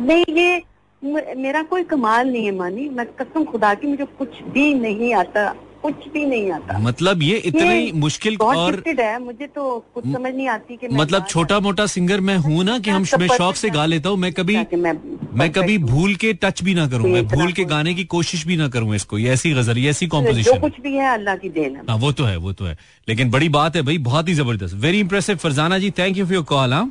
नहीं 0.00 0.24
ये 0.36 0.62
मेरा 1.02 1.62
कोई 1.64 1.82
कमाल 1.84 2.28
नहीं 2.28 2.44
है 2.44 2.54
मानी। 2.56 2.88
मैं 2.90 3.06
कसम 3.20 3.44
खुदा 3.44 3.74
की 3.74 3.86
मुझे 3.86 4.04
कुछ 4.18 4.42
भी 4.54 4.72
नहीं 4.76 5.12
आता 5.14 5.52
कुछ 5.82 6.06
भी 6.08 6.24
नहीं 6.26 6.50
आता। 6.52 6.78
मतलब 6.78 7.22
ये 7.22 7.36
इतनी 7.46 7.90
मुश्किल 7.92 8.36
और 8.42 8.82
है 8.88 9.18
मुझे 9.20 9.46
तो 9.46 9.62
कुछ 9.94 10.04
समझ 10.04 10.32
नहीं 10.34 10.46
आती 10.48 10.76
कि 10.76 10.88
मतलब 10.90 11.24
छोटा 11.26 11.58
मोटा 11.60 11.86
सिंगर 11.86 12.20
मैं 12.20 12.36
हूँ 12.38 12.64
ना 12.64 12.78
कि 12.78 12.90
हम 12.90 13.06
मैं 13.20 13.28
शौक 13.28 13.56
से 13.56 13.70
गा 13.70 13.86
लेता 13.86 14.08
हूँ। 14.08 14.18
मैं 14.18 14.32
कभी 14.32 14.56
मैं 14.76 14.94
मैं 15.34 15.50
कभी 15.52 15.78
भूल 15.80 16.14
के 16.14 16.32
टच 16.42 16.62
भी 16.62 16.74
ना 16.74 16.86
करूँ। 16.88 17.10
मैं 17.10 17.26
भूल 17.28 17.52
के 17.52 17.64
गाने 17.66 17.94
की 17.94 18.04
कोशिश 18.14 18.46
भी 18.46 18.56
ना 18.56 18.68
करूँ 18.68 18.94
इसको। 18.96 19.18
ये 19.18 19.30
ऐसी 19.32 19.52
गज़ल 19.54 19.78
ये 19.78 19.90
ऐसी 19.90 20.06
कॉम्पोजिशन 20.08 20.60
कुछ 20.60 20.80
भी 20.80 20.94
है 20.94 21.12
अल्लाह 21.14 21.36
की 21.36 21.48
देन 21.50 21.76
है। 21.76 21.82
हाँ 21.90 21.96
वो 21.98 22.12
तो 22.12 22.24
है 22.24 22.36
वो 22.38 22.52
तो 22.52 22.64
है। 22.64 22.78
लेकिन 23.08 23.30
बड़ी 23.30 23.48
बात 23.50 23.76
है 23.76 23.82
भाई 23.82 23.98
बहुत 24.06 24.28
ही 24.28 24.34
ज़बरदस्त। 24.34 24.74
Very 24.80 25.00
impressive 25.00 25.36
Farzana 25.38 25.78
ji 25.78 25.90
thank 25.98 26.16
you 26.16 26.26
for 26.26 26.34
your 26.34 26.44
call 26.46 26.72
हाँ। 26.72 26.90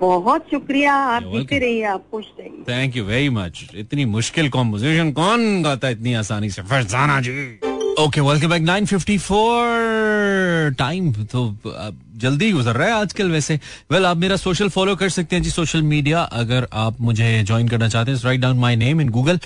बहुत 0.00 0.42
शुक्रिया 0.50 0.94
आप 0.94 1.22
जीते 1.22 1.58
रहिए 1.58 1.84
आप 1.84 2.04
खुश 2.10 2.24
रहिए। 2.40 2.62
थैंक 2.68 2.96
यू 2.96 3.04
वेरी 3.04 3.28
मच 3.30 3.70
इतनी 3.74 4.04
मुश्किल 4.04 4.48
कॉम्पोजिशन 4.48 5.12
कौन 5.12 5.62
गाता 5.62 5.86
है 5.86 5.92
इतनी 5.92 6.14
आसानी 6.14 6.50
से? 6.50 6.62
Farzana 6.62 7.20
ji. 7.20 7.77
Okay 7.98 8.20
welcome 8.20 8.48
back 8.48 8.62
954 8.62 10.74
time 10.78 11.12
तो 11.32 11.56
जल्दी 12.22 12.50
गुजर 12.52 12.72
रहा 12.72 12.88
है 12.88 12.94
आजकल 12.94 13.30
वैसे। 13.30 13.58
वेल 13.92 14.06
आप 14.06 14.16
मेरा 14.16 14.36
सोशल 14.36 14.68
फॉलो 14.68 14.94
कर 14.96 15.08
सकते 15.08 15.36
हैं 15.36 15.42
जी 15.42 15.50
सोशल 15.50 15.82
मीडिया 15.82 16.20
अगर 16.42 16.66
आप 16.72 17.00
मुझे 17.00 17.42
ज्वाइन 17.46 17.68
करना 17.68 17.88
चाहते 17.88 18.10
हैं 18.10 18.18
right 18.24 18.40
down 18.40 18.58
my 18.58 18.76
name 18.76 19.00
in 19.00 19.08
Google 19.08 19.38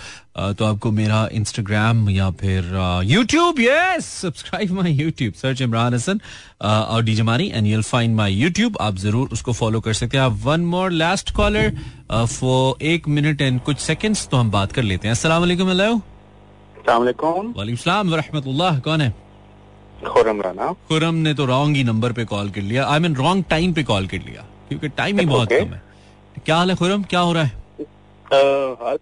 तो 0.59 0.65
आपको 0.65 0.91
मेरा 0.91 1.29
इंस्टाग्राम 1.33 2.09
या 2.11 2.31
फिर 2.45 2.71
YouTube 3.07 3.61
yes 3.61 4.07
subscribe 4.21 4.73
my 4.73 4.93
YouTube 5.03 5.35
search 5.43 5.61
Imran 5.63 5.95
Hasan 5.95 6.21
और 6.63 7.03
DJ 7.05 7.23
Mani 7.23 7.51
and 7.55 7.67
you'll 7.67 7.83
find 7.83 8.17
my 8.17 8.33
YouTube 8.35 8.79
आप 8.81 8.97
ज़रूर 8.99 9.29
उसको 9.33 9.53
फॉलो 9.53 9.81
कर 9.81 9.93
सकते 9.95 10.19
हैं। 10.19 10.25
आप 10.25 10.39
one 10.45 10.61
more 10.77 10.91
last 10.93 11.31
caller 11.35 11.73
for 12.13 12.85
एक 12.85 13.09
मिनट 13.09 13.43
एंड 13.43 13.61
कुछ 13.61 13.79
सेकंड्स 13.81 14.29
तो 14.29 14.37
हम 14.37 14.51
बात 14.51 14.73
कर 14.73 14.83
लेते 14.83 15.09
हैं। 15.09 15.15
अस्सलाम 15.15 16.03
वालेकुम 16.89 17.55
हेलो 17.59 17.77
सलाम 17.77 18.11
व 18.11 18.81
कौन 18.85 19.01
है 19.01 19.15
खुरम 20.07 20.41
राना 20.43 20.73
खुरम 20.89 21.15
ने 21.27 21.35
तो 21.35 21.45
रॉन्ग 21.47 21.77
ही 21.77 21.85
नंबर 21.85 22.13
पे 22.13 22.25
कॉल 22.25 22.51
कर 22.51 22.61
लिया 22.63 22.87
आई 22.87 22.99
मीन 22.99 23.15
रॉन्ग 23.17 23.45
टाइम 23.51 23.73
पे 23.73 23.83
कॉल 23.85 24.07
कर 24.07 24.19
लिया 24.21 24.45
क्योंकि 24.69 24.89
टाइम 24.97 25.19
ही 25.19 25.27
बहुत 25.27 25.53
कम 25.53 25.75
है 25.75 25.83
क्या 26.45 26.57
हाल 26.57 26.71
है 26.71 26.77
खुरम 26.77 27.03
क्या 27.05 27.21
हो 27.21 27.33
रहा 27.33 27.45
है 27.45 28.97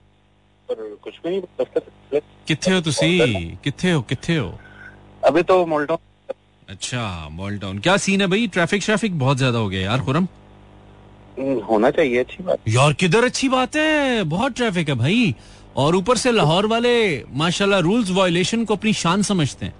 कुछ 0.68 1.14
भी 1.24 1.30
नहीं 1.30 2.20
किथे 2.48 2.72
हो 2.72 2.80
तुसी 2.80 3.18
किथे 3.64 3.92
हो 3.92 4.00
किथे 4.02 4.36
हो 4.36 4.52
अभी 5.24 5.42
तो 5.42 5.64
मोल्टो 5.66 5.98
अच्छा 6.68 7.04
मॉलटाउन 7.32 7.78
क्या 7.78 7.96
सीन 7.98 8.20
है 8.20 8.26
भाई 8.26 8.46
ट्रैफ़िक 8.48 8.82
श्रैफिक 8.82 9.18
बहुत 9.18 9.36
ज़्यादा 9.36 9.58
हो 9.58 9.68
गया 9.68 9.80
यार 9.80 10.04
खुरम 10.04 10.26
होना 11.68 11.90
चाहिए 11.90 12.18
अच्छी 12.18 12.42
बात 12.44 12.68
यार 12.68 12.92
किधर 13.00 13.24
अच्छी 13.24 13.48
बात 13.48 13.76
है 13.76 14.22
बहुत 14.26 14.56
ट्रैफ़िक 14.56 14.88
है 14.88 14.94
भाई 14.94 15.34
और 15.76 15.96
ऊपर 15.96 16.16
से 16.16 16.32
लाहौर 16.32 16.66
वाले 16.66 17.24
माशाल्लाह 17.34 17.80
रूल्स 17.80 18.10
वायलेशन 18.10 18.64
को 18.64 18.74
अपनी 18.74 18.92
शान 18.92 19.22
समझते 19.22 19.66
हैं। 19.66 19.74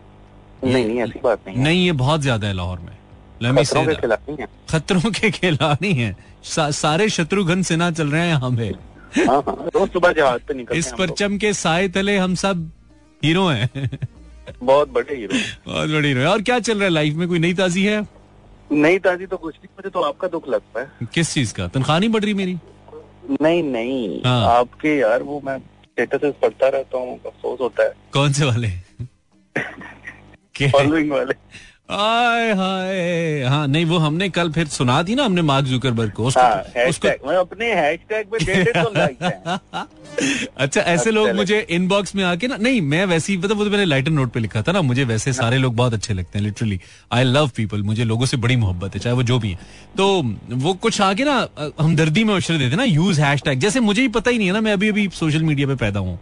नहीं 0.65 0.85
नहीं 0.87 1.01
ऐसी 1.01 1.21
बात 1.25 1.41
नहीं 1.47 1.57
है। 1.57 1.63
नहीं 1.63 1.85
ये 1.87 1.93
बहुत 1.93 2.21
ज़्यादा 2.21 2.47
है 2.47 2.53
लाहौर 2.55 2.79
में। 2.79 2.97
खतरों 4.71 5.11
के 5.11 5.27
है। 5.27 5.31
खिलाड़ी 5.31 5.93
हैं। 5.93 6.17
सा, 6.45 6.71
सारे 6.71 7.09
शत्रुघ्न 7.09 7.63
सिन्हा 7.63 7.91
चल 7.91 8.09
रहे 8.09 8.23
हैं 8.23 8.35
पे। 8.57 8.69
हाँ 9.21 9.43
हाँ 9.47 9.87
सुबह 9.87 10.13
जहाज़ 10.13 10.43
पे 10.49 10.55
निकलते 10.55 10.79
इस 10.79 10.91
हम। 10.93 10.99
परचम 10.99 11.39
के 11.39 11.53
साय 11.55 11.89
तले 11.89 12.17
हम 12.19 12.35
सब 12.35 12.71
हीरो 13.23 13.47
हैं। 13.47 13.99
बहुत 14.63 14.89
बड़े 14.89 15.15
हीरो 15.15 15.39
बहुत 15.67 15.91
बड़ी 15.91 16.09
हीरो 16.09 16.29
और 16.31 16.43
क्या 16.43 16.59
चल 16.61 16.75
रहा 16.75 16.85
है 16.85 16.91
लाइफ 16.91 17.15
में? 17.15 17.27
कोई 17.29 17.39
नई 17.39 17.55
ताजी 17.55 17.85
है? 17.85 18.07
नई 18.73 18.99
ताजी 18.99 19.27
तो 19.27 19.37
कुछ 19.37 19.55
नहीं 19.55 19.69
मुझे 19.79 19.91
तो 19.91 20.01
आपका 20.03 20.29
दुख 20.29 20.49
लगता 20.49 20.81
है। 20.81 21.09
किस 21.15 21.33
चीज़ 21.35 21.55
का? 21.55 21.67
तनख्वाह 21.69 21.99
नहीं 21.99 22.11
बढ़ 22.11 22.25
रही 22.25 22.35
मेरी? 22.35 22.59
नहीं 23.43 23.63
नहीं 23.65 24.21
हाँ। 24.25 24.59
आपके 24.59 24.97
यार 24.99 25.23
वो 25.23 25.41
मैं 25.45 25.59
स्टेटस 26.05 26.35
पढ़ता 26.43 26.69
रहता 26.69 26.99
हूँ 26.99 27.21
अफसोस 27.27 27.61
होता 27.61 27.83
है 27.83 27.93
कौन 28.13 28.33
से 28.33 28.45
वाले? 28.45 28.69
फॉलोइंग 30.71 31.11
वाले। 31.11 31.35
आय 31.91 32.53
हाय। 32.53 33.43
हाँ 33.43 33.67
नहीं 33.69 33.85
वो 33.85 33.99
हमने 33.99 34.29
कल 34.29 34.51
फिर 34.53 34.67
सुना 34.67 35.03
थी 35.03 35.15
ना 35.15 35.25
हमने 35.25 35.43
मार्क 35.43 35.67
जुकरबर्ग 35.67 36.11
को। 36.11 36.25
उसको, 36.25 36.41
हाँ 36.41 36.87
उसको 36.89 37.09
मैं 37.29 37.37
अपने 37.37 37.73
हैशटैग 37.75 38.27
पे 38.27 38.39
डेढ़ 38.45 38.83
सौ 38.83 38.91
अच्छा 40.57 40.81
ऐसे 40.81 41.11
लोग 41.11 41.31
मुझे 41.31 41.67
इनबॉक्स 41.71 42.15
में 42.15 42.25
आके 42.25 42.47
ना 42.47 42.57
नहीं 42.57 42.81
मैं 42.81 43.05
वैसे 43.05 43.33
ही 43.33 43.39
मतलब 43.39 43.57
वो 43.57 43.65
तो 43.65 43.71
मैंने 43.71 43.85
लाइटर 43.85 44.11
नोट 44.11 44.33
पे 44.33 44.41
लिखा 44.41 44.63
था 44.63 44.73
ना 44.73 44.83
मुझे 44.83 45.05
वैसे 45.05 45.33
सारे 45.33 45.59
लोग 45.59 45.77
बहुत 45.77 45.95
अच्छे 45.95 46.15
लगते 46.15 46.39
हैं 46.39 46.45
लिटरली 46.47 46.81
आई 47.13 47.25
लव 47.25 47.49
पीपल 47.49 47.83
मुझे 47.83 48.05
लोगों 48.05 48.27
से 48.27 48.37
बड़ी 48.37 48.57
मोहब्बत 48.57 48.95
है 48.95 49.01
चाहे 49.01 49.17
वो 49.17 49.23
जो 49.23 49.39
भी 49.39 49.51
है। 49.51 49.59
तो 49.97 50.23
वो 50.51 50.75
कुछ 50.75 51.01
आके 51.01 51.25
ना 51.25 51.49
हमदर्दी 51.81 52.25
में 52.25 52.35
मशरे 52.35 52.59
देते 52.59 52.77
ना 52.77 52.85
यूज़ 52.85 53.21
हैश 53.21 53.43
जैसे 53.49 53.81
मुझे 53.81 54.03
ही 54.03 54.09
पता 54.09 54.31
ही 54.31 54.39
नहीं 54.39 54.47
है 54.47 54.53
ना 54.53 54.61
मैं 54.61 54.73
अभी 54.73 54.89
अभी 54.89 55.09
सोशल 55.09 55.43
मीडिया 55.43 55.69
पे 55.69 55.75
पैदा 55.75 56.01
हूँ। 56.01 56.19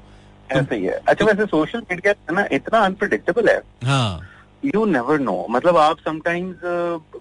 ऐसे 0.52 0.76
ही 0.76 0.84
है। 0.84 1.00
अच्छा 1.08 1.24
वैसे 1.24 1.46
सोशल 1.46 1.78
मीडिया 1.78 2.14
ना 2.32 2.48
इतना 2.52 2.78
अनप्रडिक्टेबल 2.78 3.48
है। 3.48 3.60
हाँ। 3.84 4.20
यू 4.64 4.84
नेवर 4.84 5.20
नो 5.20 5.46
मतलब 5.50 5.76
आप 5.76 5.98
समटाइम्स 6.04 6.56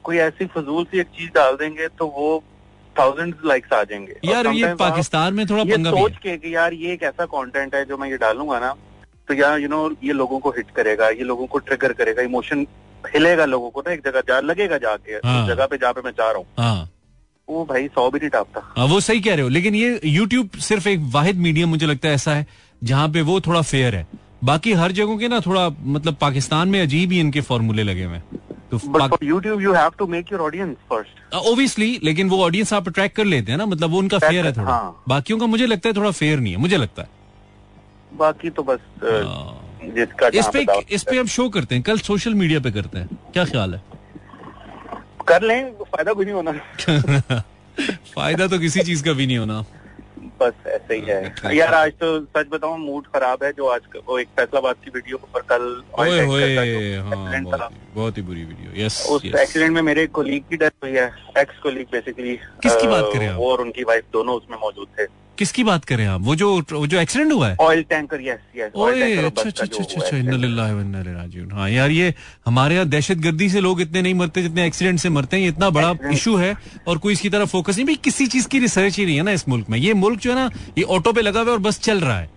कोई 0.04 0.18
ऐसी 0.18 0.46
फजूल 0.56 0.84
सी 0.86 1.00
एक 1.00 1.08
चीज़ 1.18 1.30
डाल 1.32 1.56
देंगे 1.56 1.88
तो 2.00 2.08
वो 2.18 2.44
थाउज़ेंड 2.96 3.36
लाइक्स 3.46 3.74
आ 3.74 3.84
जाएँगे। 3.84 4.16
यार 4.26 4.48
ये 4.48 4.74
पाकिस्तान 4.76 5.34
में 5.34 5.46
थोड़ा 5.50 5.64
ये 5.64 5.78
सोच 5.84 6.18
के 6.24 6.38
कि 6.38 6.56
यार 6.56 6.74
ये 6.74 6.94
एक 6.94 7.04
ऐसा 7.04 7.26
कंटेंट 7.36 7.76
है 7.76 7.84
जो 7.86 7.98
मैं 7.98 8.10
ये 8.10 8.18
डालूँगा 8.18 8.60
ना 8.60 8.74
तो 9.28 9.34
यार 9.34 9.60
यू 9.60 9.68
नो 9.68 9.90
ये 10.04 10.14
लोगों 10.14 10.40
को 10.40 10.50
हिट 10.58 10.72
करेगा 10.76 11.10
ये 11.10 11.24
लोगों 11.24 11.48
को 11.48 11.58
ट्रिगर 11.60 11.94
करेगा 11.94 12.22
इमोशन 12.22 12.66
हिलेगा 13.14 13.46
लोगों 13.46 13.70
को 13.70 13.82
ना 13.82 13.94
एक 13.94 14.02
जगह 14.06 14.22
जा 14.28 14.40
लगेगा 14.42 14.78
जाके 14.78 15.14
हाँ। 15.14 15.42
उस 15.42 15.50
जगह 15.50 15.66
पे 15.66 15.78
जहाँ 15.78 15.94
पे 15.94 16.02
मैं 16.02 16.12
जा 16.12 16.30
रहा 16.32 16.38
हूँ। 16.38 16.46
हाँ। 16.60 16.90
वो 17.48 17.66
भाई 17.66 17.88
सौ 17.88 18.10
भी 18.12 18.20
नहीं 18.20 18.30
टापता। 18.30 18.62
हाँ 18.78 18.86
वो 18.86 19.00
सही 19.00 19.20
कह 19.22 19.34
रहे 19.34 19.44
हो 19.44 19.50
लेकिन 19.50 19.76
ये 19.76 20.00
यूट्यूब 20.06 20.58
सिर्फ़ 20.62 20.88
एक 20.90 21.00
वाहिद 21.14 21.36
मीडियम 21.40 21.70
मुझे 21.70 21.86
लगता 21.86 22.08
है 22.08 22.16
ऐसा 22.16 22.34
है 22.34 22.46
जहाँ 22.82 23.10
पे 23.10 23.22
वो 23.22 23.40
थोड़ा 23.42 23.62
फेयर 23.62 23.96
है। 23.96 24.08
बाकी 24.44 24.74
हर 24.74 24.92
जगहों 24.92 25.18
के 25.18 25.28
ना 25.28 25.40
थोड़ा 25.40 25.68
मतलब 25.96 26.16
पाकिस्तान 26.22 26.68
में 26.70 26.82
अजीब 26.82 27.12
ही 27.12 27.20
इनके 27.20 27.42
फॉर्मूले 27.42 27.84
लगे 27.84 28.04
हुए 28.04 28.16
हैं। 28.16 28.40
तो 28.72 28.78
but 28.86 29.10
for 29.10 29.20
YouTube 29.24 29.62
you 29.62 29.74
have 29.74 29.92
to 30.00 30.08
make 30.08 30.32
your 30.32 30.42
audience 30.42 30.76
first 30.90 31.36
obviously 31.52 32.00
लेकिन 32.04 32.30
वो 32.30 32.44
ऑडियंस 32.44 32.74
आप 32.74 32.88
अट्रैक्ट 32.88 33.16
कर 33.16 33.26
लेते 33.26 33.52
हैं 33.52 33.58
ना 33.58 33.66
मतलब 33.66 33.90
वो 33.92 34.00
उनका 34.00 34.18
फेयर 34.20 34.46
है 34.46 34.52
थोड़ा। 34.54 34.72
हाँ। 34.72 35.04
बाकियों 35.08 35.40
का 35.40 35.46
मुझे 35.46 35.66
लगता 35.66 35.90
है 35.90 35.96
थोड़ा 35.96 36.12
फेयर 36.12 36.40
नहीं 36.40 36.54
है 36.54 36.60
मुझे 36.60 36.78
लगता 36.78 37.02
है। 37.02 37.10
बाकी 38.18 38.50
तो 38.50 38.64
बस 38.64 38.80
अ, 39.04 39.06
हाँ। 39.06 39.92
जिसका 39.96 40.28
इस 40.34 40.48
पे 40.54 40.66
इस 40.96 41.04
पे 41.04 41.18
हम 41.20 41.28
शो 41.28 41.48
करते 41.50 41.76
हैं 41.76 41.84
कल 41.84 41.98
सोशल 42.00 42.34
मीडिया 42.34 42.60
पे 42.60 42.72
करते 42.72 43.00
हैं। 43.00 43.18
क्या 43.34 43.46
ख्याल 43.46 43.74
है? 43.74 43.82
कर 45.28 45.42
लें 45.42 45.72
फ़ायदा 45.84 46.14
कुछ 46.14 46.26
नहीं 46.28 46.36
होना। 46.36 46.52
फ़ायदा 48.16 48.48
तो 48.48 48.60
किसी 48.60 48.82
चीज़ 48.84 49.04
का 49.04 49.14
भी 49.14 49.28
नहीं 49.28 49.38
होना। 49.38 49.64
बस 50.42 50.68
ऐसे 50.68 50.96
ही 50.96 51.02
है। 51.02 51.56
यार 51.58 51.74
आज 51.74 51.92
तो 51.92 52.20
सच 52.38 52.48
बताऊँ 52.50 52.78
मूड 52.80 53.06
खराब 53.06 53.44
है 53.44 53.52
जो 53.52 53.68
आज 53.68 53.82
वो 54.08 54.20
एक 54.20 54.28
फैसलाबाद 54.28 54.76
की 54.86 54.92
वीडियो 54.96 55.18
पर 55.34 55.42
कल 55.42 55.64
एक्सीडेंट 56.16 56.78
ओए 56.78 56.96
हाँ 56.96 57.44
बहुत 57.44 57.60
था, 57.62 57.68
ही- 57.68 57.96
बहुत 57.96 58.18
ही 58.18 58.22
बुरी 58.22 58.44
वीडियो 58.44 58.86
यस 58.86 59.06
उस 59.12 59.26
एक्सीडेंट 59.26 59.72
में 59.72 59.82
मेरे 59.82 60.06
कोलीग 60.08 60.44
की 60.50 60.58
डेथ 60.58 60.84
हुई 60.84 60.92
है 60.92 61.06
एक्स 61.38 61.60
कोलीग 61.60 61.88
बेसिकली 61.92 62.36
किसकी 62.64 62.88
बात 62.88 63.10
कर 63.14 63.18
रहे 63.20 63.28
हैं 63.28 63.36
वो 63.36 63.52
और 63.52 63.62
उनकी 63.62 63.84
वाइफ 63.84 64.04
दोनों 64.14 64.36
उसमें 64.36 64.58
मौजूद 64.58 64.88
थे। 65.00 65.06
किसकी 65.38 65.64
बात 65.64 65.86
करें 65.86 66.06
आप? 66.06 66.22
वो 66.22 66.36
जो 66.36 66.50
वो 66.72 66.88
जो 66.88 67.00
एक्सीडेंट 67.00 67.32
हुआ 67.32 67.50
है? 67.50 67.56
ऑयल 67.62 67.84
टैंकर 67.90 68.22
यस 68.22 68.40
यस 68.58 68.72
ओए 68.76 69.16
अच्छा 69.18 69.42
अच्छा 69.42 69.64
अच्छा 69.64 70.02
अच्छा 70.02 71.56
हाँ 71.56 71.70
यार 71.70 71.92
ये 71.92 72.14
हमारे 72.46 72.76
यहाँ 72.76 72.88
दहशत 72.88 73.18
गर्दी 73.18 73.50
से 73.50 73.62
लोग 73.62 73.82
इतने 73.82 74.02
नहीं 74.02 74.14
मरते 74.16 74.42
जितने 74.42 74.66
एक्सीडेंट 74.68 75.00
से 75.00 75.10
मरते 75.10 75.38
हैं 75.38 75.44
ये 75.44 75.50
इतना 75.50 75.70
बड़ा 75.70 75.94
इशू 76.12 76.36
है 76.36 76.54
और 76.88 76.98
कोई 76.98 77.14
इसकी 77.14 77.30
तरफ़ 77.30 77.50
फोकस 77.50 77.76
नहीं। 77.76 77.86
भाई 77.86 77.96
किसी 78.04 78.28
चीज़ 78.28 78.48
की 78.48 78.60
रिसर्च 78.60 78.98
ही 78.98 79.06
नहीं 79.06 79.18
है 79.18 79.24
ना 79.24 79.32
इस 79.32 79.48
मुल्क 79.50 79.70
में। 79.70 79.78
ये 79.80 79.94
मुल्क 79.94 80.20
जो 80.20 80.30
है 80.30 80.36
ना 80.36 80.50
ये 80.78 80.84
ऑटो 80.84 81.14
पे 81.14 81.22
लगा 81.22 81.40
हुआ 81.40 81.50
है 81.50 81.54
और 81.54 81.60
बस 81.60 81.80
चल 81.80 82.00
रहा 82.00 82.20
है। 82.20 82.30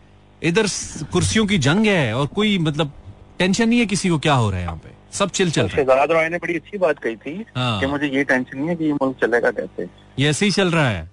इधर 0.42 0.66
कुर्सियों 1.12 1.46
की 1.46 1.58
जंग 1.58 1.86
है 1.86 2.14
और 2.14 2.26
कोई 2.26 2.58
मतलब 2.58 2.92
टेंशन 3.38 3.68
नहीं 3.68 3.78
है 3.78 3.86
किसी 3.86 4.08
को 4.08 4.18
क्या 4.18 4.34
हो 4.34 4.50
रहा 4.50 4.58
है 4.58 4.64
यहाँ 4.64 4.76
पे। 4.76 4.88
सब 5.12 5.30
चिल 5.30 5.50
चल 5.50 5.68
रहा 5.68 6.02
है। 6.02 6.28
ने 6.30 6.38
बड़ी 6.38 6.54
अच्छी 6.54 6.78
बात 6.78 6.98
कही 6.98 7.16
थी 7.16 7.44
हाँ। 7.56 7.80
कि 7.80 7.86
मुझे 7.86 8.06
ये 8.06 8.24
टेंशन 8.24 8.58
नहीं 8.58 8.68
है 8.68 8.76
कि 8.76 8.84
ये 8.84 8.92
मुल्क 8.92 9.16
चलेगा 9.20 9.50
कैसे। 9.50 9.88
ये 10.18 10.28
ऐसे 10.28 10.46
ही 10.46 10.52
चल 10.52 10.70
रहा 10.70 10.88
है। 10.88 11.10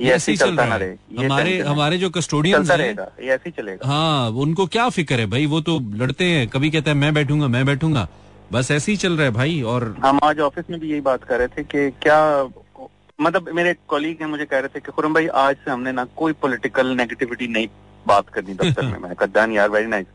ये 0.00 0.12
ऐसे 0.12 0.32
ही 0.32 0.36
चल 0.38 0.46
चलता 0.46 0.62
रहा 0.64 0.78
ना 0.78 0.84
है। 0.84 0.90
रहे। 0.90 1.24
हमारे 1.24 1.58
हमारे 1.60 1.98
जो 1.98 2.10
कस्टोडियंस 2.10 2.68
चलता 2.68 2.82
हैं 2.84 3.26
ये 3.26 3.30
ऐसे 3.30 3.48
ही 3.48 3.62
चलेगा। 3.62 3.88
हाँ 3.88 4.30
उनको 4.30 4.66
क्या 4.66 4.88
फ़िक्र 4.88 5.20
है 5.20 5.26
भाई? 5.26 5.46
वो 5.46 5.60
तो 5.60 5.78
लड़ते 5.94 6.24
हैं। 6.24 6.48
कभी 6.48 6.70
कहते 6.70 6.90
हैं 6.90 6.96
मैं 6.96 7.14
बैठूँगा 7.14 7.48
मैं 7.48 7.66
बैठूँगा। 7.66 8.08
बस 8.52 8.70
ऐसे 8.70 8.92
ही 8.92 8.96
चल 8.96 9.12
रहा 9.12 9.24
है 9.24 9.30
भाई 9.30 9.60
और 9.62 9.94
हम 10.04 10.18
आज 10.24 10.40
ऑफ़िस 10.40 10.64
में 10.70 10.80
भी 10.80 10.90
यही 10.90 11.00
बात 11.00 11.24
कर 11.24 11.38
रहे 11.38 11.48
थे 11.48 11.62
कि 11.62 11.90
क्या 12.02 12.48
मतलब 13.20 13.48
मेरे 13.48 13.74
कॉलीग 13.88 14.16
हैं 14.20 14.28
मुझे 14.28 14.44
कह 14.44 14.58
रहे 14.58 14.68
थे 14.68 14.80
कि 14.80 14.92
खुरम 14.92 15.14
भाई 15.14 15.26
आज 15.26 15.56
से 15.56 15.70
हमने 15.70 15.92
ना 15.92 16.04
कोई 16.04 16.32
पॉलिटिकल 16.32 16.86
नेगेटिविटी 16.86 17.48
नहीं 17.48 17.68
बात 18.06 18.28
करनी 18.28 18.54
दफ्तर 18.54 18.82
में। 18.82 18.98
मैं 19.02 19.14
कद्दान 19.14 19.52
यार 19.52 19.70
वेरी 19.70 19.86
नाइस 19.86 20.06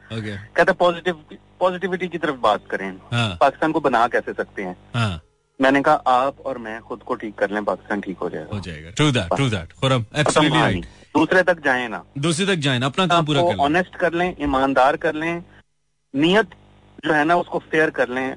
कहते 0.55 0.71
पॉजिटिव 0.73 1.19
पॉजिटिविटी 1.59 2.07
की 2.07 2.17
तरफ़ 2.17 2.35
बात 2.35 2.61
करें। 2.69 2.89
हाँ। 3.13 3.37
पाकिस्तान 3.41 3.71
को 3.71 3.79
बना 3.79 4.07
कैसे 4.07 4.33
सकते 4.33 4.63
हैं? 4.63 4.75
हाँ। 4.95 5.21
मैंने 5.61 5.81
कहा 5.81 5.95
आप 5.95 6.39
और 6.45 6.57
मैं 6.57 6.81
खुद 6.81 6.99
को 6.99 7.15
ठीक 7.15 7.35
कर 7.35 7.51
लें 7.51 7.63
पाकिस्तान 7.65 8.01
ठीक 8.01 8.17
हो 8.17 8.29
जाएगा. 8.29 8.49
हो 8.53 8.59
जाएगा। 8.59 8.89
True 8.89 9.11
that 9.11 9.35
true 9.35 9.49
that 9.49 9.71
Khurram 9.73 10.05
absolutely 10.15 10.61
right 10.61 10.85
दूसरे 11.17 11.43
तक 11.43 11.63
जाए 11.65 11.87
ना। 11.87 12.03
दूसरे 12.17 12.45
तक 12.45 12.55
जाए 12.55 12.79
ना 12.79 12.85
अपना 12.85 13.07
काम 13.07 13.25
पूरा 13.25 13.41
कर 13.41 13.47
लें। 13.47 13.55
ऑनेस्ट 13.55 13.95
कर 13.95 14.13
लें 14.13 14.35
ईमानदार 14.41 14.95
कर 14.97 15.15
लें। 15.15 15.43
नियत 16.15 16.49
जो 17.05 17.13
है 17.13 17.25
ना 17.25 17.35
उसको 17.35 17.59
फेयर 17.59 17.89
कर 17.89 18.09
लें। 18.09 18.35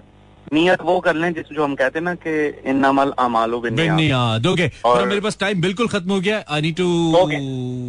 नियत 0.52 0.82
वो 0.82 1.00
कर 1.00 1.14
लें 1.16 1.32
जिस 1.34 1.44
जो 1.52 1.64
हम 1.64 1.74
कहते 1.74 1.98
हैं 1.98 2.04
ना 2.04 2.14
कि 2.14 2.48
इन्नमल 2.70 3.10
अमालो 3.18 3.60
बिन 3.60 3.74
ओके 4.52 4.70
और- 4.84 5.06
मेरे 5.06 5.20
पास 5.20 5.36
टाइम 5.40 5.60
बिल्कुल 5.60 5.88
खत्म 5.88 6.10
हो 6.10 6.20
गया 6.20 6.44
I 6.50 6.60
need 6.60 6.76
to 6.76 6.86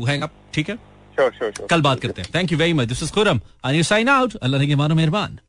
hang 0.08 0.24
up 0.24 0.32
ठीक 0.54 0.70
है? 0.70 0.76
श्योर 0.76 1.32
श्योर 1.38 1.68
कल 1.70 1.82
बात 1.82 2.00
करते 2.00 2.22
हैं। 2.22 2.30
Thank 2.36 2.52
you 2.52 2.58
very 2.58 2.74
much 2.74 2.88
this 2.88 3.04
is 3.04 3.12
Khurram 3.12 3.42
I 3.66 3.84
sign 3.84 4.10
out 4.10 4.36
अल्लाह 4.36 4.62
ने 4.62 4.68
के 4.68 4.76
मानो 4.76 4.96
मेहरबान। 4.96 5.40